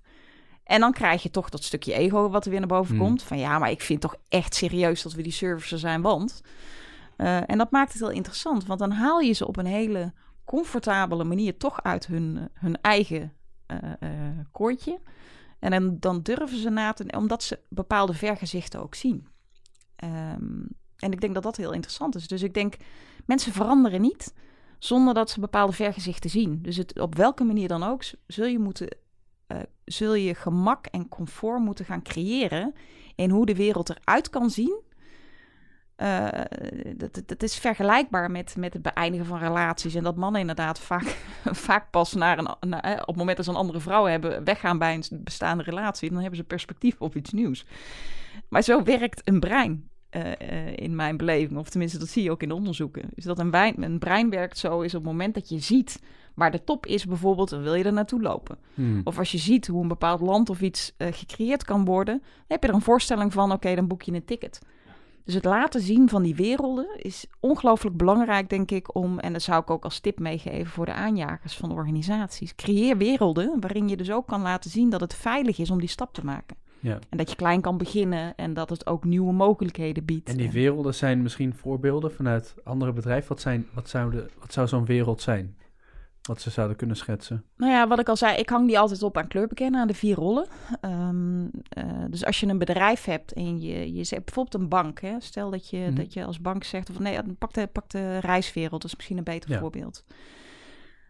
En 0.67 0.81
dan 0.81 0.93
krijg 0.93 1.23
je 1.23 1.31
toch 1.31 1.49
dat 1.49 1.65
stukje 1.65 1.93
ego 1.93 2.29
wat 2.29 2.45
er 2.45 2.51
weer 2.51 2.59
naar 2.59 2.69
boven 2.69 2.97
Hmm. 2.97 3.05
komt. 3.05 3.23
Van 3.23 3.39
ja, 3.39 3.59
maar 3.59 3.71
ik 3.71 3.81
vind 3.81 4.01
toch 4.01 4.17
echt 4.29 4.55
serieus 4.55 5.03
dat 5.03 5.13
we 5.13 5.23
die 5.23 5.33
servicer 5.33 5.79
zijn, 5.79 6.03
want... 6.03 6.41
Eh, 7.17 7.51
en 7.51 7.59
dat 7.59 7.71
maakt 7.71 7.93
het 7.93 8.01
heel 8.01 8.11
interessant, 8.11 8.67
want 8.67 8.79
dan 8.79 8.91
haal 8.91 9.21
je 9.21 9.33
ze 9.33 9.47
op 9.47 9.57
een 9.57 9.67
hele 9.67 10.13
comfortabele 10.45 11.25
manier 11.25 11.57
toch 11.57 11.83
uit 11.83 12.07
hun, 12.07 12.37
eh, 12.37 12.45
hun 12.53 12.81
eigen 12.81 13.33
eh, 13.67 13.79
koortje. 14.53 15.01
En 15.59 15.71
dan, 15.71 15.97
dan 16.01 16.23
durven 16.23 16.59
ze 16.59 16.71
na 16.71 16.93
te... 16.93 17.05
Omdat 17.17 17.43
ze 17.43 17.59
bepaalde 17.69 18.15
vergezichten 18.15 18.83
ook 18.83 18.95
zien. 18.95 19.27
Ehm, 19.97 20.63
en 20.97 21.13
ik 21.13 21.21
denk 21.21 21.35
dat 21.35 21.43
dat 21.43 21.57
heel 21.57 21.73
interessant 21.73 22.15
is. 22.15 22.29
Dus 22.29 22.43
ik 22.43 22.55
denk, 22.55 22.77
mensen 23.27 23.53
veranderen 23.53 24.01
niet 24.01 24.35
zonder 24.79 25.15
dat 25.15 25.31
ze 25.31 25.41
bepaalde 25.41 25.73
vergezichten 25.73 26.31
zien. 26.31 26.63
Dus 26.63 26.77
het, 26.77 27.01
op 27.01 27.15
welke 27.15 27.45
manier 27.45 27.69
dan 27.69 27.83
ook, 27.83 28.03
zul 28.27 28.47
je 28.47 28.59
moeten... 28.59 28.97
eh, 29.47 29.59
zul 29.85 30.15
je 30.15 30.35
gemak 30.35 30.87
en 30.87 31.09
comfort 31.09 31.61
moeten 31.61 31.85
gaan 31.85 32.03
creëren 32.03 32.75
in 33.15 33.31
hoe 33.31 33.47
de 33.47 33.55
wereld 33.55 33.91
eruit 33.91 34.31
kan 34.31 34.51
zien. 34.51 34.85
Eh, 35.97 36.29
dat, 36.97 37.23
dat- 37.27 37.43
is 37.43 37.57
vergelijkbaar 37.59 38.31
met, 38.31 38.57
met 38.59 38.73
het 38.73 38.83
beëindigen 38.83 39.27
van 39.27 39.39
relaties. 39.39 39.95
En 39.95 40.03
dat 40.03 40.17
mannen 40.17 40.41
inderdaad 40.41 40.79
vaak, 40.81 41.17
vaak 41.67 41.91
pas 41.91 42.13
naar 42.15 42.39
een, 42.39 42.75
op 43.01 43.07
het 43.07 43.17
moment 43.17 43.37
dat 43.37 43.45
ze 43.47 43.51
een 43.51 43.57
andere 43.57 43.81
vrouw 43.81 44.05
hebben, 44.05 44.45
weggaan 44.45 44.79
bij 44.79 44.95
een 44.95 45.23
bestaande 45.25 45.63
relatie. 45.63 46.09
Dan 46.11 46.19
hebben 46.21 46.37
ze 46.39 46.45
perspectief 46.45 47.01
op 47.01 47.17
iets 47.17 47.33
nieuws. 47.33 47.67
Maar 48.49 48.63
zo 48.63 48.83
werkt 48.83 49.29
een 49.29 49.41
brein. 49.41 49.89
eh, 50.11 50.77
in 50.77 50.95
mijn 50.97 51.17
beleving, 51.17 51.59
of 51.59 51.69
tenminste 51.69 51.99
dat 51.99 52.09
zie 52.09 52.23
je 52.23 52.31
ook 52.31 52.43
in 52.43 52.49
de 52.49 52.55
onderzoeken. 52.55 53.09
Dus 53.15 53.25
dat 53.25 53.39
een, 53.39 53.51
brein, 53.51 53.83
een 53.83 53.99
brein 53.99 54.31
werkt 54.31 54.59
zo 54.59 54.81
is 54.81 54.95
op 54.95 55.03
het 55.03 55.11
moment 55.13 55.35
dat 55.35 55.49
je 55.49 55.59
ziet 55.59 56.01
waar 56.37 56.51
de 56.51 56.65
top 56.65 56.87
is 56.87 57.05
bijvoorbeeld, 57.05 57.51
dan 57.51 57.63
wil 57.63 57.75
je 57.75 57.85
er 57.85 57.93
naartoe 57.93 58.23
lopen. 58.23 58.59
Hmm. 58.75 59.01
Of 59.05 59.19
als 59.19 59.33
je 59.33 59.39
ziet 59.39 59.67
hoe 59.67 59.83
een 59.83 59.89
bepaald 59.89 60.21
land 60.21 60.51
of 60.51 60.61
iets 60.61 60.93
eh, 60.97 61.13
gecreëerd 61.13 61.65
kan 61.65 61.85
worden, 61.85 62.19
dan 62.19 62.45
heb 62.49 62.63
je 62.63 62.69
er 62.69 62.75
een 62.75 62.81
voorstelling 62.81 63.33
van, 63.33 63.53
oké, 63.53 63.75
dan 63.75 63.87
boek 63.87 64.03
je 64.03 64.13
een 64.13 64.25
ticket. 64.25 64.61
Dus 65.25 65.35
het 65.35 65.45
laten 65.45 65.81
zien 65.81 66.09
van 66.09 66.23
die 66.23 66.35
werelden 66.35 66.87
is 66.97 67.27
ongelooflijk 67.41 67.97
belangrijk, 67.97 68.49
denk 68.49 68.71
ik, 68.71 68.95
om, 68.95 69.19
en 69.19 69.33
dat 69.33 69.43
zou 69.43 69.61
ik 69.61 69.71
ook 69.71 69.85
als 69.85 70.01
tip 70.01 70.19
meegeven 70.19 70.73
voor 70.73 70.87
de 70.87 70.93
aanjagers 70.93 71.57
van 71.57 71.69
de 71.69 71.75
organisaties, 71.75 72.55
creëer 72.55 72.97
werelden 72.97 73.61
waarin 73.61 73.89
je 73.89 73.97
dus 73.97 74.11
ook 74.11 74.27
kan 74.27 74.43
laten 74.43 74.71
zien 74.71 74.91
dat 74.91 75.01
het 75.01 75.15
veilig 75.15 75.59
is 75.59 75.71
om 75.71 75.81
die 75.81 75.89
stap 75.89 76.15
te 76.15 76.25
maken. 76.25 76.57
Ja. 76.81 76.99
En 77.09 77.19
dat 77.19 77.31
je 77.31 77.37
klein 77.37 77.61
kan 77.61 77.79
beginnen 77.79 78.37
en 78.37 78.55
dat 78.55 78.71
het 78.71 78.87
ook 78.87 79.05
nieuwe 79.05 79.33
mogelijkheden 79.33 80.05
biedt. 80.05 80.29
En 80.29 80.37
die 80.37 80.51
werelden 80.51 80.95
zijn 80.95 81.23
misschien 81.23 81.55
voorbeelden 81.55 82.13
vanuit 82.13 82.55
andere 82.65 82.93
bedrijven. 82.93 83.29
Wat, 83.29 83.41
zijn, 83.41 83.67
wat, 83.73 83.89
zou, 83.89 84.11
de, 84.11 84.27
wat 84.39 84.53
zou 84.53 84.69
zo'n 84.69 84.85
wereld 84.85 85.23
zijn? 85.23 85.57
Wat 86.27 86.41
ze 86.41 86.51
zouden 86.51 86.77
kunnen 86.77 86.97
schetsen. 86.97 87.45
Nou 87.57 87.73
ja, 87.73 87.87
wat 87.89 87.99
ik 87.99 88.09
al 88.09 88.17
zei, 88.17 88.37
ik 88.37 88.49
hang 88.49 88.67
die 88.67 88.79
altijd 88.79 89.03
op 89.03 89.17
aan 89.17 89.29
kleurbekennen, 89.29 89.81
aan 89.81 89.87
de 89.87 89.95
vier 89.95 90.15
rollen. 90.17 90.47
Ehm, 90.81 91.45
eh, 91.69 91.85
dus 92.11 92.25
als 92.25 92.41
je 92.41 92.47
een 92.47 92.59
bedrijf 92.59 93.05
hebt 93.05 93.33
en 93.33 93.61
je, 93.61 93.95
je 93.95 94.05
zegt 94.05 94.25
bijvoorbeeld 94.25 94.63
een 94.63 94.69
bank. 94.69 95.01
Hè? 95.01 95.15
Stel 95.19 95.51
dat 95.51 95.71
je, 95.71 95.79
Mhm. 95.79 95.95
dat 95.95 96.13
je 96.13 96.25
als 96.25 96.41
bank 96.41 96.65
zegt, 96.65 96.91
of 96.91 96.99
nee, 96.99 97.19
pak 97.39 97.53
de, 97.53 97.67
pak 97.67 97.91
de 97.91 98.19
reiswereld, 98.19 98.83
dat 98.83 98.91
is 98.91 98.97
misschien 98.97 99.19
een 99.19 99.25
beter 99.25 99.51
Ja. 99.51 99.59
voorbeeld. 99.59 100.05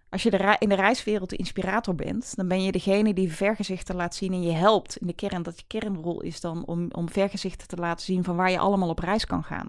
Als 0.09 0.22
je 0.22 0.31
de 0.31 0.57
in 0.59 0.68
de 0.68 0.74
reiswereld 0.74 1.31
de 1.31 1.37
inspirator 1.37 1.94
bent, 1.94 2.37
dan 2.37 2.48
ben 2.48 2.62
je 2.62 2.72
degene 2.72 3.14
die 3.14 3.33
vergezichten 3.33 3.96
laat 3.96 4.14
zien 4.14 4.33
en 4.33 4.42
je 4.42 4.52
helpt 4.52 4.96
in 4.96 5.07
de 5.07 5.12
kern. 5.12 5.42
Dat 5.42 5.59
je 5.59 5.64
kernrol 5.66 6.20
is 6.22 6.40
dan 6.40 6.64
om, 6.66 6.88
om 6.90 7.09
vergezichten 7.11 7.68
te 7.68 7.76
laten 7.76 8.05
zien 8.05 8.24
van 8.24 8.37
waar 8.37 8.50
je 8.50 8.59
allemaal 8.59 8.88
op 8.88 8.98
reis 8.98 9.26
kan 9.26 9.44
gaan. 9.44 9.66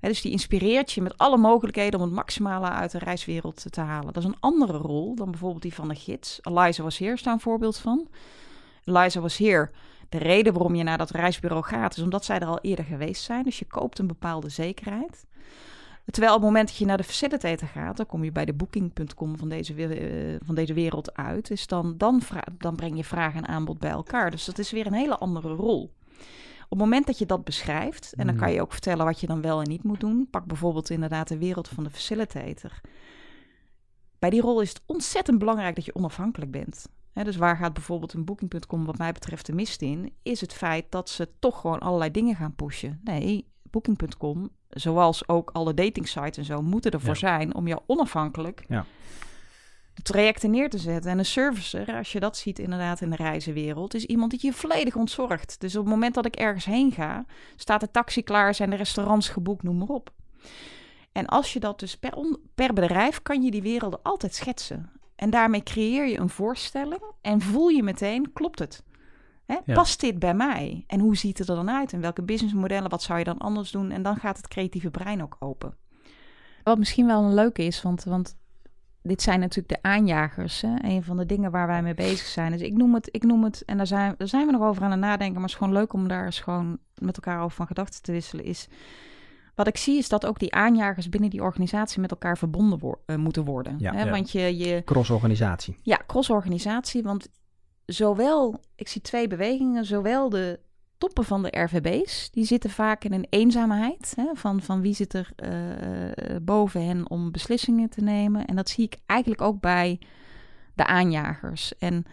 Dus 0.00 0.20
die 0.20 0.32
inspireert 0.32 0.92
je 0.92 1.02
met 1.02 1.18
alle 1.18 1.36
mogelijkheden 1.36 2.00
om 2.00 2.06
het 2.06 2.14
maximale 2.14 2.68
uit 2.68 2.90
de 2.90 2.98
reiswereld 2.98 3.64
te, 3.70 3.80
halen. 3.80 4.12
Dat 4.12 4.22
is 4.22 4.28
een 4.28 4.40
andere 4.40 4.78
rol 4.78 5.14
dan 5.14 5.30
bijvoorbeeld 5.30 5.62
die 5.62 5.74
van 5.74 5.88
de 5.88 5.94
gids. 5.94 6.38
Eliza 6.42 6.82
was 6.82 6.98
hier, 6.98 7.12
is 7.12 7.22
daar 7.22 7.32
een 7.32 7.40
voorbeeld 7.40 7.76
van. 7.76 8.08
Eliza 8.84 9.20
was 9.20 9.36
hier. 9.36 9.70
De 10.08 10.18
reden 10.18 10.52
waarom 10.52 10.74
je 10.74 10.82
naar 10.82 10.98
dat 10.98 11.10
reisbureau 11.10 11.64
gaat, 11.64 11.96
is 11.96 12.02
omdat 12.02 12.24
zij 12.24 12.38
er 12.38 12.46
al 12.46 12.60
eerder 12.60 12.84
geweest 12.84 13.22
zijn. 13.22 13.42
Dus 13.42 13.58
je 13.58 13.64
koopt 13.64 13.98
een 13.98 14.06
bepaalde 14.06 14.48
zekerheid. 14.48 15.24
Terwijl 16.10 16.34
op 16.34 16.40
het 16.40 16.48
moment 16.48 16.68
dat 16.68 16.76
je 16.76 16.84
naar 16.84 16.96
de 16.96 17.04
facilitator 17.04 17.68
gaat, 17.68 17.96
dan 17.96 18.06
kom 18.06 18.24
je 18.24 18.32
bij 18.32 18.44
de 18.44 18.52
booking.com 18.52 19.38
van 19.38 19.48
deze, 19.48 19.74
uh, 19.74 20.36
van 20.44 20.54
deze 20.54 20.74
wereld 20.74 21.16
uit. 21.16 21.48
Dus 21.48 21.66
dan, 21.66 21.94
dan, 21.96 22.22
dan 22.58 22.76
breng 22.76 22.96
je 22.96 23.04
vraag 23.04 23.34
en 23.34 23.48
aanbod 23.48 23.78
bij 23.78 23.90
elkaar. 23.90 24.30
Dus 24.30 24.44
dat 24.44 24.58
is 24.58 24.70
weer 24.70 24.86
een 24.86 24.92
hele 24.92 25.18
andere 25.18 25.54
rol. 25.54 25.92
Op 26.68 26.78
het 26.78 26.88
moment 26.88 27.06
dat 27.06 27.18
je 27.18 27.26
dat 27.26 27.44
beschrijft, 27.44 28.12
en 28.16 28.26
dan 28.26 28.36
kan 28.36 28.52
je 28.52 28.60
ook 28.60 28.72
vertellen 28.72 29.04
wat 29.04 29.20
je 29.20 29.26
dan 29.26 29.40
wel 29.40 29.60
en 29.60 29.68
niet 29.68 29.82
moet 29.82 30.00
doen. 30.00 30.28
Pak 30.30 30.44
bijvoorbeeld 30.44 30.90
inderdaad 30.90 31.28
de 31.28 31.38
wereld 31.38 31.68
van 31.68 31.84
de 31.84 31.90
facilitator. 31.90 32.80
Bij 34.18 34.30
die 34.30 34.40
rol 34.40 34.60
is 34.60 34.68
het 34.68 34.82
ontzettend 34.86 35.38
belangrijk 35.38 35.74
dat 35.74 35.84
je 35.84 35.94
onafhankelijk 35.94 36.50
bent. 36.50 36.88
dus 37.12 37.36
waar 37.36 37.56
gaat 37.56 37.72
bijvoorbeeld 37.72 38.12
een 38.12 38.24
booking.com 38.24 38.84
wat 38.84 38.98
mij 38.98 39.12
betreft 39.12 39.46
de 39.46 39.52
mist 39.52 39.82
in? 39.82 40.12
Is 40.22 40.40
het 40.40 40.52
feit 40.52 40.84
dat 40.88 41.08
ze 41.08 41.28
toch 41.38 41.60
gewoon 41.60 41.78
allerlei 41.78 42.10
dingen 42.10 42.36
gaan 42.36 42.54
pushen. 42.54 43.00
Nee, 43.04 43.46
booking.com, 43.62 44.50
zoals 44.68 45.28
ook 45.28 45.50
alle 45.50 45.74
dating 45.74 46.08
sites 46.08 46.36
en 46.36 46.44
zo, 46.44 46.62
moeten 46.62 46.90
ervoor 46.90 47.16
zijn 47.16 47.54
om 47.54 47.66
jou 47.66 47.80
onafhankelijk 47.86 48.64
ja. 48.68 48.84
Trajecten 50.02 50.50
neer 50.50 50.70
te 50.70 50.78
zetten. 50.78 51.10
En 51.10 51.18
een 51.18 51.24
servicer, 51.24 51.94
als 51.96 52.12
je 52.12 52.20
dat 52.20 52.36
ziet 52.36 52.58
inderdaad 52.58 53.00
in 53.00 53.10
de 53.10 53.16
reizenwereld, 53.16 53.94
is 53.94 54.04
iemand 54.04 54.30
die 54.30 54.40
je 54.42 54.52
volledig 54.52 54.96
ontzorgt. 54.96 55.60
Dus 55.60 55.76
op 55.76 55.84
het 55.84 55.92
moment 55.92 56.14
dat 56.14 56.26
ik 56.26 56.36
ergens 56.36 56.64
heen 56.64 56.92
ga, 56.92 57.24
staat 57.56 57.80
de 57.80 57.90
taxi 57.90 58.22
klaar, 58.22 58.54
zijn 58.54 58.70
de 58.70 58.76
restaurants 58.76 59.28
geboekt, 59.28 59.62
noem 59.62 59.78
maar 59.78 59.88
op. 59.88 60.10
En 61.12 61.26
als 61.26 61.52
je 61.52 61.60
dat 61.60 61.80
dus 61.80 61.96
per, 61.96 62.38
per 62.54 62.72
bedrijf 62.72 63.22
kan 63.22 63.42
je 63.42 63.50
die 63.50 63.62
werelden 63.62 64.02
altijd 64.02 64.34
schetsen. 64.34 64.90
En 65.14 65.30
daarmee 65.30 65.62
creëer 65.62 66.06
je 66.06 66.18
een 66.18 66.28
voorstelling 66.28 67.02
en 67.20 67.40
voel 67.40 67.68
je 67.68 67.82
meteen, 67.82 68.32
klopt 68.32 68.58
het? 68.58 68.84
Hè? 69.46 69.74
Past 69.74 70.00
dit 70.00 70.18
bij 70.18 70.34
mij? 70.34 70.84
En 70.86 71.00
hoe 71.00 71.16
ziet 71.16 71.38
het 71.38 71.48
er 71.48 71.56
dan 71.56 71.70
uit? 71.70 71.92
En 71.92 72.00
welke 72.00 72.22
businessmodellen, 72.22 72.90
wat 72.90 73.02
zou 73.02 73.18
je 73.18 73.24
dan 73.24 73.38
anders 73.38 73.70
doen? 73.70 73.90
En 73.90 74.02
dan 74.02 74.16
gaat 74.16 74.36
het 74.36 74.48
creatieve 74.48 74.90
brein 74.90 75.22
ook 75.22 75.36
open. 75.38 75.76
Wat 76.62 76.78
misschien 76.78 77.06
wel 77.06 77.22
een 77.22 77.34
leuke 77.34 77.62
is, 77.62 77.82
want, 77.82 78.04
want 78.04 78.36
dit 79.06 79.22
zijn 79.22 79.40
natuurlijk 79.40 79.68
de 79.68 79.88
aanjagers. 79.88 80.60
Hè? 80.60 80.74
Een 80.82 81.02
van 81.02 81.16
de 81.16 81.26
dingen 81.26 81.50
waar 81.50 81.66
wij 81.66 81.82
mee 81.82 81.94
bezig 81.94 82.26
zijn. 82.26 82.52
Dus 82.52 82.60
ik 82.60 82.72
noem 82.72 82.94
het, 82.94 83.08
ik 83.10 83.22
noem 83.22 83.44
het 83.44 83.62
en 83.64 83.76
daar 83.76 83.86
zijn, 83.86 84.14
daar 84.18 84.28
zijn 84.28 84.46
we 84.46 84.52
nog 84.52 84.62
over 84.62 84.82
aan 84.82 84.90
het 84.90 85.00
nadenken. 85.00 85.34
Maar 85.34 85.42
het 85.42 85.50
is 85.50 85.56
gewoon 85.56 85.72
leuk 85.72 85.92
om 85.92 86.08
daar 86.08 86.24
eens 86.24 86.40
gewoon 86.40 86.78
met 86.94 87.16
elkaar 87.16 87.42
over 87.42 87.56
van 87.56 87.66
gedachten 87.66 88.02
te 88.02 88.12
wisselen. 88.12 88.44
Is 88.44 88.68
wat 89.54 89.66
ik 89.66 89.76
zie 89.76 89.98
is 89.98 90.08
dat 90.08 90.26
ook 90.26 90.38
die 90.38 90.54
aanjagers 90.54 91.08
binnen 91.08 91.30
die 91.30 91.42
organisatie 91.42 92.00
met 92.00 92.10
elkaar 92.10 92.38
verbonden 92.38 92.80
uh, 93.06 93.16
moeten 93.16 93.44
worden. 93.44 93.74
Ja, 93.78 93.94
hè? 93.94 94.10
Want 94.10 94.30
je, 94.30 94.56
je... 94.56 94.82
Cross-organisatie. 94.84 95.76
Ja, 95.82 96.00
cross-organisatie. 96.06 97.02
Want 97.02 97.28
zowel, 97.86 98.60
ik 98.74 98.88
zie 98.88 99.00
twee 99.00 99.28
bewegingen, 99.28 99.84
zowel 99.84 100.28
de 100.28 100.60
toppen 100.98 101.24
van 101.24 101.42
de 101.42 101.60
RVB's, 101.60 102.30
die 102.30 102.44
zitten 102.44 102.70
vaak 102.70 103.04
in 103.04 103.12
een 103.12 103.26
eenzaamheid. 103.30 104.12
Hè, 104.16 104.26
van, 104.34 104.62
van 104.62 104.80
wie 104.80 104.94
zit 104.94 105.14
er 105.14 105.30
uh, 105.36 106.36
boven 106.42 106.86
hen 106.86 107.10
om 107.10 107.30
beslissingen 107.30 107.88
te 107.88 108.00
nemen. 108.00 108.46
En 108.46 108.56
dat 108.56 108.68
zie 108.68 108.84
ik 108.84 108.96
eigenlijk 109.06 109.40
ook 109.40 109.60
bij 109.60 109.98
de 110.74 110.86
aanjagers. 110.86 111.78
En 111.78 112.04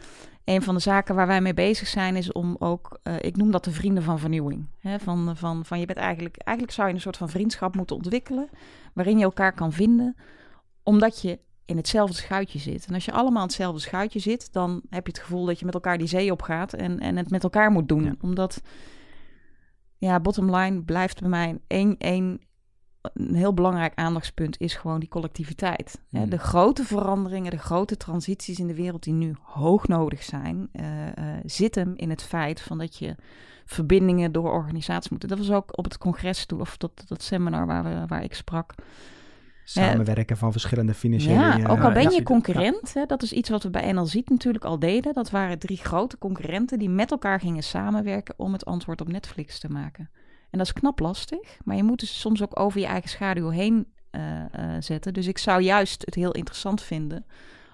een 0.43 0.61
van 0.61 0.75
de 0.75 0.81
zaken 0.81 1.15
waar 1.15 1.27
wij 1.27 1.41
mee 1.41 1.53
bezig 1.53 1.87
zijn 1.87 2.15
is 2.15 2.31
om 2.31 2.55
ook, 2.59 2.99
uh, 3.03 3.15
ik 3.19 3.35
noem 3.35 3.51
dat 3.51 3.63
de 3.63 3.71
vrienden 3.71 4.03
van 4.03 4.19
vernieuwing. 4.19 4.65
Hè, 4.79 4.99
van, 4.99 5.37
van, 5.37 5.65
van 5.65 5.79
je 5.79 5.85
bent 5.85 5.99
eigenlijk, 5.99 6.37
eigenlijk 6.37 6.75
zou 6.75 6.87
je 6.87 6.93
een 6.93 7.01
soort 7.01 7.17
van 7.17 7.29
vriendschap 7.29 7.75
moeten 7.75 7.95
ontwikkelen, 7.95 8.49
waarin 8.93 9.17
je 9.17 9.23
elkaar 9.23 9.53
kan 9.53 9.71
vinden, 9.71 10.15
omdat 10.83 11.21
je 11.21 11.39
in 11.65 11.77
hetzelfde 11.77 12.15
schuitje 12.15 12.59
zit. 12.59 12.85
En 12.85 12.93
als 12.93 13.05
je 13.05 13.11
allemaal 13.11 13.41
in 13.41 13.47
hetzelfde 13.47 13.79
schuitje 13.79 14.19
zit, 14.19 14.53
dan 14.53 14.81
heb 14.89 15.05
je 15.05 15.11
het 15.11 15.21
gevoel 15.21 15.45
dat 15.45 15.59
je 15.59 15.65
met 15.65 15.73
elkaar 15.73 15.97
die 15.97 16.07
zee 16.07 16.31
opgaat 16.31 16.73
en, 16.73 16.99
en 16.99 17.17
het 17.17 17.29
met 17.29 17.43
elkaar 17.43 17.71
moet 17.71 17.87
doen. 17.87 18.17
Omdat, 18.21 18.61
ja, 19.97 20.19
bottom 20.19 20.55
line 20.55 20.83
blijft 20.83 21.19
bij 21.19 21.29
mij 21.29 21.59
één, 21.67 21.97
één 21.97 22.41
een 23.13 23.35
heel 23.35 23.53
belangrijk 23.53 23.95
aandachtspunt 23.95 24.59
is 24.59 24.75
gewoon 24.75 24.99
die 24.99 25.09
collectiviteit. 25.09 26.01
Mm. 26.09 26.29
De 26.29 26.37
grote 26.37 26.83
veranderingen, 26.83 27.51
de 27.51 27.57
grote 27.57 27.97
transities 27.97 28.59
in 28.59 28.67
de 28.67 28.75
wereld 28.75 29.03
die 29.03 29.13
nu 29.13 29.35
hoog 29.41 29.87
nodig 29.87 30.23
zijn, 30.23 30.69
uh, 30.73 31.05
uh, 31.05 31.13
zit 31.45 31.75
hem 31.75 31.93
in 31.95 32.09
het 32.09 32.23
feit 32.23 32.61
van 32.61 32.77
dat 32.77 32.97
je 32.97 33.15
verbindingen 33.65 34.31
door 34.31 34.51
organisaties 34.51 35.09
moeten. 35.09 35.29
Dat 35.29 35.37
was 35.37 35.51
ook 35.51 35.77
op 35.77 35.83
het 35.83 35.97
congres 35.97 36.45
toe, 36.45 36.59
of 36.59 36.77
dat, 36.77 37.03
dat 37.07 37.21
seminar 37.21 37.65
waar, 37.65 37.83
we, 37.83 38.03
waar 38.07 38.23
ik 38.23 38.33
sprak. 38.33 38.73
Samenwerken 39.63 40.37
van 40.37 40.51
verschillende 40.51 40.93
financiële... 40.93 41.33
Ja, 41.33 41.67
ook 41.67 41.79
al 41.79 41.91
ben 41.91 42.11
je 42.11 42.23
concurrent, 42.23 42.93
hè, 42.93 43.05
dat 43.05 43.23
is 43.23 43.33
iets 43.33 43.49
wat 43.49 43.63
we 43.63 43.69
bij 43.69 43.91
NLZ 43.91 44.21
natuurlijk 44.25 44.65
al 44.65 44.79
deden. 44.79 45.13
Dat 45.13 45.29
waren 45.29 45.59
drie 45.59 45.77
grote 45.77 46.17
concurrenten 46.17 46.79
die 46.79 46.89
met 46.89 47.11
elkaar 47.11 47.39
gingen 47.39 47.63
samenwerken 47.63 48.33
om 48.37 48.53
het 48.53 48.65
antwoord 48.65 49.01
op 49.01 49.07
Netflix 49.07 49.59
te 49.59 49.69
maken. 49.69 50.09
En 50.49 50.57
dat 50.57 50.67
is 50.67 50.73
knap 50.73 50.99
lastig, 50.99 51.57
maar 51.63 51.75
je 51.75 51.83
moet 51.83 51.99
dus 51.99 52.19
soms 52.19 52.43
ook 52.43 52.59
over 52.59 52.79
je 52.79 52.85
eigen 52.85 53.09
schaduw 53.09 53.49
heen 53.49 53.87
uh, 54.11 54.21
uh, 54.21 54.75
zetten. 54.79 55.13
Dus 55.13 55.27
ik 55.27 55.37
zou 55.37 55.61
juist 55.61 56.05
het 56.05 56.15
heel 56.15 56.31
interessant 56.31 56.81
vinden 56.81 57.25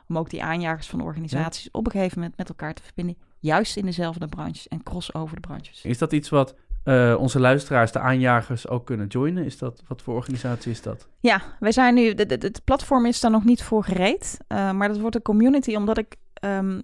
om 0.08 0.18
ook 0.18 0.30
die 0.30 0.44
aanjagers 0.44 0.88
van 0.88 1.02
organisaties 1.02 1.72
op 1.72 1.86
een 1.86 1.92
gegeven 1.92 2.20
moment 2.20 2.38
met 2.38 2.50
elkaar 2.50 2.74
te 2.74 2.84
verbinden. 2.84 3.18
Juist 3.40 3.78
in 3.78 3.86
dezelfde 3.86 4.28
branches 4.28 4.68
en 4.68 4.84
cross 4.84 5.14
over 5.14 5.36
de 5.36 5.48
branches. 5.48 5.82
Is 5.84 5.98
dat 5.98 6.14
iets 6.14 6.30
wat 6.30 6.56
uh, 6.84 7.16
onze 7.20 7.40
luisteraars, 7.40 7.92
de 7.92 8.00
aanjagers, 8.00 8.68
ook 8.68 8.86
kunnen 8.86 9.08
joinen? 9.08 9.46
Is 9.46 9.58
dat, 9.58 9.84
wat 9.88 10.02
voor 10.02 10.16
organisatie 10.16 10.72
is 10.72 10.82
dat? 10.82 11.08
Ja, 11.20 11.42
wij 11.60 11.72
zijn 11.72 11.94
nu, 11.94 12.14
het 12.14 12.62
platform 12.64 13.06
is 13.06 13.20
daar 13.20 13.32
nog 13.32 13.44
niet 13.44 13.64
voor 13.64 13.84
gereed. 13.84 14.38
maar 14.48 14.88
dat 14.88 15.00
wordt 15.00 15.16
een 15.16 15.22
community, 15.22 15.76
omdat 15.76 15.98
ik 15.98 16.16
um, 16.42 16.80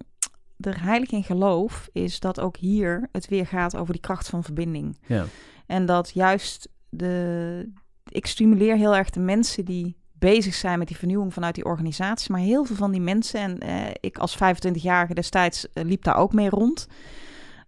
er 0.60 0.82
heilig 0.82 1.10
in 1.10 1.24
geloof, 1.24 1.88
is 1.92 2.20
dat 2.20 2.40
ook 2.40 2.56
hier 2.56 3.08
het 3.12 3.28
weer 3.28 3.46
gaat 3.46 3.76
over 3.76 3.92
die 3.92 4.02
kracht 4.02 4.28
van 4.28 4.44
verbinding. 4.44 4.98
Ja. 5.06 5.24
En 5.66 5.86
dat 5.86 6.10
juist 6.14 6.68
de. 6.88 7.72
Ik 8.08 8.26
stimuleer 8.26 8.76
heel 8.76 8.96
erg 8.96 9.10
de 9.10 9.20
mensen 9.20 9.64
die 9.64 9.96
bezig 10.12 10.54
zijn 10.54 10.78
met 10.78 10.88
die 10.88 10.96
vernieuwing 10.96 11.32
vanuit 11.32 11.54
die 11.54 11.64
organisatie. 11.64 12.32
Maar 12.32 12.40
heel 12.40 12.64
veel 12.64 12.76
van 12.76 12.90
die 12.90 13.00
mensen, 13.00 13.40
en 13.40 13.58
eh, 13.58 13.90
ik 14.00 14.18
als 14.18 14.36
25-jarige 14.36 15.14
destijds 15.14 15.72
eh, 15.72 15.84
liep 15.84 16.04
daar 16.04 16.16
ook 16.16 16.32
mee 16.32 16.50
rond. 16.50 16.86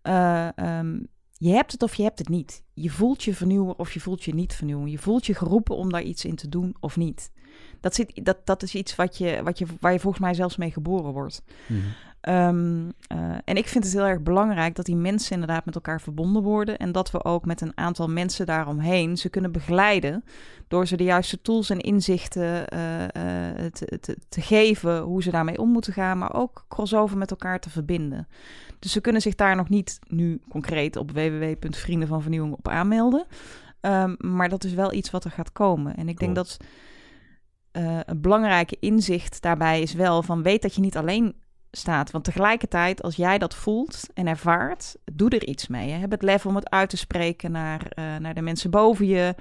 Uh, 0.02 0.48
um, 0.56 1.06
je 1.38 1.50
hebt 1.50 1.72
het 1.72 1.82
of 1.82 1.94
je 1.94 2.02
hebt 2.02 2.18
het 2.18 2.28
niet. 2.28 2.62
Je 2.74 2.90
voelt 2.90 3.24
je 3.24 3.34
vernieuwen 3.34 3.78
of 3.78 3.92
je 3.92 4.00
voelt 4.00 4.24
je 4.24 4.34
niet 4.34 4.54
vernieuwen. 4.54 4.90
Je 4.90 4.98
voelt 4.98 5.26
je 5.26 5.34
geroepen 5.34 5.76
om 5.76 5.90
daar 5.90 6.02
iets 6.02 6.24
in 6.24 6.36
te 6.36 6.48
doen 6.48 6.76
of 6.80 6.96
niet. 6.96 7.30
Dat, 7.80 7.94
zit, 7.94 8.24
dat, 8.24 8.46
dat 8.46 8.62
is 8.62 8.74
iets 8.74 8.96
wat 8.96 9.18
je, 9.18 9.42
wat 9.42 9.58
je, 9.58 9.66
waar 9.80 9.92
je 9.92 10.00
volgens 10.00 10.22
mij 10.22 10.34
zelfs 10.34 10.56
mee 10.56 10.70
geboren 10.70 11.12
wordt. 11.12 11.42
Mm 11.66 11.82
Um, 12.28 12.92
en 13.44 13.56
ik 13.56 13.68
vind 13.68 13.84
het 13.84 13.92
heel 13.92 14.06
erg 14.06 14.22
belangrijk 14.22 14.74
dat 14.74 14.86
die 14.86 14.96
mensen 14.96 15.32
inderdaad 15.32 15.64
met 15.64 15.74
elkaar 15.74 16.00
verbonden 16.00 16.42
worden. 16.42 16.78
En 16.78 16.92
dat 16.92 17.10
we 17.10 17.24
ook 17.24 17.44
met 17.44 17.60
een 17.60 17.72
aantal 17.74 18.08
mensen 18.08 18.46
daaromheen 18.46 19.16
ze 19.16 19.28
kunnen 19.28 19.52
begeleiden. 19.52 20.24
Door 20.68 20.86
ze 20.86 20.96
de 20.96 21.04
juiste 21.04 21.40
tools 21.40 21.70
en 21.70 21.80
inzichten 21.80 22.64
uh, 22.74 23.00
uh, 23.00 23.66
te, 23.72 23.98
te, 24.00 24.16
te, 24.28 24.40
geven 24.40 25.00
hoe 25.00 25.22
ze 25.22 25.30
daarmee 25.30 25.58
om 25.58 25.70
moeten 25.70 25.92
gaan. 25.92 26.18
Maar 26.18 26.34
ook 26.34 26.64
crossover 26.68 27.18
met 27.18 27.30
elkaar 27.30 27.60
te 27.60 27.70
verbinden. 27.70 28.28
Dus 28.78 28.92
ze 28.92 29.00
kunnen 29.00 29.22
zich 29.22 29.34
daar 29.34 29.56
nog 29.56 29.68
niet 29.68 29.98
nu 30.08 30.40
concreet 30.48 30.96
op 30.96 31.10
www.vriendenvanvernieuwing 31.10 32.54
op 32.54 32.68
aanmelden. 32.68 33.26
Um, 33.80 34.16
maar 34.18 34.48
dat 34.48 34.64
is 34.64 34.74
wel 34.74 34.92
iets 34.92 35.10
wat 35.10 35.24
er 35.24 35.30
gaat 35.30 35.52
komen. 35.52 35.96
En 35.96 36.08
ik 36.08 36.18
denk 36.18 36.34
dat 36.34 36.56
een 37.72 38.20
belangrijke 38.20 38.76
inzicht 38.80 39.42
daarbij 39.42 39.80
is 39.80 39.92
wel 39.92 40.22
van 40.22 40.42
weet 40.42 40.62
dat 40.62 40.74
je 40.74 40.80
niet 40.80 40.96
alleen 40.96 41.34
staat. 41.70 42.10
Want 42.10 42.24
tegelijkertijd, 42.24 43.02
als 43.02 43.16
jij 43.16 43.38
dat 43.38 43.54
voelt 43.54 44.08
en 44.14 44.26
ervaart, 44.26 44.96
doe 45.12 45.30
er 45.30 45.46
iets 45.46 45.68
mee. 45.68 45.90
Heb 45.90 46.10
het 46.10 46.22
lef 46.22 46.46
om 46.46 46.54
het 46.54 46.70
uit 46.70 46.90
te 46.90 46.96
spreken 46.96 47.50
naar, 47.50 47.92
uh, 47.98 48.16
naar 48.16 48.34
de 48.34 48.40
mensen 48.40 48.70
boven 48.70 49.06
je. 49.06 49.34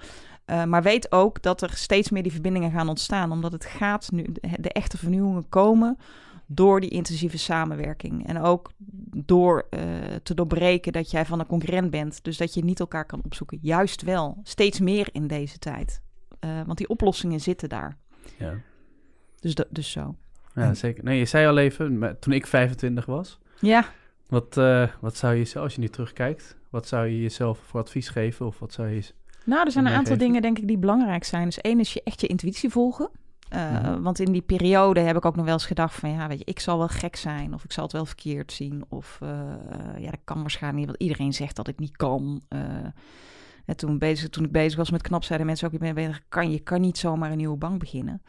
Uh, 0.45 0.63
maar 0.63 0.83
weet 0.83 1.11
ook 1.11 1.41
dat 1.41 1.61
er 1.61 1.69
steeds 1.73 2.09
meer 2.09 2.23
die 2.23 2.31
verbindingen 2.31 2.71
gaan 2.71 2.89
ontstaan. 2.89 3.31
Omdat 3.31 3.51
het 3.51 3.65
gaat 3.65 4.11
nu, 4.11 4.25
de, 4.59 4.71
echte 4.71 4.97
vernieuwingen 4.97 5.49
komen 5.49 5.97
door 6.45 6.81
die 6.81 6.89
intensieve 6.89 7.37
samenwerking. 7.37 8.27
En 8.27 8.41
ook 8.41 8.71
door 9.15 9.67
uh, 9.69 9.81
te 10.23 10.33
doorbreken 10.33 10.91
dat 10.91 11.11
jij 11.11 11.25
van 11.25 11.39
een 11.39 11.45
concurrent 11.45 11.91
bent. 11.91 12.23
Dus 12.23 12.37
dat 12.37 12.53
je 12.53 12.63
niet 12.63 12.79
elkaar 12.79 13.05
kan 13.05 13.21
opzoeken. 13.25 13.59
Juist 13.61 14.01
wel, 14.01 14.37
steeds 14.43 14.79
meer 14.79 15.09
in 15.11 15.27
deze 15.27 15.59
tijd. 15.59 16.01
want 16.39 16.77
die 16.77 16.89
oplossingen 16.89 17.39
zitten 17.39 17.69
daar. 17.69 17.97
Ja. 18.37 18.53
Dus, 19.39 19.55
dus 19.69 19.91
zo. 19.91 20.15
Ja, 20.65 20.73
zeker. 20.73 21.03
Nee, 21.03 21.17
je 21.17 21.25
zei 21.25 21.47
al 21.47 21.57
even, 21.57 22.17
toen 22.19 22.33
ik 22.33 22.47
25 22.47 23.05
was. 23.05 23.39
Ja. 23.59 23.85
Wat, 24.27 24.57
uh, 24.57 24.87
wat 24.99 25.17
zou 25.17 25.35
je 25.35 25.45
zelf, 25.45 25.63
als 25.63 25.75
je 25.75 25.81
nu 25.81 25.87
terugkijkt, 25.87 26.57
wat 26.69 26.87
zou 26.87 27.07
je 27.07 27.21
jezelf 27.21 27.59
voor 27.59 27.79
advies 27.79 28.09
geven? 28.09 28.45
Of 28.45 28.59
wat 28.59 28.73
zou 28.73 28.87
je... 28.87 29.11
Nou, 29.45 29.65
er 29.65 29.71
zijn 29.71 29.85
een 29.85 29.93
aantal 29.93 30.17
dingen, 30.17 30.41
denk 30.41 30.57
ik, 30.57 30.67
die 30.67 30.77
belangrijk 30.77 31.23
zijn. 31.23 31.45
Dus 31.45 31.61
één 31.61 31.79
is 31.79 31.93
je 31.93 32.01
echt 32.03 32.21
je 32.21 32.27
intuïtie 32.27 32.69
volgen. 32.69 33.09
Uh, 33.53 33.95
Want 34.01 34.19
in 34.19 34.31
die 34.31 34.41
periode 34.41 34.99
heb 34.99 35.15
ik 35.15 35.25
ook 35.25 35.35
nog 35.35 35.45
wel 35.45 35.53
eens 35.53 35.65
gedacht 35.65 35.95
van... 35.95 36.11
ja, 36.11 36.27
weet 36.27 36.37
je, 36.37 36.45
ik 36.45 36.59
zal 36.59 36.77
wel 36.77 36.87
gek 36.87 37.15
zijn 37.15 37.53
of 37.53 37.63
ik 37.63 37.71
zal 37.71 37.83
het 37.83 37.91
wel 37.93 38.05
verkeerd 38.05 38.51
zien. 38.51 38.85
Of 38.89 39.19
uh, 39.23 39.29
ja, 39.99 40.09
dat 40.09 40.19
kan 40.23 40.41
waarschijnlijk 40.41 40.85
niet, 40.85 40.87
want 40.87 41.01
iedereen 41.09 41.33
zegt 41.33 41.55
dat 41.55 41.67
ik 41.67 41.79
niet 41.79 41.97
kan. 41.97 42.41
En 43.65 43.77
toen, 43.77 43.97
bezig, 43.97 44.29
toen 44.29 44.43
ik 44.45 44.51
bezig 44.51 44.77
was 44.77 44.91
met 44.91 45.01
knap, 45.01 45.23
zeiden 45.23 45.47
mensen 45.47 45.67
ook... 45.67 45.81
je, 45.81 45.93
bent, 45.93 46.21
kan, 46.29 46.51
je 46.51 46.59
kan 46.59 46.81
niet 46.81 46.97
zomaar 46.97 47.31
een 47.31 47.37
nieuwe 47.37 47.57
bank 47.57 47.79
beginnen. 47.79 48.21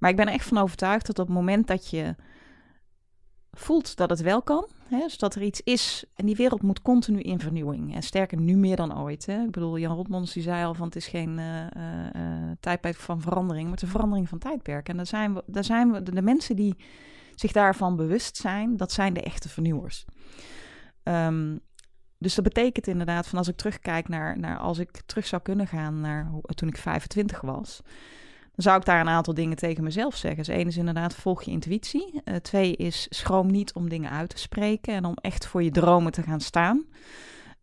Maar 0.00 0.10
ik 0.10 0.16
ben 0.16 0.28
echt 0.28 0.46
van 0.46 0.58
overtuigd 0.58 1.06
dat 1.06 1.18
op 1.18 1.26
het 1.26 1.36
moment 1.36 1.66
dat 1.66 1.90
je 1.90 2.14
voelt 3.52 3.96
dat 3.96 4.10
het 4.10 4.20
wel 4.20 4.42
kan. 4.42 4.68
Hè? 4.88 4.98
Dus 4.98 5.18
dat 5.18 5.34
er 5.34 5.42
iets 5.42 5.60
is 5.60 6.04
en 6.14 6.26
die 6.26 6.36
wereld 6.36 6.62
moet 6.62 6.82
continu 6.82 7.20
in 7.20 7.40
vernieuwing. 7.40 7.94
En 7.94 8.02
sterker, 8.02 8.38
nu 8.38 8.56
meer 8.56 8.76
dan 8.76 8.98
ooit. 8.98 9.26
Hè? 9.26 9.42
Ik 9.42 9.50
bedoel, 9.50 9.78
Jan 9.78 9.96
Rotmans 9.96 10.32
die 10.32 10.42
zei 10.42 10.64
al 10.64 10.74
van 10.74 10.86
het 10.86 10.96
is 10.96 11.06
geen 11.06 11.38
uh, 11.38 11.60
uh, 11.76 12.50
tijdperk 12.60 12.96
van 12.96 13.20
verandering, 13.20 13.62
maar 13.62 13.72
het 13.72 13.82
is 13.82 13.88
een 13.88 13.94
verandering 13.94 14.28
van 14.28 14.38
tijdperk. 14.38 14.88
En 14.88 14.96
daar 14.96 15.06
zijn 15.06 15.34
we, 15.34 15.42
daar 15.46 15.64
zijn 15.64 15.92
we 15.92 16.02
de, 16.02 16.22
mensen 16.22 16.56
die 16.56 16.76
zich 17.34 17.52
daarvan 17.52 17.96
bewust 17.96 18.36
zijn, 18.36 18.76
dat 18.76 18.92
zijn 18.92 19.12
de 19.12 19.22
echte 19.22 19.48
vernieuwers. 19.48 20.04
Um, 21.02 21.60
dus 22.18 22.34
dat 22.34 22.44
betekent 22.44 22.86
inderdaad 22.86 23.26
van 23.26 23.38
als 23.38 23.48
ik 23.48 23.56
terugkijk 23.56 24.08
naar, 24.08 24.38
naar 24.38 24.58
als 24.58 24.78
ik 24.78 25.02
terug 25.06 25.26
zou 25.26 25.42
kunnen 25.42 25.66
gaan 25.66 26.00
naar 26.00 26.30
toen 26.54 26.68
ik 26.68 26.76
25 26.76 27.40
was 27.40 27.82
dan 28.54 28.64
zou 28.64 28.78
ik 28.78 28.84
daar 28.84 29.00
een 29.00 29.08
aantal 29.08 29.34
dingen 29.34 29.56
tegen 29.56 29.84
mezelf 29.84 30.16
zeggen. 30.16 30.44
Dus 30.44 30.54
één 30.54 30.66
is 30.66 30.76
inderdaad, 30.76 31.14
volg 31.14 31.42
je 31.42 31.50
intuïtie. 31.50 32.20
Uh, 32.24 32.36
twee 32.36 32.76
is, 32.76 33.06
schroom 33.10 33.50
niet 33.50 33.72
om 33.72 33.88
dingen 33.88 34.10
uit 34.10 34.28
te 34.28 34.38
spreken 34.38 34.94
en 34.94 35.04
om 35.04 35.14
echt 35.20 35.46
voor 35.46 35.62
je 35.62 35.70
dromen 35.70 36.12
te 36.12 36.22
gaan 36.22 36.40
staan. 36.40 36.84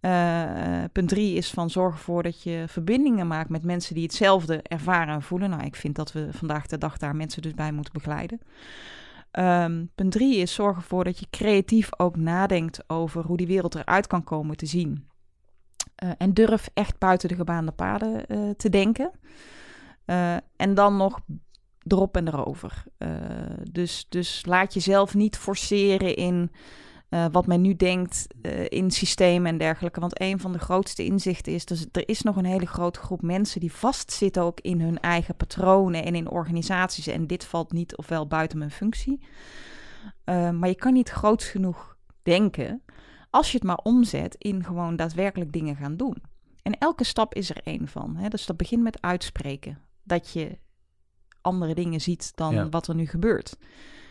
Uh, 0.02 0.84
punt 0.92 1.10
drie 1.10 1.36
is 1.36 1.50
van 1.50 1.70
zorg 1.70 1.94
ervoor 1.94 2.24
dat 2.24 2.44
je 2.44 2.64
verbindingen 2.68 3.28
maakt 3.28 3.50
met 3.50 3.64
mensen 3.64 3.94
die 3.96 4.04
hetzelfde 4.04 4.62
ervaren 4.62 5.14
en 5.14 5.22
voelen. 5.22 5.50
Nou, 5.50 5.64
ik 5.64 5.76
vind 5.76 5.96
dat 5.96 6.12
we 6.12 6.28
vandaag 6.32 6.68
de 6.68 6.78
dag 6.78 6.98
daar 6.98 7.16
mensen 7.16 7.42
dus 7.42 7.54
bij 7.54 7.72
moeten 7.72 7.94
begeleiden. 7.94 8.40
Um, 9.32 9.92
punt 9.96 10.12
drie 10.12 10.36
is 10.36 10.54
zorg 10.54 10.76
ervoor 10.78 11.04
dat 11.04 11.20
je 11.20 11.28
creatief 11.30 11.90
ook 12.00 12.16
nadenkt 12.16 12.90
over 12.90 13.24
hoe 13.24 13.38
die 13.38 13.48
wereld 13.48 13.76
eruit 13.76 14.08
kan 14.08 14.24
komen 14.24 14.58
te 14.58 14.66
zien. 14.66 15.08
Uh, 16.04 16.12
en 16.18 16.34
durf 16.34 16.70
echt 16.74 16.98
buiten 16.98 17.30
de 17.30 17.36
gebaande 17.36 17.72
paden 17.72 18.26
te 18.58 18.70
denken. 18.70 19.12
Uh, 20.08 20.36
en 20.56 20.74
dan 20.74 20.98
nog 20.98 21.20
erop 21.88 22.18
en 22.18 22.28
erover. 22.28 22.84
Uh, 23.00 23.10
dus, 23.72 24.06
dus 24.10 24.46
laat 24.46 24.74
jezelf 24.74 25.14
niet 25.14 25.38
forceren 25.38 26.16
in 26.16 26.52
uh, 27.10 27.26
wat 27.32 27.48
men 27.48 27.62
nu 27.62 27.76
denkt 27.76 28.28
in 28.68 28.92
systemen 28.92 29.52
en 29.52 29.58
dergelijke. 29.58 30.00
Want 30.00 30.22
een 30.22 30.40
van 30.40 30.52
de 30.52 30.60
grootste 30.60 31.06
inzichten 31.06 31.54
is 31.54 31.66
dat 31.66 31.88
er 31.92 32.08
is 32.08 32.22
nog 32.22 32.36
een 32.36 32.46
hele 32.46 32.66
grote 32.66 33.00
groep 33.00 33.22
mensen 33.22 33.60
die 33.60 33.72
vastzitten 33.72 34.44
ook 34.44 34.60
in 34.62 34.82
hun 34.82 35.00
eigen 35.00 35.36
patronen 35.36 36.04
en 36.04 36.16
in 36.16 36.30
organisaties. 36.30 37.08
En 37.08 37.28
dit 37.28 37.46
valt 37.46 37.72
niet 37.72 37.98
ofwel 37.98 38.28
buiten 38.28 38.58
mijn 38.58 38.72
functie. 38.72 39.20
maar 40.26 40.68
je 40.68 40.76
kan 40.76 40.94
niet 40.94 41.10
groot 41.10 41.44
genoeg 41.44 41.98
denken 42.22 42.82
als 43.30 43.52
je 43.52 43.58
het 43.58 43.68
maar 43.68 43.80
omzet 43.84 44.36
in 44.38 44.64
gewoon 44.64 44.96
daadwerkelijk 44.96 45.52
dingen 45.52 45.76
gaan 45.76 45.98
doen. 45.98 46.24
En 46.62 46.78
elke 46.78 47.04
stap 47.04 47.34
is 47.34 47.50
er 47.50 47.62
één 47.64 47.88
van. 47.88 48.16
Hè? 48.16 48.28
Dus 48.28 48.46
dat 48.46 48.58
begint 48.58 48.84
met 48.84 49.02
uitspreken 49.02 49.87
dat 50.08 50.30
je 50.30 50.58
andere 51.42 51.76
dingen 51.76 52.02
ziet 52.02 52.32
dan 52.36 52.70
wat 52.70 52.88
er 52.88 52.96
nu 52.96 53.06
gebeurt. 53.06 53.58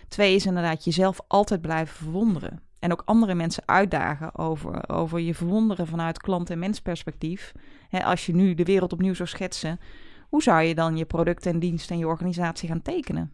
Twee 0.09 0.35
is 0.35 0.47
inderdaad 0.47 0.85
jezelf 0.85 1.21
altijd 1.27 1.61
blijven 1.61 1.97
verwonderen. 1.97 2.61
En 2.79 2.93
ook 2.93 3.03
andere 3.05 3.35
mensen 3.35 3.63
uitdagen 3.67 4.39
over, 4.39 4.89
over 4.89 5.21
je 5.21 5.35
verwonderen 5.35 5.87
vanuit 5.87 6.19
klant- 6.19 6.51
en 6.51 6.59
mensperspectief. 6.59 7.53
He, 7.89 8.05
als 8.05 8.27
je 8.27 8.35
nu 8.35 8.55
de 8.55 8.65
wereld 8.65 8.93
opnieuw 8.93 9.15
zou 9.15 9.29
schetsen, 9.29 9.81
hoe 10.29 10.43
zou 10.43 10.63
je 10.63 10.75
dan 10.75 10.97
je 10.97 11.05
product 11.05 11.47
en 11.47 11.59
dienst 11.59 11.91
en 11.91 11.99
je 11.99 12.07
organisatie 12.07 12.69
gaan 12.69 12.83
tekenen? 12.83 13.33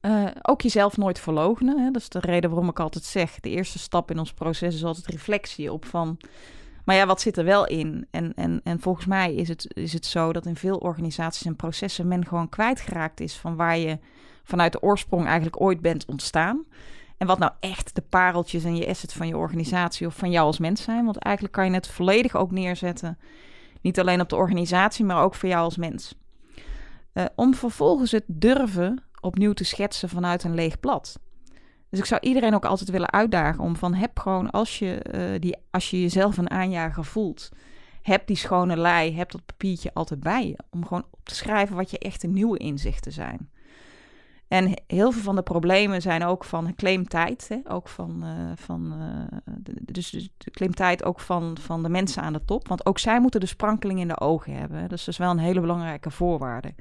Uh, 0.00 0.26
ook 0.42 0.60
jezelf 0.60 0.96
nooit 0.96 1.18
verlogenen. 1.18 1.78
Hè? 1.78 1.90
Dat 1.90 2.02
is 2.02 2.08
de 2.08 2.20
reden 2.20 2.50
waarom 2.50 2.68
ik 2.68 2.80
altijd 2.80 3.04
zeg: 3.04 3.40
de 3.40 3.50
eerste 3.50 3.78
stap 3.78 4.10
in 4.10 4.18
ons 4.18 4.32
proces 4.32 4.74
is 4.74 4.84
altijd 4.84 5.06
reflectie 5.06 5.72
op 5.72 5.84
van 5.84 6.18
maar 6.86 6.96
ja, 6.96 7.06
wat 7.06 7.20
zit 7.20 7.36
er 7.36 7.44
wel 7.44 7.66
in? 7.66 8.06
En, 8.10 8.34
en, 8.34 8.60
en 8.64 8.80
volgens 8.80 9.06
mij 9.06 9.34
is 9.34 9.48
het, 9.48 9.74
is 9.74 9.92
het 9.92 10.06
zo 10.06 10.32
dat 10.32 10.46
in 10.46 10.56
veel 10.56 10.76
organisaties 10.76 11.46
en 11.46 11.56
processen 11.56 12.08
men 12.08 12.26
gewoon 12.26 12.48
kwijtgeraakt 12.48 13.20
is 13.20 13.36
van 13.36 13.56
waar 13.56 13.78
je 13.78 13.98
vanuit 14.44 14.72
de 14.72 14.82
oorsprong 14.82 15.24
eigenlijk 15.26 15.60
ooit 15.60 15.80
bent 15.80 16.04
ontstaan. 16.04 16.64
En 17.16 17.26
wat 17.26 17.38
nou 17.38 17.52
echt 17.60 17.94
de 17.94 18.02
pareltjes 18.02 18.64
en 18.64 18.76
je 18.76 18.88
assets 18.88 19.14
van 19.14 19.28
je 19.28 19.36
organisatie 19.36 20.06
of 20.06 20.16
van 20.16 20.30
jou 20.30 20.46
als 20.46 20.58
mens 20.58 20.82
zijn. 20.82 21.04
Want 21.04 21.16
eigenlijk 21.16 21.54
kan 21.54 21.66
je 21.66 21.72
het 21.72 21.88
volledig 21.88 22.36
ook 22.36 22.50
neerzetten. 22.50 23.18
Niet 23.80 24.00
alleen 24.00 24.20
op 24.20 24.28
de 24.28 24.36
organisatie, 24.36 25.04
maar 25.04 25.22
ook 25.22 25.34
voor 25.34 25.48
jou 25.48 25.62
als 25.62 25.76
mens. 25.76 26.14
Uh, 27.14 27.24
om 27.34 27.54
vervolgens 27.54 28.10
het 28.10 28.24
durven 28.26 29.02
opnieuw 29.20 29.52
te 29.52 29.64
schetsen 29.64 30.08
vanuit 30.08 30.44
een 30.44 30.54
leeg 30.54 30.80
blad. 30.80 31.18
Dus 31.90 31.98
ik 31.98 32.04
zou 32.04 32.20
iedereen 32.20 32.54
ook 32.54 32.64
altijd 32.64 32.90
willen 32.90 33.12
uitdagen 33.12 33.64
om 33.64 33.76
van 33.76 33.94
heb 33.94 34.18
gewoon 34.18 34.50
als 34.50 34.78
je, 34.78 35.04
uh, 35.14 35.40
die, 35.40 35.56
als 35.70 35.90
je 35.90 36.00
jezelf 36.00 36.36
een 36.36 36.50
aanjager 36.50 37.04
voelt, 37.04 37.50
heb 38.02 38.26
die 38.26 38.36
schone 38.36 38.76
lei, 38.76 39.16
heb 39.16 39.30
dat 39.30 39.46
papiertje 39.46 39.94
altijd 39.94 40.20
bij 40.20 40.46
je. 40.46 40.56
Om 40.70 40.86
gewoon 40.86 41.04
op 41.10 41.24
te 41.24 41.34
schrijven 41.34 41.76
wat 41.76 41.90
je 41.90 41.98
echte 41.98 42.26
nieuwe 42.26 42.58
inzichten 42.58 43.12
zijn. 43.12 43.50
En 44.48 44.82
heel 44.86 45.12
veel 45.12 45.22
van 45.22 45.36
de 45.36 45.42
problemen 45.42 46.02
zijn 46.02 46.24
ook 46.24 46.44
van 46.44 46.74
claimtijd. 46.74 47.60
Ook 47.68 47.88
van, 47.88 48.24
uh, 48.24 48.52
van 48.54 48.94
uh, 48.98 49.40
dus, 49.80 50.10
dus 50.10 50.28
de 50.38 50.50
claimtijd 50.50 51.04
ook 51.04 51.20
van, 51.20 51.56
van 51.60 51.82
de 51.82 51.88
mensen 51.88 52.22
aan 52.22 52.32
de 52.32 52.44
top. 52.44 52.68
Want 52.68 52.86
ook 52.86 52.98
zij 52.98 53.20
moeten 53.20 53.40
de 53.40 53.46
sprankeling 53.46 54.00
in 54.00 54.08
de 54.08 54.20
ogen 54.20 54.52
hebben. 54.52 54.88
Dus 54.88 55.04
dat 55.04 55.14
is 55.14 55.16
wel 55.16 55.30
een 55.30 55.38
hele 55.38 55.60
belangrijke 55.60 56.10
voorwaarde. 56.10 56.74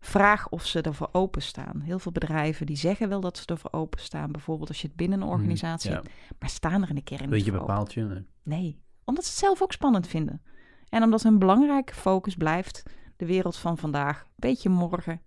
Vraag 0.00 0.48
of 0.48 0.66
ze 0.66 0.80
ervoor 0.80 1.08
openstaan. 1.12 1.80
Heel 1.80 1.98
veel 1.98 2.12
bedrijven 2.12 2.66
die 2.66 2.76
zeggen 2.76 3.08
wel 3.08 3.20
dat 3.20 3.38
ze 3.38 3.46
ervoor 3.46 3.72
openstaan. 3.72 4.32
Bijvoorbeeld 4.32 4.68
als 4.68 4.80
je 4.80 4.86
het 4.86 4.96
binnen 4.96 5.20
een 5.20 5.24
hmm, 5.24 5.34
organisatie 5.34 5.90
hebt. 5.90 6.08
Maar 6.38 6.48
staan 6.48 6.82
er 6.82 6.88
in 6.88 6.94
de 6.94 7.02
kern 7.02 7.30
Weet 7.30 7.44
je 7.44 7.52
bepaald 7.52 7.92
je? 7.92 8.02
Nee. 8.02 8.24
nee, 8.42 8.82
omdat 9.04 9.24
ze 9.24 9.30
het 9.30 9.38
zelf 9.38 9.62
ook 9.62 9.72
spannend 9.72 10.06
vinden. 10.06 10.42
En 10.88 11.02
omdat 11.02 11.22
hun 11.22 11.38
belangrijke 11.38 11.94
focus 11.94 12.34
blijft 12.34 12.82
de 13.16 13.26
wereld 13.26 13.56
van 13.56 13.78
vandaag. 13.78 14.26
Beetje 14.36 14.68
morgen, 14.68 15.20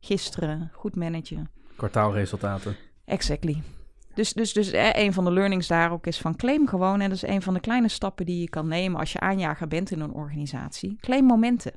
gisteren, 0.00 0.70
goed 0.72 0.96
managen. 0.96 1.50
Kwartaalresultaten. 1.76 2.76
Exactly. 3.04 3.62
Dus, 4.14 4.32
dus, 4.32 4.52
dus 4.52 4.70
een 4.72 5.12
van 5.12 5.24
de 5.24 5.32
learnings 5.32 5.66
daar 5.66 5.92
ook 5.92 6.06
is 6.06 6.18
van 6.18 6.36
claim 6.36 6.66
gewoon. 6.66 7.00
En 7.00 7.08
dat 7.08 7.22
is 7.22 7.28
een 7.28 7.42
van 7.42 7.54
de 7.54 7.60
kleine 7.60 7.88
stappen 7.88 8.26
die 8.26 8.40
je 8.40 8.48
kan 8.48 8.68
nemen 8.68 9.00
als 9.00 9.12
je 9.12 9.20
aanjager 9.20 9.68
bent 9.68 9.90
in 9.90 10.00
een 10.00 10.12
organisatie. 10.12 10.96
Claim 11.00 11.24
momenten. 11.24 11.72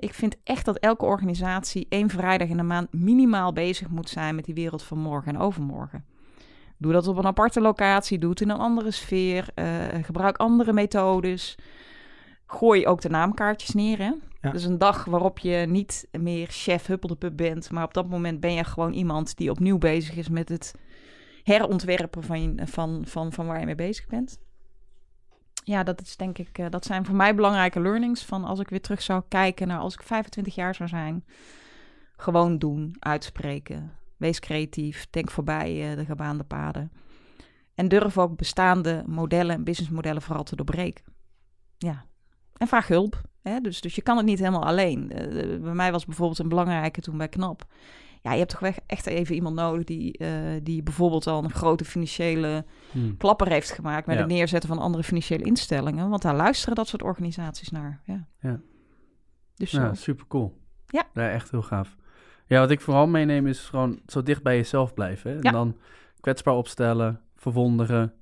Ik 0.00 0.14
vind 0.14 0.36
echt 0.44 0.64
dat 0.64 0.78
elke 0.78 1.04
organisatie 1.04 1.86
één 1.88 2.08
vrijdag 2.08 2.48
in 2.48 2.56
de 2.56 2.62
maand 2.62 2.92
minimaal 2.92 3.52
bezig 3.52 3.88
moet 3.88 4.08
zijn 4.08 4.34
met 4.34 4.44
die 4.44 4.54
wereld 4.54 4.82
van 4.82 4.98
morgen 4.98 5.34
en 5.34 5.40
overmorgen. 5.40 6.04
Doe 6.78 6.92
dat 6.92 7.06
op 7.06 7.16
een 7.16 7.26
aparte 7.26 7.60
locatie, 7.60 8.18
doe 8.18 8.30
het 8.30 8.40
in 8.40 8.50
een 8.50 8.58
andere 8.58 8.90
sfeer, 8.90 9.48
uh, 9.54 9.64
gebruik 10.02 10.36
andere 10.36 10.72
methodes. 10.72 11.58
Gooi 12.46 12.86
ook 12.86 13.00
de 13.00 13.08
naamkaartjes 13.08 13.74
neer. 13.74 13.98
Hè? 13.98 14.12
Dus 14.50 14.64
een 14.64 14.78
dag 14.78 15.04
waarop 15.04 15.38
je 15.38 15.66
niet 15.68 16.08
meer 16.12 16.46
chef 16.50 16.86
Huppeldepup 16.86 17.36
bent, 17.36 17.70
maar 17.70 17.84
op 17.84 17.94
dat 17.94 18.08
moment 18.08 18.40
ben 18.40 18.54
je 18.54 18.64
gewoon 18.64 18.92
iemand 18.92 19.36
die 19.36 19.50
opnieuw 19.50 19.78
bezig 19.78 20.16
is 20.16 20.28
met 20.28 20.48
het 20.48 20.74
herontwerpen 21.42 22.22
van, 22.22 22.60
van, 22.64 23.02
van, 23.06 23.32
van 23.32 23.46
waar 23.46 23.60
je 23.60 23.66
mee 23.66 23.74
bezig 23.74 24.06
bent 24.06 24.38
ja, 25.70 25.82
dat 25.82 26.00
is 26.00 26.16
denk 26.16 26.38
ik, 26.38 26.58
uh, 26.58 26.66
dat 26.70 26.84
zijn 26.84 27.04
voor 27.04 27.14
mij 27.14 27.34
belangrijke 27.34 27.80
learnings 27.80 28.24
van 28.24 28.44
als 28.44 28.58
ik 28.58 28.68
weer 28.68 28.80
terug 28.80 29.02
zou 29.02 29.22
kijken 29.28 29.68
naar 29.68 29.78
als 29.78 29.94
ik 29.94 30.02
25 30.02 30.54
jaar 30.54 30.74
zou 30.74 30.88
zijn. 30.88 31.24
Gewoon 32.16 32.58
doen, 32.58 32.96
uitspreken. 32.98 33.92
Wees 34.16 34.40
creatief, 34.40 35.06
denk 35.10 35.30
voorbij 35.30 35.90
uh, 35.90 35.96
de 35.96 36.04
gebaande 36.04 36.44
paden. 36.44 36.92
En 37.74 37.88
durf 37.88 38.18
ook 38.18 38.36
bestaande 38.36 39.02
modellen 39.06 39.54
en 39.54 39.64
businessmodellen 39.64 40.22
vooral 40.22 40.44
te 40.44 40.56
doorbreken. 40.56 41.04
Ja, 41.78 42.04
en 42.56 42.66
vraag 42.66 42.86
hulp. 42.86 43.20
Hè? 43.42 43.60
Dus, 43.60 43.80
dus 43.80 43.94
je 43.94 44.02
kan 44.02 44.16
het 44.16 44.26
niet 44.26 44.38
helemaal 44.38 44.66
alleen. 44.66 45.12
Uh, 45.12 45.60
bij 45.60 45.74
mij 45.74 45.92
was 45.92 46.04
bijvoorbeeld 46.04 46.38
een 46.38 46.48
belangrijke 46.48 47.00
toen 47.00 47.18
bij 47.18 47.28
KNAP 47.28 47.66
ja, 48.22 48.32
je 48.32 48.38
hebt 48.38 48.50
toch 48.50 48.70
echt 48.86 49.06
even 49.06 49.34
iemand 49.34 49.54
nodig 49.54 49.84
die, 49.84 50.18
uh, 50.18 50.28
die 50.62 50.82
bijvoorbeeld 50.82 51.26
al 51.26 51.44
een 51.44 51.50
grote 51.50 51.84
financiële 51.84 52.64
hmm. 52.90 53.16
klapper 53.16 53.48
heeft 53.48 53.70
gemaakt 53.70 54.06
met 54.06 54.18
het 54.18 54.26
neerzetten 54.26 54.68
van 54.68 54.78
andere 54.78 55.02
financiële 55.02 55.44
instellingen. 55.44 56.08
Want 56.08 56.22
daar 56.22 56.36
luisteren 56.36 56.74
dat 56.74 56.88
soort 56.88 57.02
organisaties 57.02 57.70
naar. 57.70 58.00
Ja, 58.04 58.26
ja. 58.40 58.60
Dus 59.54 59.70
ja, 59.70 59.94
super 59.94 60.26
cool. 60.26 60.58
Ja. 60.86 61.06
ja, 61.14 61.30
echt 61.30 61.50
heel 61.50 61.62
gaaf. 61.62 61.96
Ja, 62.46 62.60
wat 62.60 62.70
ik 62.70 62.80
vooral 62.80 63.06
meeneem 63.06 63.46
is 63.46 63.60
gewoon 63.60 64.00
zo 64.06 64.22
dicht 64.22 64.42
bij 64.42 64.56
jezelf 64.56 64.94
blijven. 64.94 65.30
Hè? 65.30 65.40
En 65.40 65.52
dan 65.52 65.76
kwetsbaar 66.20 66.54
opstellen, 66.54 67.20
verwonderen 67.36 68.12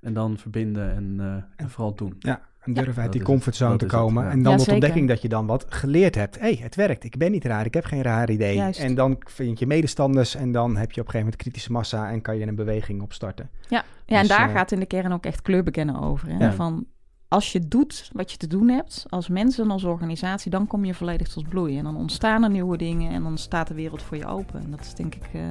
en 0.00 0.14
dan 0.14 0.38
verbinden 0.38 0.94
en, 0.94 1.16
uh, 1.20 1.42
en 1.56 1.70
vooral 1.70 1.94
doen. 1.94 2.16
Ja, 2.18 2.48
en 2.60 2.72
durven 2.72 3.02
uit 3.02 3.12
die 3.12 3.22
comfortzone 3.22 3.76
te 3.76 3.86
komen. 3.86 4.30
En 4.30 4.42
dan 4.42 4.56
tot 4.56 4.68
ontdekking 4.68 5.08
dat 5.08 5.22
je 5.22 5.28
dan 5.28 5.46
wat 5.46 5.66
geleerd 5.68 6.14
hebt. 6.14 6.34
Hé, 6.38 6.40
hey, 6.40 6.58
het 6.62 6.74
werkt. 6.74 7.04
Ik 7.04 7.16
ben 7.16 7.30
niet 7.30 7.44
raar. 7.44 7.66
Ik 7.66 7.74
heb 7.74 7.84
geen 7.84 8.02
raar 8.02 8.30
idee. 8.30 8.60
En 8.60 8.94
dan 8.94 9.16
vind 9.18 9.58
je 9.58 9.66
medestanders. 9.66 10.34
En 10.34 10.52
dan 10.52 10.76
heb 10.76 10.92
je 10.92 11.00
op 11.00 11.06
een 11.06 11.12
gegeven 11.12 11.18
moment 11.18 11.36
kritische 11.36 11.72
massa. 11.72 12.10
En 12.10 12.22
kan 12.22 12.36
je 12.38 12.46
een 12.46 12.54
beweging 12.54 13.02
opstarten. 13.02 13.50
Ja, 13.68 13.84
ja 14.06 14.16
en 14.16 14.26
dus, 14.26 14.36
daar 14.36 14.48
uh, 14.48 14.54
gaat 14.54 14.72
in 14.72 14.80
de 14.80 14.86
kern 14.86 15.12
ook 15.12 15.24
echt 15.24 15.42
kleur 15.42 15.62
bekennen 15.62 16.00
over. 16.00 16.28
Hè? 16.28 16.52
Van 16.52 16.86
als 17.30 17.52
je 17.52 17.68
doet 17.68 18.10
wat 18.12 18.30
je 18.30 18.36
te 18.36 18.46
doen 18.46 18.68
hebt, 18.68 19.06
als 19.08 19.28
mens 19.28 19.58
en 19.58 19.70
als 19.70 19.84
organisatie, 19.84 20.50
dan 20.50 20.66
kom 20.66 20.84
je 20.84 20.94
volledig 20.94 21.28
tot 21.28 21.48
bloeien. 21.48 21.78
En 21.78 21.84
dan 21.84 21.96
ontstaan 21.96 22.42
er 22.42 22.50
nieuwe 22.50 22.76
dingen 22.76 23.12
en 23.12 23.22
dan 23.22 23.38
staat 23.38 23.68
de 23.68 23.74
wereld 23.74 24.02
voor 24.02 24.16
je 24.16 24.26
open. 24.26 24.62
En 24.62 24.70
dat 24.70 24.80
is 24.80 24.94
denk 24.94 25.14
ik 25.14 25.22
uh, 25.34 25.42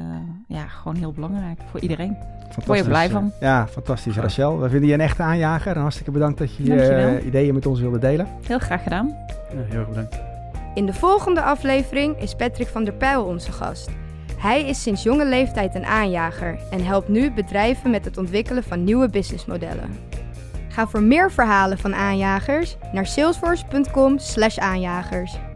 ja, 0.48 0.68
gewoon 0.68 0.96
heel 0.96 1.12
belangrijk 1.12 1.60
voor 1.70 1.80
iedereen. 1.80 2.18
Word 2.66 2.80
je 2.80 2.86
blij 2.86 3.10
van. 3.10 3.32
Ja, 3.40 3.68
fantastisch. 3.68 4.16
Rachel, 4.16 4.60
we 4.60 4.70
vinden 4.70 4.88
je 4.88 4.94
een 4.94 5.02
echte 5.02 5.24
aanjager. 5.24 5.76
En 5.76 5.82
hartstikke 5.82 6.12
bedankt 6.12 6.38
dat 6.38 6.56
je 6.56 6.64
je 6.64 7.20
uh, 7.20 7.26
ideeën 7.26 7.54
met 7.54 7.66
ons 7.66 7.80
wilde 7.80 8.00
delen. 8.00 8.28
Heel 8.48 8.60
graag 8.60 8.84
gedaan. 8.84 9.08
Ja, 9.54 9.62
heel 9.70 9.80
erg 9.80 9.90
bedankt. 9.90 10.20
In 10.74 10.86
de 10.86 10.94
volgende 10.94 11.42
aflevering 11.42 12.18
is 12.18 12.36
Patrick 12.36 12.68
van 12.68 12.84
der 12.84 12.94
Pijl 12.94 13.24
onze 13.24 13.52
gast. 13.52 13.90
Hij 14.38 14.68
is 14.68 14.82
sinds 14.82 15.04
jonge 15.04 15.26
leeftijd 15.26 15.76
een 15.76 15.86
aanjager 15.86 16.60
en 16.72 16.86
helpt 16.86 17.08
nu 17.08 17.32
bedrijven 17.32 17.90
met 17.90 18.06
het 18.06 18.18
ontwikkelen 18.18 18.64
van 18.64 18.84
nieuwe 18.84 19.10
businessmodellen. 19.10 19.90
Ga 20.70 20.88
voor 20.88 21.04
meer 21.04 21.32
verhalen 21.32 21.78
van 21.78 21.96
aanjagers 21.96 22.78
naar 22.92 23.06
salesforce.com/aanjagers. 23.06 25.49